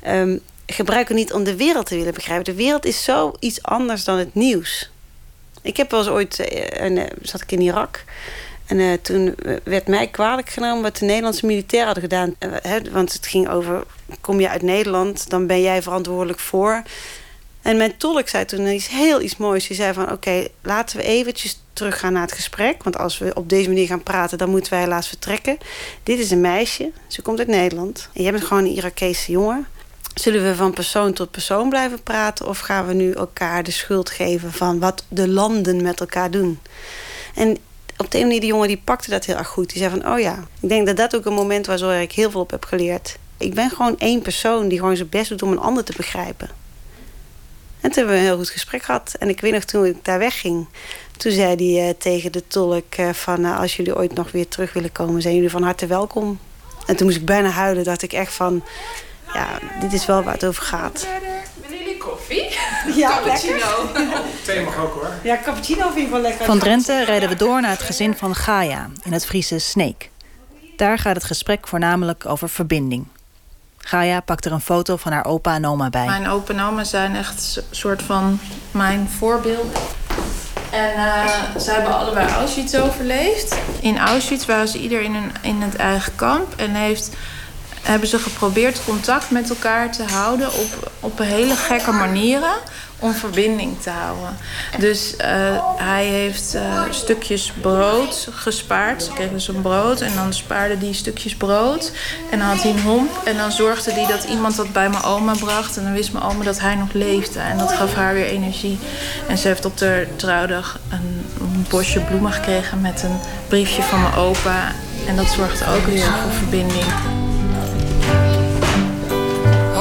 [0.02, 0.36] ehm,
[0.66, 2.44] gebruik het niet om de wereld te willen begrijpen.
[2.44, 4.90] De wereld is zo iets anders dan het nieuws.
[5.66, 8.04] Ik heb wel eens ooit, eh, een, eh, zat ik in Irak.
[8.66, 9.34] En eh, toen
[9.64, 12.34] werd mij kwalijk genomen wat de Nederlandse militairen hadden gedaan.
[12.92, 13.82] Want het ging over,
[14.20, 16.82] kom je uit Nederland, dan ben jij verantwoordelijk voor.
[17.62, 19.66] En mijn tolk zei toen iets heel iets moois.
[19.66, 22.82] Die zei van, oké, laten we eventjes teruggaan naar het gesprek.
[22.82, 25.58] Want als we op deze manier gaan praten, dan moeten wij helaas vertrekken.
[26.02, 28.08] Dit is een meisje, ze komt uit Nederland.
[28.12, 29.66] En jij bent gewoon een Irakese jongen.
[30.20, 32.46] Zullen we van persoon tot persoon blijven praten...
[32.46, 36.60] of gaan we nu elkaar de schuld geven van wat de landen met elkaar doen?
[37.34, 37.56] En
[37.96, 39.68] op de ene manier, die jongen die pakte dat heel erg goed.
[39.68, 41.80] Die zei van, oh ja, ik denk dat dat ook een moment was...
[41.80, 43.18] waar ik heel veel op heb geleerd.
[43.36, 46.48] Ik ben gewoon één persoon die gewoon zijn best doet om een ander te begrijpen.
[47.80, 49.14] En toen hebben we een heel goed gesprek gehad.
[49.18, 50.66] En ik weet nog, toen ik daar wegging...
[51.16, 53.44] toen zei hij eh, tegen de tolk eh, van...
[53.44, 55.22] eh, als jullie ooit nog weer terug willen komen...
[55.22, 56.38] zijn jullie van harte welkom.
[56.86, 57.84] En toen moest ik bijna huilen.
[57.84, 58.62] dacht ik echt van...
[59.36, 61.06] ja, dit is wel waar het over gaat.
[61.60, 62.58] Willen jullie koffie?
[62.94, 63.90] Ja, Cappuccino.
[64.44, 65.10] Thee mag ook hoor.
[65.22, 66.44] Ja, cappuccino vind ik wel lekker.
[66.44, 70.10] Van Drenthe rijden we door naar het gezin van Gaia in het Friese Sneek.
[70.76, 73.06] Daar gaat het gesprek voornamelijk over verbinding.
[73.78, 76.06] Gaia pakt er een foto van haar opa en oma bij.
[76.06, 78.40] Mijn opa en oma zijn echt een soort van
[78.70, 79.72] mijn voorbeelden.
[80.70, 83.58] En eh, ze hebben allebei Auschwitz overleefd.
[83.80, 86.54] In Auschwitz waren ze ieder in, een, in het eigen kamp.
[86.56, 87.10] En heeft,
[87.86, 92.54] hebben ze geprobeerd contact met elkaar te houden op, op hele gekke manieren.
[92.98, 94.36] Om verbinding te houden.
[94.78, 95.28] Dus eh,
[95.76, 99.02] hij heeft eh, stukjes brood gespaard.
[99.02, 101.92] Ze kregen dus een brood en dan spaarde hij stukjes brood.
[102.30, 103.10] En dan had hij een homp.
[103.24, 105.76] En dan zorgde hij dat iemand dat bij mijn oma bracht.
[105.76, 107.38] En dan wist mijn oma dat hij nog leefde.
[107.38, 108.78] En dat gaf haar weer energie.
[109.28, 113.18] En ze heeft op de trouwdag een, een bosje bloemen gekregen met een
[113.48, 114.72] briefje van mijn opa.
[115.06, 116.84] En dat zorgde ook weer voor verbinding.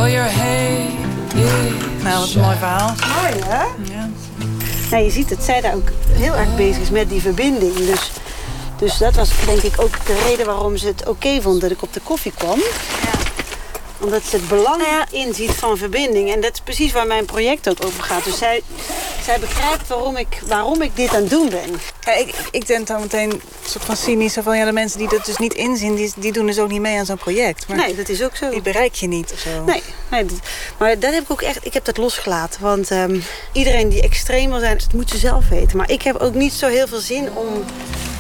[0.06, 0.94] Oh, your hate
[2.04, 2.96] Nou, wat een mooi verhaal.
[3.22, 3.64] Mooi, hè?
[3.94, 4.10] Ja.
[4.92, 7.76] Nou, je ziet dat zij daar ook heel erg bezig is met die verbinding.
[7.76, 8.12] Dus,
[8.78, 11.82] dus dat was denk ik ook de reden waarom ze het oké vond dat ik
[11.82, 12.60] op de koffie kwam.
[14.06, 16.34] Omdat ze het belang inziet van verbinding.
[16.34, 18.24] En dat is precies waar mijn project ook over gaat.
[18.24, 18.62] Dus zij,
[19.24, 21.80] zij begrijpt waarom ik, waarom ik dit aan het doen ben.
[22.02, 24.38] Ja, ik, ik denk dan meteen een soort van cynisch.
[24.42, 26.82] Van, ja, de mensen die dat dus niet inzien, die, die doen dus ook niet
[26.82, 27.68] mee aan zo'n project.
[27.68, 28.50] Maar nee, dat is ook zo.
[28.50, 29.64] Die bereik je niet of zo.
[29.64, 30.40] Nee, nee dat-
[30.78, 31.66] maar dat heb ik ook echt.
[31.66, 32.62] Ik heb dat losgelaten.
[32.62, 33.20] Want ehm,
[33.52, 35.78] iedereen die extreem wil zijn, dat moet ze zelf weten.
[35.78, 37.64] Maar ik heb ook niet zo heel veel zin om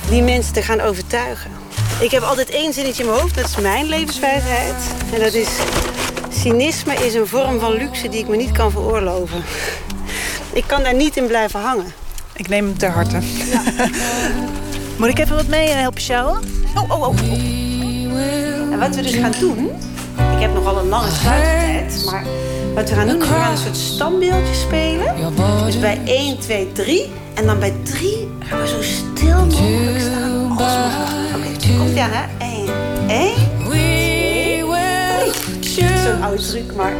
[0.10, 1.52] die mensen te gaan overtuigen.
[1.99, 3.36] Ik heb altijd één zinnetje in mijn hoofd.
[3.36, 4.76] Dat is mijn levenswijsheid.
[5.14, 5.48] En dat is...
[6.30, 9.44] Cynisme is een vorm van luxe die ik me niet kan veroorloven.
[10.53, 11.94] Ik kan daar niet in blijven hangen.
[12.34, 13.20] Ik neem hem ter harte.
[14.99, 16.40] Moet ik even wat mee eh, helpen sjouwen?
[16.76, 17.07] Oh, oh, oh.
[17.07, 17.32] oh.
[18.72, 19.70] En wat we dus gaan doen...
[20.36, 22.06] Ik heb nogal een lange sluitertijd.
[22.06, 22.24] Maar
[22.74, 25.16] wat we gaan doen, is we gaan een soort standbeeldje spelen.
[25.66, 27.12] Dus bij 1, 2, 3.
[27.34, 30.44] En dan bij 3 gaan we zo stil mogelijk staan.
[30.56, 32.45] Oké, komt ie aan, hè?
[32.45, 32.68] 1,
[33.07, 33.34] 1,
[33.65, 34.64] 2,
[36.03, 36.94] Zo'n oude truc, maar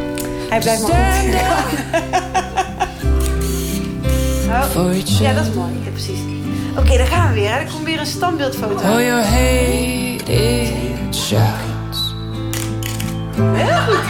[0.48, 1.34] hij blijft maar goed.
[4.76, 5.72] Oh, ja, dat is mooi.
[5.84, 6.18] Ja, precies.
[6.78, 7.50] Oké, daar gaan we weer.
[7.50, 7.58] Hè.
[7.58, 8.74] Er komt weer een standbeeldfoto.
[8.74, 12.14] Oh, your hate it shines.
[13.36, 14.04] Heel goed.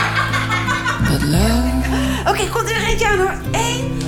[2.28, 3.34] Oké, komt er weer eentje aan hoor.
[3.52, 3.98] 1,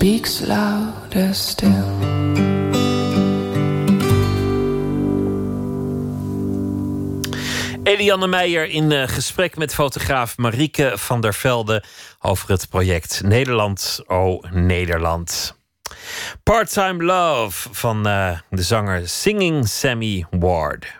[0.00, 1.84] speaks louder still.
[7.82, 11.82] Eliane Meijer in eh, gesprek met fotograaf Marieke van der Velde
[12.20, 15.56] over het project Nederland, oh Nederland.
[16.42, 20.99] Part-Time Love van eh, de zanger Singing Sammy Ward.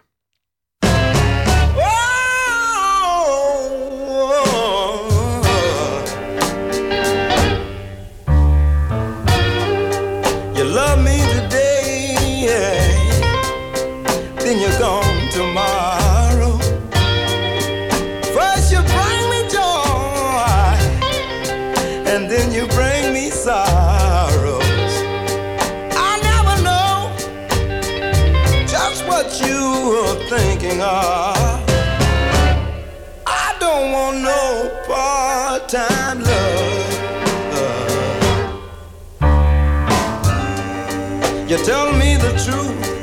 [41.51, 42.99] You tell me the truth,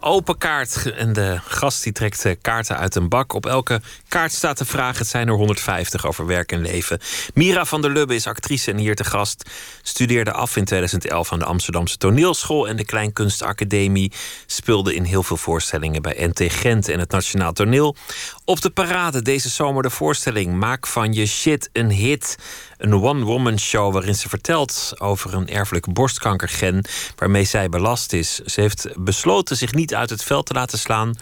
[0.00, 0.92] Open Kaart.
[0.92, 3.32] En de gast die trekt eh, kaarten uit een bak.
[3.32, 7.00] Op elke kaart staat de vraag: het zijn er 150 over werk en leven.
[7.34, 9.50] Mira van der Lubbe is actrice en hier te gast.
[9.82, 14.12] Studeerde af in 2011 aan de Amsterdamse Toneelschool en de Kleinkunstacademie.
[14.46, 17.96] Speelde in heel veel voorstellingen bij NT Gent en het Nationaal Toneel.
[18.44, 22.36] Op de parade deze zomer de voorstelling Maak van je shit een hit.
[22.82, 26.84] Een one-woman show waarin ze vertelt over een erfelijke borstkankergen
[27.16, 28.34] waarmee zij belast is.
[28.34, 31.14] Ze heeft besloten zich niet uit het veld te laten slaan.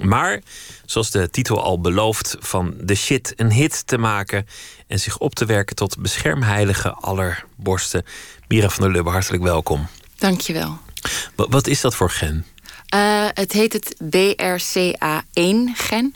[0.00, 0.40] Maar,
[0.86, 4.46] zoals de titel al belooft, van de shit een hit te maken.
[4.86, 8.04] En zich op te werken tot beschermheilige aller borsten.
[8.48, 9.86] Mira van der Lubbe, hartelijk welkom.
[10.18, 10.78] Dankjewel.
[11.34, 12.44] Wa- Wat is dat voor gen?
[12.86, 16.14] Eh, het heet het BRCA1-gen.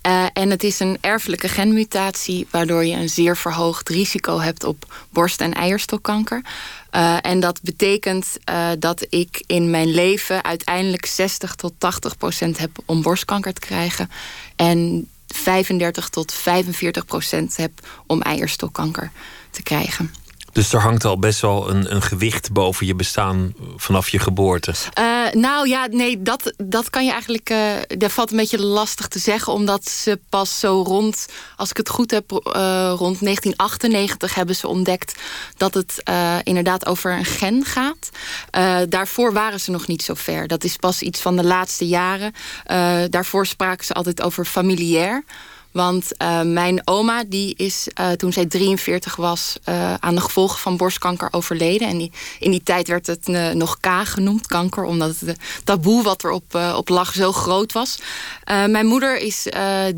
[0.00, 2.46] Eh, en het is een erfelijke genmutatie...
[2.50, 6.42] waardoor je een zeer verhoogd risico hebt op borst- en eierstokkanker.
[6.90, 8.36] Eh, en dat betekent
[8.78, 10.44] dat ik in mijn leven...
[10.44, 14.10] uiteindelijk 60 tot 80 procent heb om borstkanker te krijgen...
[14.56, 17.72] en 35 tot 45 procent heb
[18.06, 19.10] om eierstokkanker
[19.50, 20.10] te krijgen.
[20.58, 24.74] Dus er hangt al best wel een, een gewicht boven je bestaan vanaf je geboorte.
[24.92, 27.50] Eh, nou ja, nee, dat, dat kan je eigenlijk.
[27.50, 27.58] eh
[27.98, 31.26] dat valt een beetje lastig te zeggen, omdat ze pas zo rond,
[31.56, 35.14] als ik het goed heb, eh, rond 1998 hebben ze ontdekt
[35.56, 38.10] dat het eh, inderdaad over een gen gaat.
[38.50, 40.46] Eh, daarvoor waren ze nog niet zo ver.
[40.46, 42.32] Dat is pas iets van de laatste jaren.
[42.64, 45.24] Eh, daarvoor spraken ze altijd over familiair.
[45.72, 50.58] Want eh, mijn oma, die is eh, toen zij 43 was, eh, aan de gevolgen
[50.58, 51.88] van borstkanker overleden.
[51.88, 56.54] En in die tijd werd het nog K genoemd, kanker, omdat het taboe wat erop
[56.54, 57.98] op lag zo groot was.
[58.44, 59.46] Mijn moeder is,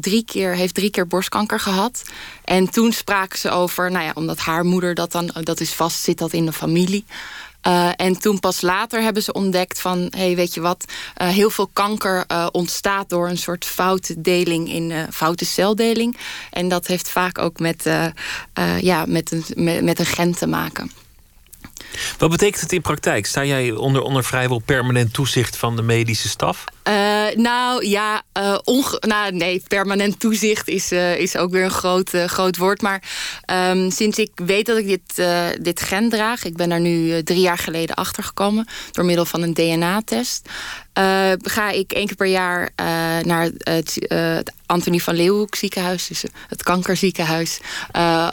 [0.00, 2.02] drie keer, heeft drie keer borstkanker gehad.
[2.44, 6.02] En toen spraken ze over, nou ja, omdat haar moeder dat dan, dat is vast,
[6.02, 7.04] zit dat in de familie.
[7.66, 10.12] Uh, en toen pas later hebben ze ontdekt van...
[10.16, 10.84] hey, weet je wat,
[11.22, 16.16] uh, heel veel kanker uh, ontstaat door een soort foute deling in foute celdeling.
[16.50, 17.88] En dat heeft vaak ook met,
[18.80, 20.90] ja, met, een, met, met een gen te maken.
[22.18, 23.26] Wat betekent het in praktijk?
[23.26, 26.64] Sta jij onder, onder vrijwel permanent toezicht van de medische staf?
[26.88, 32.56] Uh, nou ja, uh, nee, permanent toezicht is, uh, is ook weer een groot, groot
[32.56, 32.82] woord.
[32.82, 33.02] Maar
[33.70, 35.24] um, sinds ik weet dat ik dit,
[35.64, 39.42] dit gen draag, ik ben daar nu drie jaar geleden achter gekomen door middel van
[39.42, 40.48] een DNA-test.
[41.42, 42.70] ga ik één keer per jaar
[43.24, 47.60] naar het, het Antonie van Leeuwenhoek ziekenhuis, dus het kankerziekenhuis.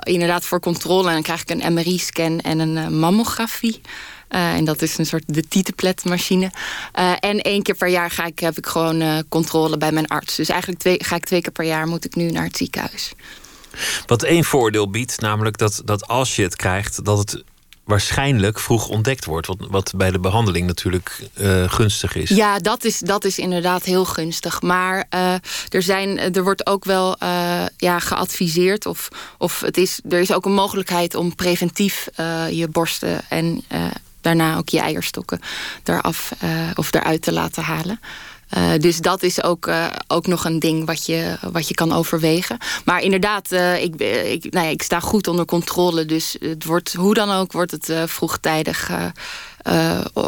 [0.04, 1.08] inderdaad voor controle.
[1.08, 3.82] En dan krijg ik een MRI-scan en een mammografie.
[4.30, 6.52] Uh, en dat is een soort de titelpletmachine.
[7.00, 10.08] Uh, en één keer per jaar ga ik, heb ik gewoon uh, controle bij mijn
[10.08, 10.36] arts.
[10.36, 13.12] Dus eigenlijk twee, ga ik twee keer per jaar moet ik nu naar het ziekenhuis.
[14.06, 17.44] Wat één voordeel biedt, namelijk dat, dat als je het krijgt, dat het
[17.84, 19.48] waarschijnlijk vroeg ontdekt wordt.
[19.48, 22.30] Wat, wat bij de behandeling natuurlijk uh, gunstig is.
[22.30, 24.62] Ja, dat is, dat is inderdaad heel gunstig.
[24.62, 25.34] Maar uh,
[25.70, 28.86] er, zijn, er wordt ook wel uh, ja, geadviseerd.
[28.86, 32.08] Of, of het is, er is ook een mogelijkheid om preventief
[32.50, 33.64] je borsten en
[34.22, 35.40] daarna ook je eierstokken
[35.84, 36.32] eraf
[36.76, 38.00] of eruit te laten halen.
[38.58, 41.94] Uh, dus dat is ook, uh, ook nog een ding wat je, wat je kan
[41.94, 42.58] overwegen.
[42.86, 46.06] Maar inderdaad, uh, ik, ik, nou ja, ik sta goed onder controle.
[46.06, 48.92] Dus het wordt, hoe dan ook wordt het vroegtijdig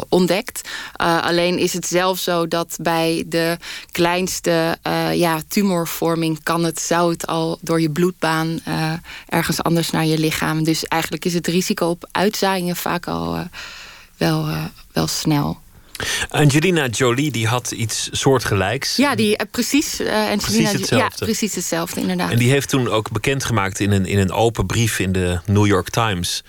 [0.08, 0.68] ontdekt.
[0.96, 3.56] alleen is het zelf zo dat bij de
[3.90, 4.78] kleinste
[5.12, 6.42] ja, tumorvorming...
[6.42, 8.60] kan het, zou het al door je bloedbaan
[9.28, 10.64] ergens anders naar je lichaam.
[10.64, 13.48] Dus eigenlijk is het risico op uitzaaiingen vaak al
[14.16, 14.48] wel,
[14.92, 15.58] wel snel.
[16.28, 18.96] Angelina Jolie die had iets soortgelijks.
[18.96, 20.00] Ja, die, uh, precies.
[20.00, 21.16] Uh, Angelina, precies hetzelfde.
[21.18, 22.30] Ja, precies hetzelfde, inderdaad.
[22.30, 25.66] En die heeft toen ook bekendgemaakt in een, in een open brief in de New
[25.66, 26.42] York Times...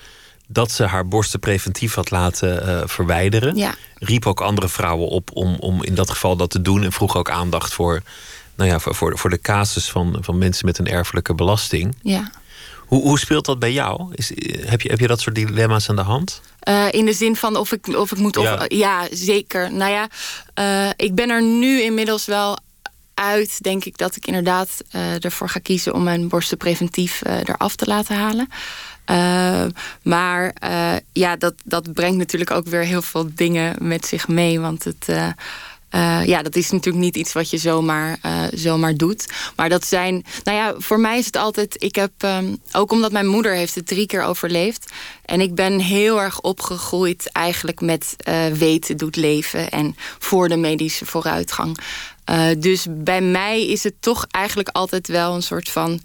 [0.48, 3.56] dat ze haar borsten preventief had laten uh, verwijderen.
[3.56, 3.76] Ja.
[3.96, 6.84] Riep ook andere vrouwen op om, om in dat geval dat te doen...
[6.84, 8.02] en vroeg ook aandacht voor,
[8.56, 11.96] nou ja, voor, voor, voor de casus van, van mensen met een erfelijke belasting.
[12.02, 12.32] Ja.
[12.92, 14.12] Hoe, hoe speelt dat bij jou?
[14.16, 14.30] Is,
[14.66, 16.42] heb, je, heb je dat soort dilemma's aan de hand?
[16.70, 18.38] Uh, in de zin van of ik, of ik moet...
[18.38, 18.66] Of, ja.
[18.68, 19.74] ja, zeker.
[19.74, 20.08] Nou ja,
[20.60, 22.58] uh, ik ben er nu inmiddels wel
[23.14, 25.94] uit, denk ik, dat ik inderdaad uh, ervoor ga kiezen...
[25.94, 28.48] om mijn borsten preventief eraf te laten halen.
[30.04, 30.54] maar
[31.12, 34.60] ja, dat, dat brengt natuurlijk ook weer heel veel dingen met zich mee.
[34.60, 35.08] Want het...
[35.10, 35.28] Uh,
[36.26, 39.26] ja, dat is natuurlijk niet iets wat je zomaar, uh, zomaar doet.
[39.56, 41.84] Maar dat zijn, nou ja, voor mij is het altijd.
[41.84, 44.92] Ik heb, um, ook omdat mijn moeder heeft het drie keer overleefd.
[45.26, 49.70] En ik ben heel erg opgegroeid eigenlijk met uh, weten doet leven.
[49.70, 51.78] En voor de medische vooruitgang.
[52.58, 56.02] dus bij mij is het toch eigenlijk altijd wel een soort van.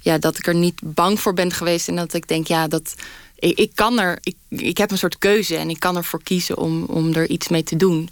[0.00, 1.88] ja, dat ik er niet bang voor ben geweest.
[1.88, 2.94] En dat ik denk, ja, dat
[3.40, 6.56] ik, ik kan er, ik, ik heb een soort keuze en ik kan ervoor kiezen
[6.58, 8.08] om, om er iets mee te doen.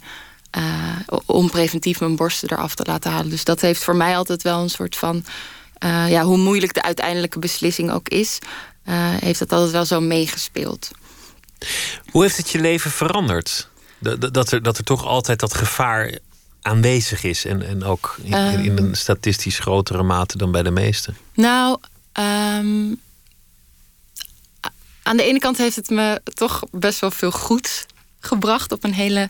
[0.49, 0.95] Eh,
[1.25, 3.29] om preventief mijn borsten eraf te laten halen.
[3.29, 5.25] Dus dat heeft voor mij altijd wel een soort van.
[5.77, 8.39] eh, ja, hoe moeilijk de uiteindelijke beslissing ook is,
[8.83, 10.91] eh, heeft dat altijd wel zo meegespeeld.
[12.11, 13.69] Hoe heeft het je leven veranderd?
[13.99, 16.17] Dat, dat- er, dat er toch altijd dat gevaar
[16.61, 17.45] aanwezig is.
[17.45, 18.59] En, en ook in, Ehm.
[18.63, 21.17] in een statistisch grotere mate dan bij de meesten.
[21.33, 21.77] Nou,
[22.11, 22.93] ehm,
[25.03, 27.85] aan de ene kant heeft het me toch best wel veel goed
[28.19, 29.29] gebracht op een hele,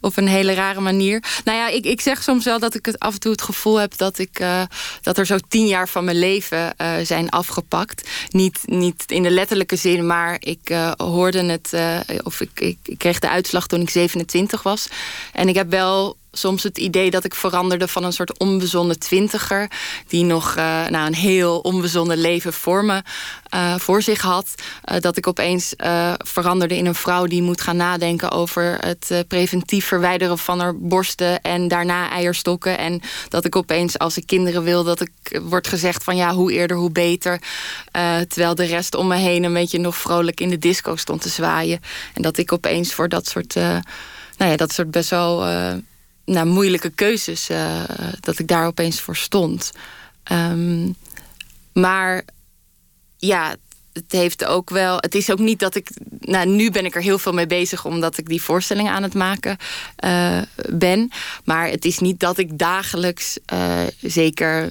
[0.00, 1.22] op een hele rare manier.
[1.44, 3.76] Nou ja, ik, ik zeg soms wel dat ik het af en toe het gevoel
[3.76, 4.62] heb dat, ik, eh,
[5.02, 8.08] dat er zo tien jaar van mijn leven eh, zijn afgepakt.
[8.30, 11.74] Niet, niet in de letterlijke zin, maar ik eh, hoorde het,
[12.22, 14.88] of ik, ik kreeg de uitslag toen ik 27 was.
[15.32, 19.70] En ik heb wel soms het idee dat ik veranderde van een soort onbezonnen twintiger.
[20.08, 23.02] die nog eh, nou, een heel onbezonnen leven voor me
[23.48, 24.54] eh, voor zich had.
[24.84, 25.74] eh, dat ik opeens
[26.18, 31.40] veranderde in een vrouw die moet gaan nadenken over het preventief verwijderen van haar borsten.
[31.40, 32.78] en daarna eierstokken.
[32.78, 36.52] En dat ik opeens, als ik kinderen wil, dat ik wordt gezegd van ja, hoe
[36.52, 37.40] eerder, hoe beter.
[38.28, 41.28] Terwijl de rest om me heen een beetje nog vrolijk in de disco stond te
[41.28, 41.80] zwaaien.
[42.14, 43.54] En dat ik opeens voor dat soort.
[43.54, 43.82] nou
[44.36, 45.44] ja, dat soort best wel
[46.30, 47.82] nou, moeilijke keuzes, eh,
[48.20, 49.70] dat ik daar opeens voor stond.
[50.22, 50.88] Ehm,
[51.72, 52.24] maar
[53.16, 53.54] ja,
[53.92, 54.96] het heeft ook wel.
[54.96, 55.90] Het is ook niet dat ik.
[56.20, 59.14] Nou, nu ben ik er heel veel mee bezig omdat ik die voorstelling aan het
[59.14, 59.56] maken
[59.96, 61.10] eh, ben.
[61.44, 64.70] Maar het is niet dat ik dagelijks, eh, zeker.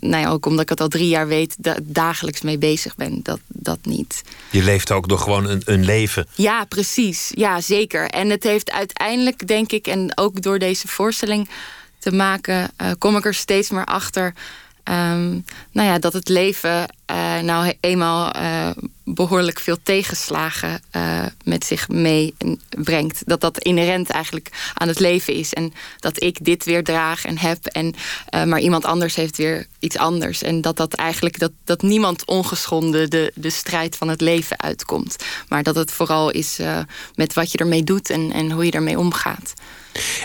[0.00, 3.20] Nou ja, ook omdat ik het al drie jaar weet, da- dagelijks mee bezig ben.
[3.22, 4.22] Dat, dat niet.
[4.50, 6.26] Je leeft ook door gewoon een, een leven.
[6.34, 7.32] Ja, precies.
[7.34, 8.10] Ja, zeker.
[8.10, 11.48] En het heeft uiteindelijk, denk ik, en ook door deze voorstelling
[11.98, 14.34] te maken, eh, kom ik er steeds meer achter.
[14.88, 15.30] Ehm,
[15.72, 18.70] nou ja, dat het leven eh, nou eenmaal eh,
[19.04, 23.22] behoorlijk veel tegenslagen eh, met zich meebrengt.
[23.26, 25.52] Dat dat inherent eigenlijk aan het leven is.
[25.52, 27.66] En dat ik dit weer draag en heb.
[27.66, 27.94] En,
[28.30, 30.42] maar iemand anders heeft weer iets anders.
[30.42, 35.16] En dat dat eigenlijk dat, dat niemand ongeschonden de, de strijd van het leven uitkomt.
[35.48, 36.58] Maar dat het vooral is
[37.14, 39.52] met wat je ermee doet en, en hoe je ermee omgaat.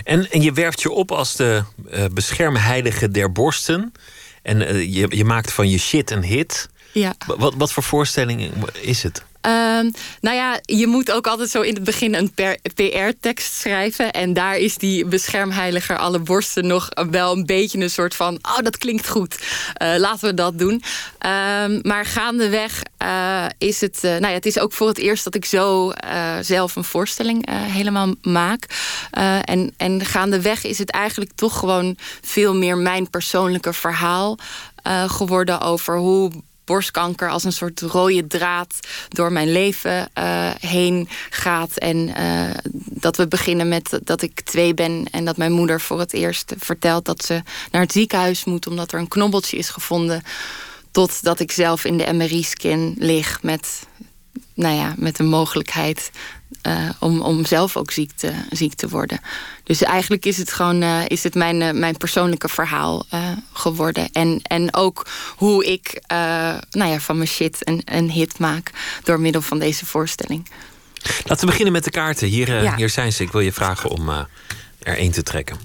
[0.03, 1.63] En, en je werpt je op als de
[2.11, 3.93] beschermheilige der borsten.
[4.43, 6.69] En eh, je, je maakt van je shit een hit.
[6.93, 7.15] Ja.
[7.27, 8.51] Wa- Wat, wat voor voorstelling
[8.81, 9.23] is het?
[9.43, 9.89] Ehm,
[10.21, 12.33] nou ja, je moet ook altijd zo in het begin een
[12.75, 14.11] PR-tekst schrijven.
[14.11, 18.39] En daar is die beschermheiliger alle borsten nog wel een beetje een soort van...
[18.41, 19.37] oh, dat klinkt goed,
[19.73, 20.83] Eh, laten we dat doen.
[21.17, 23.99] Ehm, maar gaandeweg eh, is het...
[24.01, 25.91] eh, nou ja, het is ook voor het eerst dat ik zo
[26.41, 28.65] zelf een voorstelling helemaal maak.
[29.41, 34.37] En, en gaandeweg is het eigenlijk toch gewoon veel meer mijn persoonlijke verhaal
[35.07, 35.61] geworden...
[35.61, 36.31] over hoe
[36.65, 38.79] borstkanker als een soort rode draad
[39.09, 41.77] door mijn leven eh, heen gaat.
[41.77, 45.99] En eh, dat we beginnen met dat ik twee ben en dat mijn moeder voor
[45.99, 47.41] het eerst vertelt dat ze
[47.71, 50.23] naar het ziekenhuis moet omdat er een knobbeltje is gevonden.
[50.91, 53.87] Totdat ik zelf in de MRI-scan lig met,
[54.53, 56.11] nou ja, met de mogelijkheid
[56.61, 59.19] eh, om, om zelf ook ziek te, ziek te worden.
[59.63, 63.05] Dus eigenlijk is het gewoon eh, is het mijn, eh, mijn persoonlijke verhaal
[63.53, 64.09] geworden.
[64.11, 66.01] En, en ook hoe ik
[66.69, 68.71] nou ja, van mijn shit een, een hit maak
[69.03, 70.49] door middel van deze voorstelling.
[71.23, 72.27] Laten we beginnen met de kaarten.
[72.27, 72.75] Hier, Ja.
[72.75, 73.23] hier zijn ze.
[73.23, 74.09] Ik wil je vragen om
[74.79, 75.57] er één te trekken.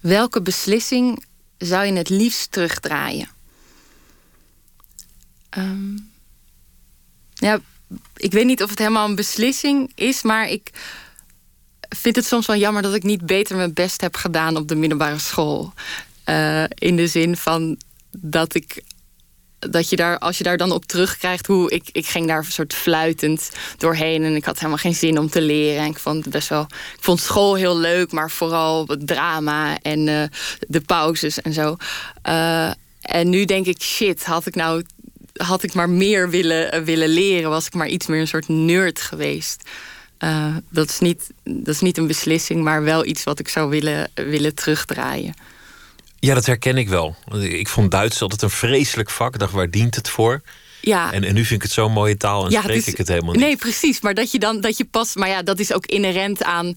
[0.00, 1.24] Welke beslissing
[1.58, 3.28] zou je het liefst terugdraaien?
[5.54, 5.96] Ehm,
[7.44, 7.60] ja,
[8.16, 10.70] ik weet niet of het helemaal een beslissing is, maar ik
[11.88, 14.74] vind het soms wel jammer dat ik niet beter mijn best heb gedaan op de
[14.74, 15.72] middelbare school.
[16.24, 17.78] Eh, in de zin van
[18.10, 18.82] dat ik
[19.70, 22.44] dat je daar, als je daar dan op terugkrijgt, hoe ik, ik ging daar een
[22.44, 25.82] soort fluitend doorheen en ik had helemaal geen zin om te leren.
[25.82, 30.08] En ik vond best wel, ik vond school heel leuk, maar vooral het drama en
[30.08, 30.22] eh,
[30.68, 31.76] de pauzes en zo.
[32.22, 34.82] Eh, en nu denk ik, shit, had ik nou,
[35.34, 38.48] had ik maar meer willen, eh, willen leren, was ik maar iets meer een soort
[38.48, 39.68] nerd geweest.
[40.18, 43.70] Eh, dat, is niet, dat is niet een beslissing, maar wel iets wat ik zou
[43.70, 45.34] willen, willen terugdraaien.
[46.18, 47.16] Ja, dat herken ik wel.
[47.40, 49.34] Ik vond Duits altijd een vreselijk vak.
[49.34, 50.42] Ik dacht, waar dient het voor?
[50.84, 51.12] Ja.
[51.12, 53.32] En, en nu vind ik het zo'n mooie taal en Ja, spreek ik het helemaal
[53.32, 53.42] niet.
[53.42, 54.00] Nee, precies.
[54.00, 55.14] Maar dat je dan dat je pas.
[55.14, 56.72] Maar ja, dat is ook inherent aan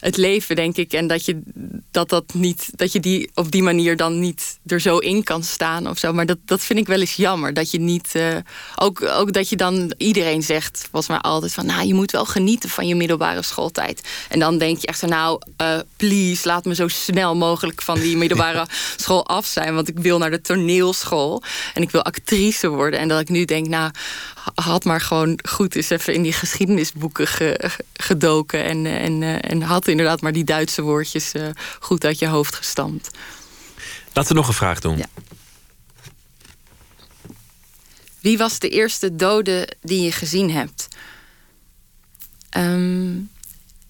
[0.00, 0.92] het leven, denk ik.
[0.92, 1.42] En dat je
[1.90, 2.68] dat, dat niet.
[2.74, 6.12] Dat je die op die manier dan niet er zo in kan staan of zo.
[6.12, 7.54] Maar dat, dat vind ik wel eens jammer.
[7.54, 8.14] Dat je niet.
[8.14, 8.36] eh,
[8.76, 11.66] ook, ook dat je dan iedereen zegt, volgens mij altijd van.
[11.66, 14.08] Nou, je moet wel genieten van je middelbare schooltijd.
[14.28, 18.00] En dan denk je echt zo, nou, eh, please, laat me zo snel mogelijk van
[18.00, 18.66] die middelbare
[18.96, 19.74] school af zijn.
[19.74, 21.42] Want ik wil naar de toneelschool.
[21.74, 23.00] En ik wil actrice worden.
[23.00, 23.90] En dat ik nu denk, nou,
[24.54, 28.64] had maar gewoon goed eens even in die geschiedenisboeken ge- gedoken.
[28.64, 31.48] En, en, eh, en had inderdaad maar die Duitse woordjes eh,
[31.80, 33.10] goed uit je hoofd gestampt.
[34.12, 35.04] Laten we nog een vraag doen.
[38.20, 40.88] Wie was de eerste dode die je gezien hebt?
[42.50, 43.16] Ehm,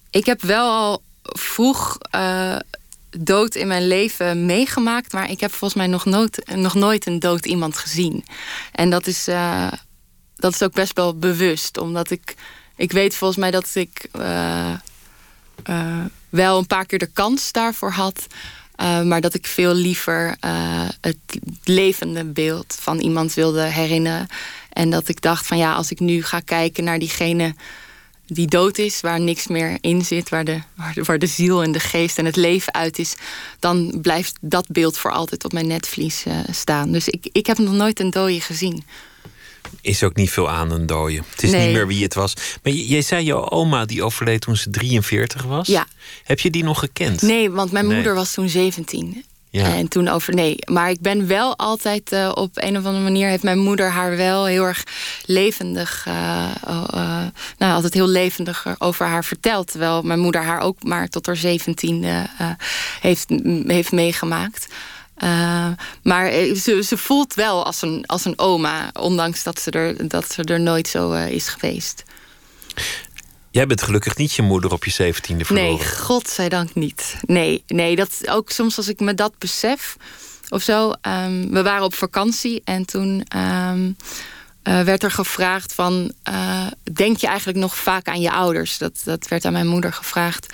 [0.09, 2.55] ik heb wel al vroeg eh,
[3.19, 7.19] dood in mijn leven meegemaakt, maar ik heb volgens mij nog nooit, nog nooit een
[7.19, 8.25] dood iemand gezien.
[8.71, 9.71] En dat is, eh,
[10.35, 12.35] dat is ook best wel bewust, omdat ik,
[12.75, 14.73] ik weet volgens mij dat ik eh,
[15.63, 18.27] eh, wel een paar keer de kans daarvoor had.
[19.03, 20.35] maar dat ik veel liever
[21.01, 21.17] het
[21.63, 24.27] levende beeld van iemand wilde herinneren.
[24.69, 27.55] En dat ik dacht van ja, als ik nu ga kijken naar diegene
[28.33, 31.63] die dood is, waar niks meer in zit, waar de, waar de, waar de ziel
[31.63, 33.15] en de geest en het leven uit is,
[33.59, 36.91] dan blijft dat beeld voor altijd op mijn netvlies eh, staan.
[36.91, 38.83] Dus ik, ik heb nog nooit een dode gezien.
[39.81, 41.21] Is ook niet veel aan een dode.
[41.29, 41.65] Het is Nee.
[41.65, 42.33] niet meer wie het was.
[42.63, 45.67] Maar jij zei jouw oma die overleed toen ze 43 was.
[45.67, 45.87] Ja.
[46.23, 47.21] Heb je die nog gekend?
[47.21, 47.95] Nee, want mijn Nee.
[47.95, 49.25] moeder was toen 17.
[49.51, 49.75] Ja.
[49.75, 50.33] En toen over.
[50.33, 53.27] Nee, maar ik ben wel altijd eh, op een of andere manier.
[53.27, 54.83] heeft mijn moeder haar wel heel erg
[55.25, 56.03] levendig.
[56.05, 57.25] eh, eh,
[57.57, 59.71] nou, altijd heel levendig over haar verteld.
[59.71, 62.19] Terwijl mijn moeder haar ook maar tot haar 17 eh,
[63.01, 63.29] heeft,
[63.65, 64.67] heeft meegemaakt.
[66.03, 70.31] Maar ze, ze voelt wel als een, als een oma, ondanks dat ze er, dat
[70.31, 72.03] ze er nooit zo is geweest.
[73.51, 75.53] Jij bent gelukkig niet je moeder op je 17e verloren.
[75.77, 77.15] Nee, godzijdank niet.
[77.21, 79.95] Nee, nee, dat ook soms als ik me dat besef
[80.49, 80.91] of zo.
[81.01, 83.91] ehm, we waren op vakantie en toen ehm,
[84.63, 86.13] eh, werd er gevraagd van...
[86.23, 88.77] eh, denk je eigenlijk nog vaak aan je ouders?
[88.77, 90.53] Dat, dat werd aan mijn moeder gevraagd.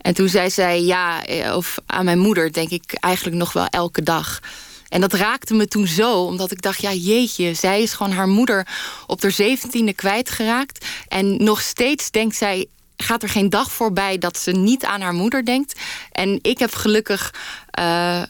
[0.00, 3.66] En toen zei zij ja, eh, of aan mijn moeder denk ik eigenlijk nog wel
[3.66, 4.40] elke dag.
[4.88, 8.28] En dat raakte me toen zo, omdat ik dacht, ja jeetje, zij is gewoon haar
[8.28, 8.66] moeder
[9.06, 10.84] op haar zeventiende kwijtgeraakt.
[11.08, 15.12] En nog steeds denkt zij, gaat er geen dag voorbij dat ze niet aan haar
[15.14, 15.80] moeder denkt.
[16.12, 17.34] En ik heb gelukkig,
[17.70, 17.84] eh,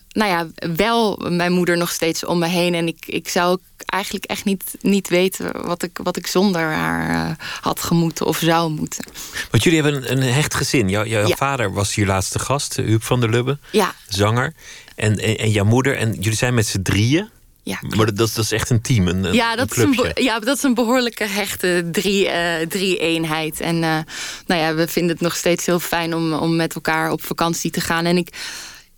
[0.09, 2.75] nou ja, wel mijn moeder nog steeds om me heen.
[2.75, 6.63] En ik, ik zou ook eigenlijk echt niet, niet weten wat ik, wat ik zonder
[6.63, 9.05] haar eh, had gemoeten of zou moeten.
[9.51, 10.89] Want jullie hebben een, een hecht gezin.
[10.89, 11.37] Jouw, jouw Ja.
[11.37, 14.55] vader was hier laatste gast, Huub van der Lubbe, Ja, zanger.
[14.95, 15.97] En, en, en jouw moeder.
[15.97, 17.29] En jullie zijn met z'n drieën.
[17.69, 20.39] Ja, maar dat, dat is echt een team, een, ja, dat een is een ja,
[20.39, 23.61] dat is een behoorlijke hechte drie, eh, drie-eenheid.
[23.61, 23.99] En eh,
[24.47, 27.71] nou ja, we vinden het nog steeds heel fijn om, om met elkaar op vakantie
[27.71, 28.05] te gaan.
[28.05, 28.29] En ik,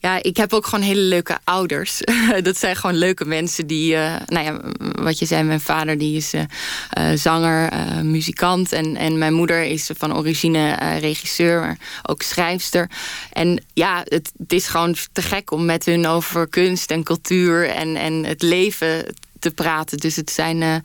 [0.01, 2.01] ja, ik heb ook gewoon hele leuke ouders.
[2.43, 4.61] dat zijn gewoon leuke mensen die, eh, nou ja,
[5.03, 6.43] wat je zei, mijn vader die is eh,
[6.91, 7.73] eh, zanger,
[8.05, 8.73] muzikant.
[8.73, 12.91] En, en mijn moeder is van origine regisseur, maar ook schrijfster.
[13.33, 17.69] En ja, het, het is gewoon te gek om met hun over kunst en cultuur
[17.69, 19.99] en, en het leven te praten.
[19.99, 20.83] Dus het zijn,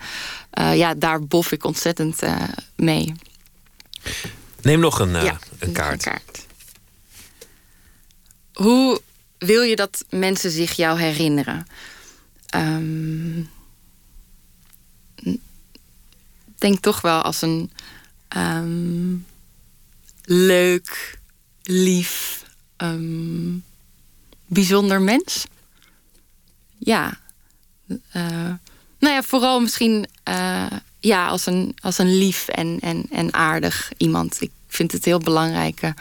[0.73, 2.19] ja, daar bof ik ontzettend
[2.75, 3.13] mee.
[4.61, 6.07] Neem nog een, Ja, een kaart.
[8.53, 9.01] Hoe
[9.37, 11.67] wil je dat mensen zich jou herinneren?
[15.15, 15.39] Ik
[16.57, 17.71] denk toch wel als een
[18.27, 19.15] ehm,
[20.23, 21.19] leuk,
[21.63, 22.45] lief,
[22.77, 23.57] ehm,
[24.45, 25.45] bijzonder mens.
[26.77, 27.19] Ja.
[27.87, 28.53] Eh,
[28.99, 33.91] nou ja, vooral misschien eh, ja, als, een, als een lief en, en, en aardig
[33.97, 34.41] iemand.
[34.41, 35.93] Ik vind het heel belangrijk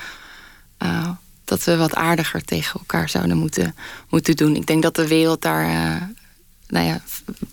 [0.79, 1.11] eh,
[1.53, 3.75] dat we wat aardiger tegen elkaar zouden moeten,
[4.09, 4.57] moeten doen.
[4.57, 6.03] Ik denk dat de wereld daar eh,
[6.67, 7.01] nou ja,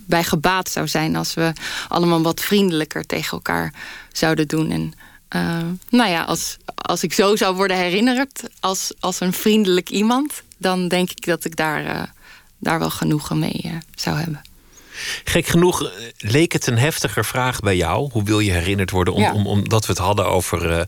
[0.06, 1.54] bij gebaat zou zijn als we
[1.88, 3.74] allemaal wat vriendelijker tegen elkaar
[4.12, 4.72] zouden doen.
[4.72, 4.94] En
[5.28, 10.44] eh, nou ja, als, als ik zo zou worden herinnerd als, als een vriendelijk iemand,
[10.58, 12.04] dan denk ik dat ik daar, eh,
[12.58, 14.42] daar wel genoegen mee zou hebben.
[15.24, 18.10] Gek genoeg eh, leek het een heftiger vraag bij jou.
[18.12, 19.14] Hoe wil je herinnerd worden?
[19.14, 19.34] Om, Ja.
[19.34, 20.82] om, omdat we het hadden over, eh,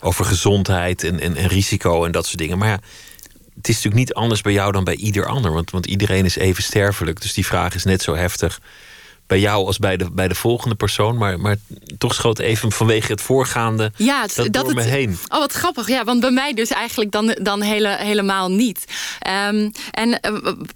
[0.00, 2.58] over gezondheid en, en, en risico en dat soort dingen.
[2.58, 2.78] Maar ja,
[3.56, 5.52] het is natuurlijk niet anders bij jou dan bij ieder ander.
[5.52, 7.20] Want, want iedereen is even sterfelijk.
[7.20, 8.60] Dus die vraag is net zo heftig
[9.26, 11.16] bij jou als bij de, bij de volgende persoon.
[11.16, 11.56] Maar, maar
[11.98, 15.18] toch schoot even vanwege het voorgaande Ja, het- dat, door me heen.
[15.28, 15.88] Oh, wat grappig.
[15.88, 18.84] Ja, want bij mij dus eigenlijk dan, dan hele, helemaal niet.
[19.18, 20.32] Ehm, en eh,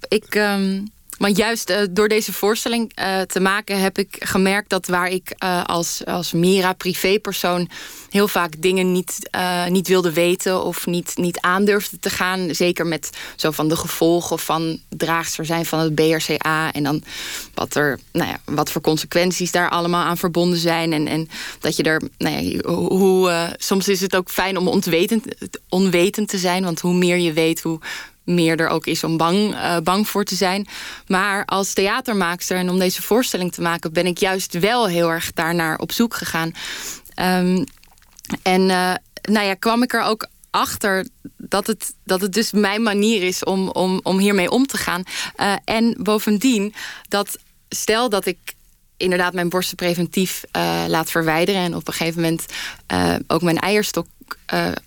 [0.07, 0.79] ik, ehm,
[1.17, 5.33] want juist eh, door deze voorstelling eh, te maken heb ik gemerkt dat waar ik
[5.37, 7.69] eh, als, als Mira privépersoon
[8.09, 9.29] heel vaak dingen niet,
[9.69, 12.55] niet wilde weten of niet, niet aandurfde te gaan.
[12.55, 16.73] Zeker met zo van de gevolgen van draagster zijn van het BRCA.
[16.73, 17.03] En dan
[17.53, 20.93] wat, er, nou ja, wat voor consequenties daar allemaal aan verbonden zijn.
[20.93, 21.29] En, en
[21.59, 25.25] dat je er, nou ja, hoe, soms is het ook fijn om onwetend,
[25.69, 26.63] onwetend te zijn.
[26.63, 27.79] Want hoe meer je weet, hoe
[28.27, 30.67] meer er ook is om bang, eh, bang voor te zijn.
[31.07, 35.33] Maar als theatermaakster en om deze voorstelling te maken, ben ik juist wel heel erg
[35.33, 36.51] daarnaar op zoek gegaan.
[37.13, 37.63] Ehm,
[38.41, 42.83] en eh, nou ja, kwam ik er ook achter dat het, dat het dus mijn
[42.83, 45.03] manier is om, om, om hiermee om te gaan.
[45.35, 46.73] Eh, en bovendien,
[47.09, 47.37] dat
[47.69, 48.37] stel dat ik
[48.97, 50.43] inderdaad mijn borsten preventief
[50.87, 52.45] laat verwijderen en op een gegeven moment
[53.27, 54.07] ook mijn eierstok,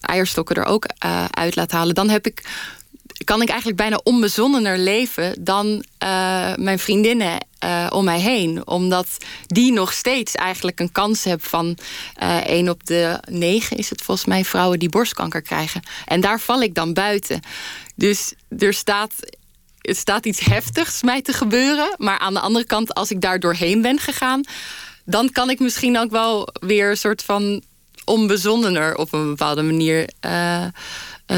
[0.01, 0.87] eierstokken er ook
[1.31, 2.43] uit laat halen, dan heb ik
[3.31, 8.67] kan ik eigenlijk bijna onbezonnener leven dan eh, mijn vriendinnen eh, om mij heen.
[8.67, 9.07] Omdat
[9.47, 11.79] die nog steeds eigenlijk een kans hebben van
[12.15, 15.83] eh 1 op de 9 is het volgens mij vrouwen die borstkanker krijgen.
[16.07, 17.41] En daar val ik dan buiten.
[17.95, 19.13] Dus er staat,
[19.81, 21.95] er staat iets heftigs mij te gebeuren.
[21.97, 24.45] Maar aan de andere kant, als ik daar doorheen ben gegaan,
[25.05, 27.63] dan kan ik misschien ook wel weer een soort van
[28.05, 30.09] onbezonnener op een bepaalde manier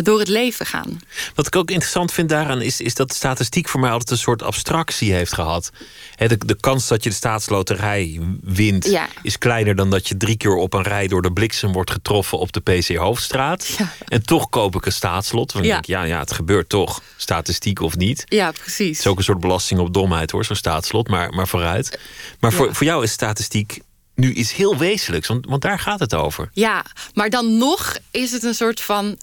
[0.02, 1.01] door het leven gaan.
[1.35, 4.16] Wat ik ook interessant vind daaraan is, is dat de statistiek voor mij altijd een
[4.19, 5.70] soort abstractie heeft gehad.
[6.16, 9.09] De, de kans dat je de staatsloterij wint Ja.
[9.23, 12.39] is kleiner dan dat je drie keer op een rij door de bliksem wordt getroffen
[12.39, 13.77] op de PC Hoofdstraat.
[14.09, 15.52] En toch koop ik een staatslot.
[15.52, 15.77] Want Ja.
[15.78, 18.24] ik denk, ja, ja, het gebeurt toch, statistiek of niet.
[18.28, 18.89] Ja, precies.
[18.89, 21.98] Het is ook een soort belasting op domheid hoor, zo'n staatslot, maar, maar vooruit.
[22.40, 23.81] Maar voor, voor jou is statistiek
[24.14, 26.51] nu iets heel wezenlijks, want, want daar gaat het over.
[26.52, 26.84] Ja,
[27.14, 29.18] maar dan nog is het een soort van.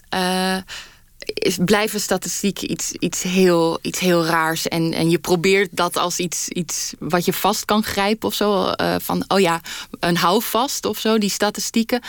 [1.24, 4.68] is, blijven statistieken iets, iets, heel, iets heel raars.
[4.68, 8.66] En, en je probeert dat als iets, iets wat je vast kan grijpen of zo.
[8.66, 9.60] eh, van, oh ja,
[10.00, 12.02] een houvast of zo, die statistieken.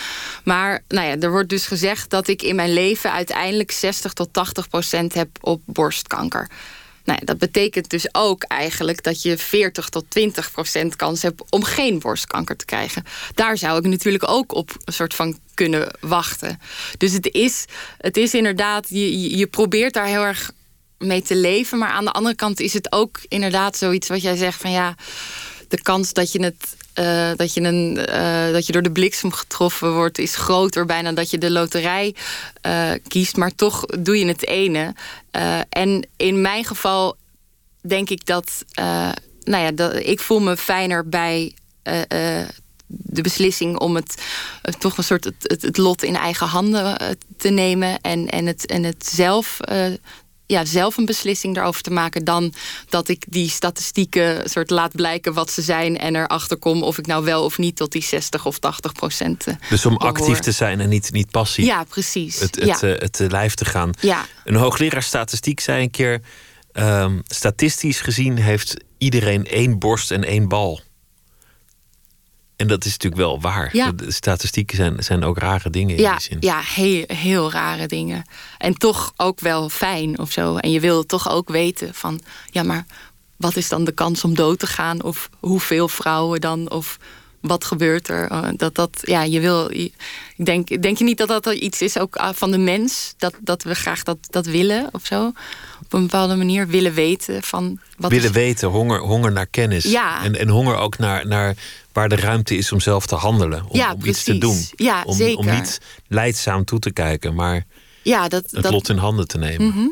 [0.44, 4.34] Maar nou ja, er wordt dus gezegd dat ik in mijn leven uiteindelijk 60 tot
[4.34, 6.50] 80 procent heb op borstkanker.
[7.04, 11.64] Nou dat betekent dus ook eigenlijk dat je 40 tot 20 procent kans hebt om
[11.64, 13.04] geen borstkanker te krijgen.
[13.34, 16.60] Daar zou ik natuurlijk ook op een soort van kunnen wachten.
[16.98, 17.66] Dus het is,
[17.98, 20.52] het is inderdaad, je- je probeert daar heel erg
[20.98, 21.78] mee te leven.
[21.78, 24.96] Maar aan de andere kant is het ook inderdaad zoiets wat jij zegt van ja,
[25.68, 26.76] de kans dat je het.
[26.94, 31.12] Eh, dat, je een, eh, dat je door de bliksem getroffen wordt, is groter bijna
[31.12, 32.16] dat je de loterij
[32.62, 33.36] eh, kiest.
[33.36, 34.94] Maar toch doe je het ene.
[35.70, 37.16] En in mijn geval
[37.82, 38.66] denk ik dat,
[39.44, 41.54] nou ja, dat ik voel me fijner bij
[42.88, 44.22] de beslissing om het
[44.80, 49.08] toch een soort het, lot in eigen handen te nemen en, en, het, en het
[49.08, 49.60] zelf.
[50.52, 52.54] Ja, zelf een beslissing daarover te maken dan
[52.90, 57.06] dat ik die statistieken soort laat blijken wat ze zijn en erachter kom of ik
[57.08, 59.48] nou wel of niet tot die 60 of 80 procent.
[59.48, 61.66] eh, Dus om actief te zijn en niet, niet passief.
[61.66, 62.40] Ja, precies.
[62.40, 62.80] Het, het, ja.
[62.82, 63.92] eh, het eh, lijf te gaan.
[64.00, 64.26] Ja.
[64.44, 66.22] Een hoogleraar statistiek zei een keer...
[66.72, 70.82] ehm, statistisch gezien heeft iedereen één borst en één bal.
[72.62, 73.70] En dat is natuurlijk wel waar.
[73.72, 73.92] Ja.
[73.92, 76.38] De statistieken zijn, zijn ook rare dingen in ja, die zin.
[76.40, 78.24] Ja, heel, heel rare dingen.
[78.58, 80.56] En toch ook wel fijn of zo.
[80.56, 82.22] En je wil toch ook weten van...
[82.50, 82.86] ja, maar
[83.38, 85.04] wat is dan de kans om dood te gaan?
[85.04, 86.70] Of hoeveel vrouwen dan?
[86.70, 86.98] Of
[87.40, 88.30] wat gebeurt er?
[88.30, 89.72] Eh, Dat dat, ja, je wil...
[89.72, 93.14] Ik denk, denk je niet dat dat iets is ook ah, van de mens?
[93.18, 95.32] Dat, dat we graag dat, dat willen of zo?
[95.92, 97.80] Op een bepaalde manier willen weten van...
[97.98, 99.84] Wat Willen is- weten, honger, honger naar kennis.
[99.84, 100.24] Ja.
[100.24, 101.56] En, en honger ook naar, naar
[101.94, 103.66] waar de ruimte is om zelf te handelen.
[103.68, 104.66] Om, Ja, om iets te doen.
[104.76, 105.38] Ja, om, zeker.
[105.38, 107.66] om niet leidzaam toe te kijken, maar
[108.02, 109.68] Ja, dat, het dat, lot in handen te nemen.
[109.68, 109.88] Mhm.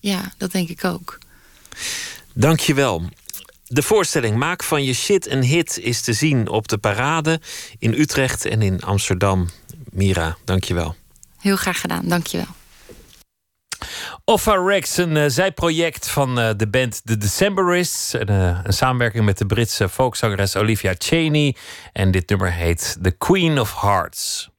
[0.00, 1.18] Ja, dat denk ik ook.
[2.34, 3.02] Dankjewel.
[3.66, 7.40] De voorstelling Maak van je shit een hit is te zien op de parade
[7.78, 9.48] in Utrecht en in Amsterdam.
[9.90, 10.96] Mira, dankjewel.
[11.38, 12.46] Heel graag gedaan, dankjewel.
[14.24, 18.12] Offa Rex, een eh, zijproject van eh, de band The Decemberists.
[18.12, 21.56] Een, eh, een samenwerking met de Britse folkzangeres Olivia Cheney.
[21.92, 24.50] En dit nummer heet The Queen of Hearts.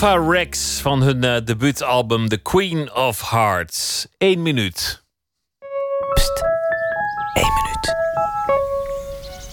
[0.00, 4.06] Rex van hun eh, debuutalbum The Queen of Hearts.
[4.18, 5.02] Eén minuut.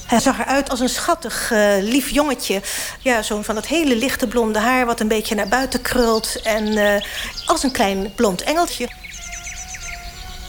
[0.07, 2.61] Hij zag eruit als een schattig, eh, lief jongetje.
[2.99, 4.85] Ja, zo'n van dat hele lichte blonde haar...
[4.85, 6.41] wat een beetje naar buiten krult.
[6.43, 7.01] En eh,
[7.45, 8.87] als een klein blond engeltje.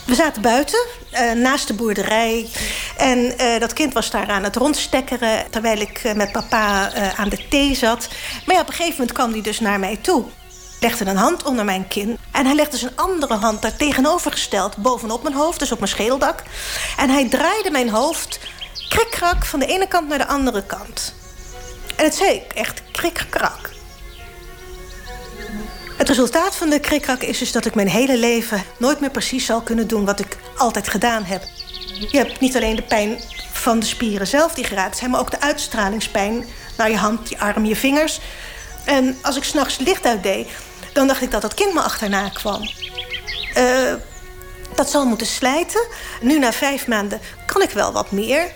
[0.06, 0.86] We zaten buiten,
[1.34, 2.48] naast de boerderij.
[2.96, 5.50] En eh, dat kind was daar aan het rondstekkeren...
[5.50, 8.08] terwijl ik eh, met papa eh, aan de thee zat.
[8.46, 10.24] Maar ja, op een gegeven moment kwam hij dus naar mij toe.
[10.80, 12.18] Legde een hand onder mijn kin.
[12.32, 14.76] En hij legde zijn andere hand daar tegenovergesteld...
[14.76, 16.42] bovenop mijn hoofd, dus op mijn schedeldak.
[16.96, 18.40] En hij draaide mijn hoofd
[18.88, 21.14] krikkrak van de ene kant naar de andere kant.
[21.96, 23.75] En het zei ik echt krikkrak.
[25.96, 29.46] Het resultaat van de krikrak is dus dat ik mijn hele leven nooit meer precies
[29.46, 31.42] zal kunnen doen wat ik altijd gedaan heb.
[32.10, 33.20] Je hebt niet alleen de pijn
[33.52, 36.44] van de spieren zelf die geraakt zijn, maar ook de uitstralingspijn
[36.76, 38.20] naar je hand, je arm, je vingers.
[38.84, 40.48] En als ik s'nachts licht uitdeed,
[40.92, 42.70] dan dacht ik dat dat kind me achterna kwam.
[43.54, 43.92] Eh,
[44.74, 45.86] dat zal moeten slijten.
[46.20, 48.52] Nu na vijf maanden kan ik wel wat meer.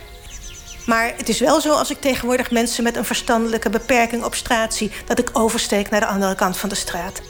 [0.91, 4.75] Maar het is wel zo als ik tegenwoordig mensen met een verstandelijke beperking op straat
[4.75, 4.91] zie...
[5.07, 7.23] dat ik oversteek naar de andere kant van de straat.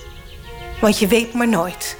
[0.80, 1.96] Want je weet maar nooit.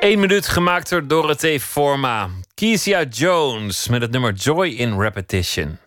[0.00, 2.30] Eén minuut gemaakt door Dorothee Forma.
[2.54, 5.78] Kezia Jones met het nummer Joy in Repetition.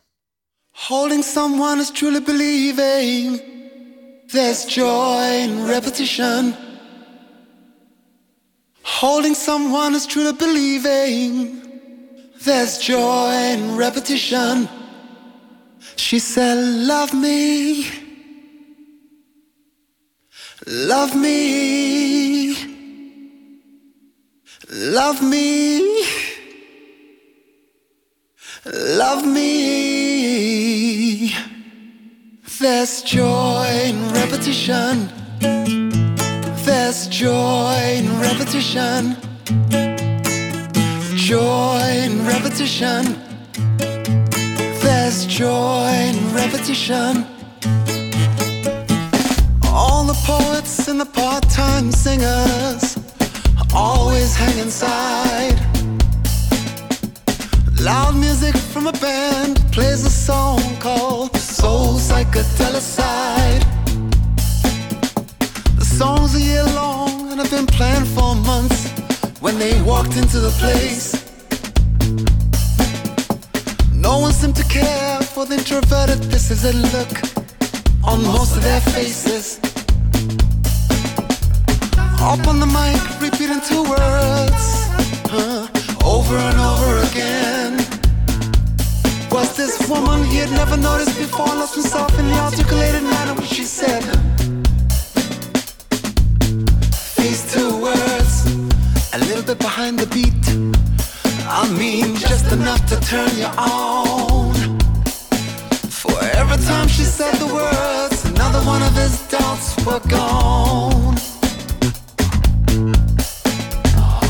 [0.71, 3.41] Holding someone is truly believing.
[4.27, 6.66] There's joy in repetition.
[8.89, 11.61] Holding someone is truly believing.
[12.41, 14.69] There's joy in repetition.
[15.97, 16.57] She said,
[16.87, 17.85] Love me.
[20.65, 22.55] Love me.
[24.71, 26.05] Love me.
[28.65, 29.47] Love me.
[32.59, 35.16] There's joy in repetition.
[36.87, 39.17] There's joy in repetition.
[41.17, 43.03] Joy in repetition.
[44.79, 47.25] There's joy in repetition.
[49.65, 52.97] All the poets and the part time singers
[53.75, 55.59] always hang inside.
[57.81, 63.76] Loud music from a band plays a song called Soul Psychedelicide.
[65.87, 68.89] Song's a year long and have been planned for months
[69.39, 71.05] when they walked into the place.
[73.93, 77.13] No one seemed to care for the introverted This is a look
[78.03, 79.59] on most of their faces.
[82.19, 84.63] Up on the mic, repeating two words
[85.33, 85.67] huh,
[86.05, 87.77] over and over again.
[89.31, 91.47] Was this woman he had never noticed before?
[91.47, 94.03] Lost himself in the articulated manner when she said
[97.57, 98.33] two words,
[99.13, 100.45] a little bit behind the beat.
[101.59, 104.53] I mean, just enough to turn you on.
[106.01, 111.17] For every time she said the words, another one of his doubts were gone.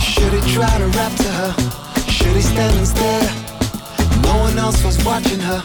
[0.09, 1.51] Should he try to rap to her?
[2.15, 3.29] Should he stand and stare?
[4.27, 5.61] No one else was watching her.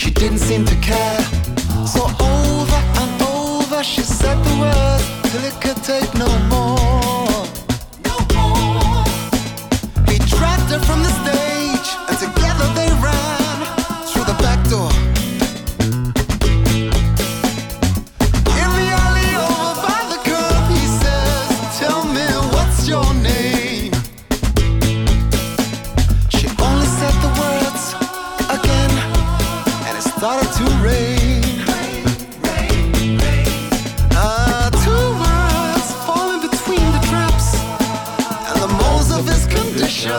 [0.00, 1.20] She didn't seem to care.
[1.94, 2.45] So and
[3.82, 7.46] she said the words till it could take no more.
[8.04, 9.04] No more.
[10.08, 11.45] He dragged her from the stage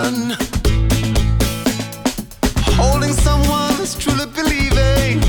[0.07, 0.35] repetition.
[2.75, 5.21] Holding someone is truly believing.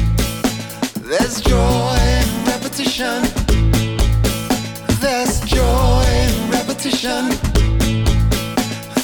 [1.03, 3.23] There's joy in repetition.
[5.01, 7.31] There's joy in repetition.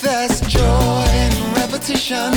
[0.03, 2.33] There's joy in repetition.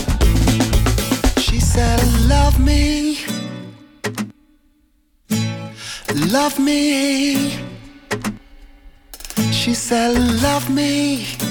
[1.37, 3.19] She said, Love me.
[6.31, 7.51] Love me.
[9.51, 11.46] She said, Love me.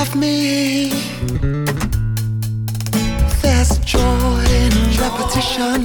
[0.00, 0.88] Love me.
[3.42, 5.84] There's joy in repetition.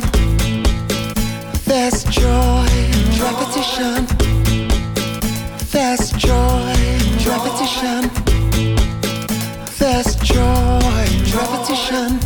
[1.66, 2.66] There's joy
[2.96, 4.08] in repetition.
[5.74, 8.10] There's joy in repetition.
[9.80, 12.24] There's joy in repetition.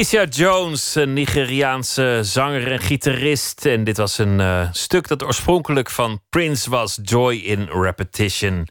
[0.00, 3.66] Keisha Jones, een Nigeriaanse zanger en gitarist.
[3.66, 8.68] En dit was een eh, stuk dat oorspronkelijk van Prince was, Joy in Repetition.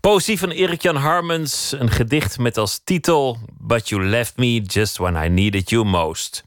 [0.00, 3.38] Poëzie van Erik-Jan Harmens, een gedicht met als titel...
[3.58, 6.44] But you left me just when I needed you most.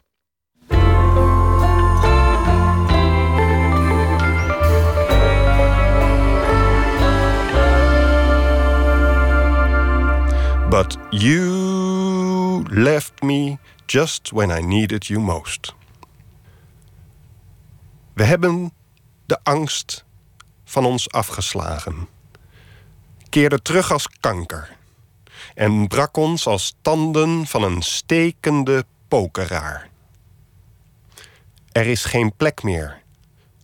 [10.70, 13.58] But you left me
[13.92, 15.74] just when I needed you most.
[18.14, 18.74] We hebben
[19.26, 20.06] de angst
[20.64, 22.08] van ons afgeslagen,
[23.30, 24.78] keerde terug als kanker
[25.54, 29.90] en brak ons als tanden van een stekende pokeraar.
[31.72, 33.02] Er is geen plek meer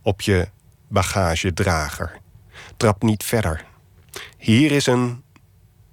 [0.02, 0.48] op je
[0.88, 2.20] bagagedrager.
[2.76, 3.64] Trap niet verder.
[4.38, 5.24] Hier is een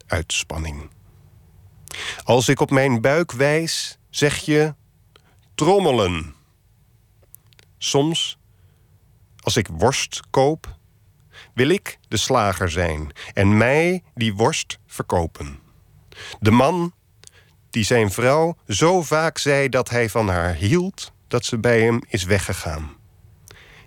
[0.07, 0.89] uitspanning.
[2.23, 4.75] Als ik op mijn buik wijs, zeg je
[5.55, 6.35] trommelen.
[7.77, 8.37] Soms,
[9.39, 10.77] als ik worst koop,
[11.53, 15.59] wil ik de slager zijn en mij die worst verkopen.
[16.39, 16.93] De man
[17.69, 22.01] die zijn vrouw zo vaak zei dat hij van haar hield, dat ze bij hem
[22.07, 22.95] is weggegaan.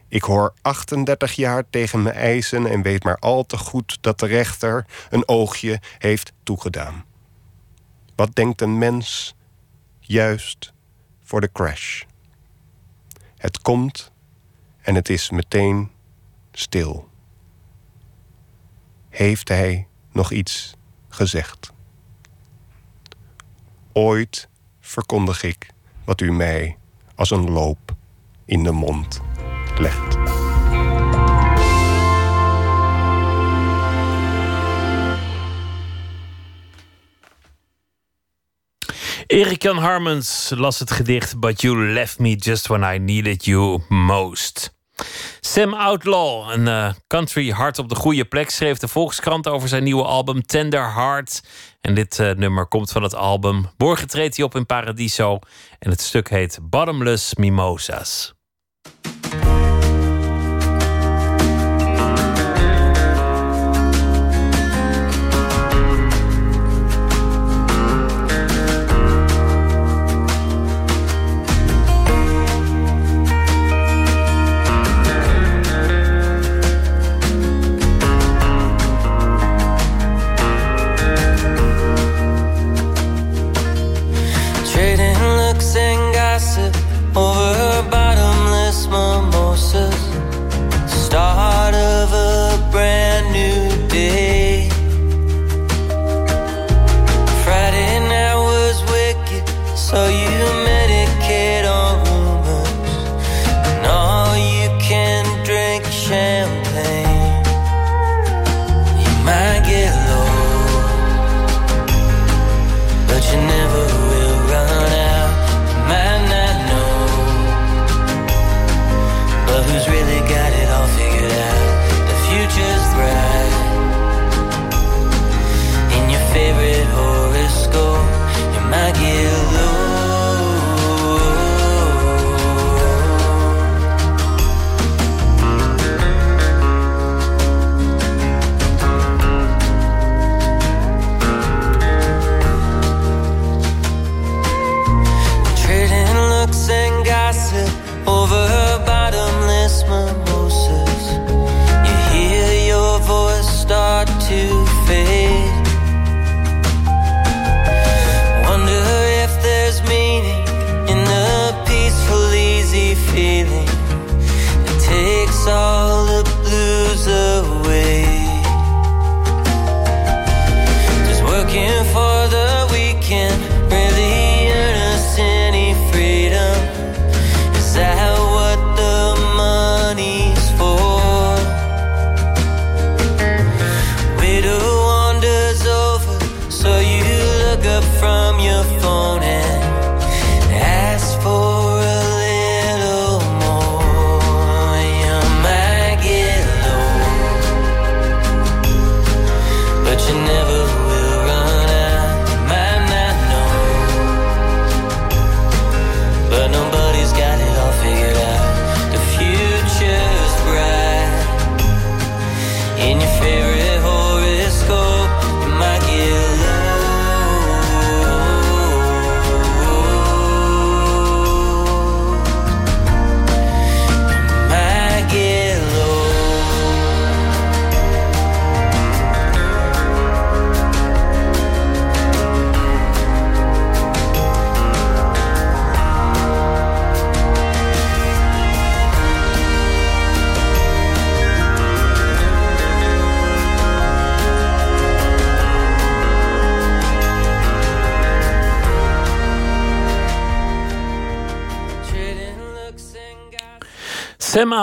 [0.09, 4.27] Ik hoor 38 jaar tegen me eisen en weet maar al te goed dat de
[4.27, 7.05] rechter een oogje heeft toegedaan.
[8.15, 9.37] Wat denkt een mens
[10.09, 10.73] juist
[11.23, 12.03] voor de crash?
[13.37, 14.13] Het komt
[14.81, 15.91] en het is meteen
[16.53, 17.09] stil.
[19.09, 20.75] Heeft hij nog iets
[21.09, 21.73] gezegd?
[23.93, 24.49] Ooit
[24.81, 25.71] verkondig ik
[26.05, 26.77] wat u mij
[27.15, 27.97] als een loop
[28.45, 29.21] in de mond
[29.79, 30.18] legt.
[39.29, 43.81] Erik Jan Harmens las het gedicht But You Left Me Just When I Needed You
[43.89, 44.77] Most.
[45.41, 49.83] Sam Outlaw, een eh, country hart op de goede plek, schreef de Volkskrant over zijn
[49.83, 51.43] nieuwe album Tender Heart.
[51.81, 53.67] En dit eh, nummer komt van het album.
[53.77, 55.39] Morgen treedt hij op in Paradiso.
[55.79, 58.35] En het stuk heet Bottomless Mimosas.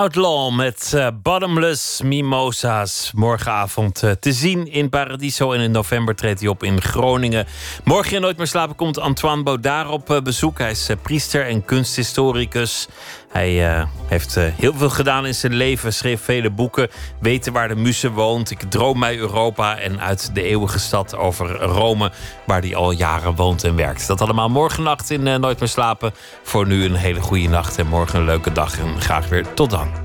[0.06, 3.12] Outlaw met eh, Bottomless Mimosas.
[3.16, 5.52] Morgenavond eh, te zien in Paradiso.
[5.52, 7.48] En in november treedt hij op in Groningen.
[7.84, 10.58] Morgen in Nooit meer slapen komt Antoine Baudard op eh, bezoek.
[10.58, 12.88] Hij is priester en kunsthistoricus.
[13.30, 15.94] Hij heeft eh, heel veel gedaan in zijn leven.
[15.94, 16.90] Schreef vele boeken.
[17.20, 18.52] Weten waar de muze woont.
[18.52, 19.78] Ik droom mij Europa.
[19.78, 22.12] En uit de eeuwige stad over Rome.
[22.46, 24.08] Waar hij al jaren woont en werkt.
[24.08, 26.14] Dat allemaal morgennacht in eh, Nooit meer slapen.
[26.44, 27.78] Voor nu een hele goede nacht.
[27.78, 28.80] En morgen een leuke dag.
[28.80, 30.05] En graag weer tot dan.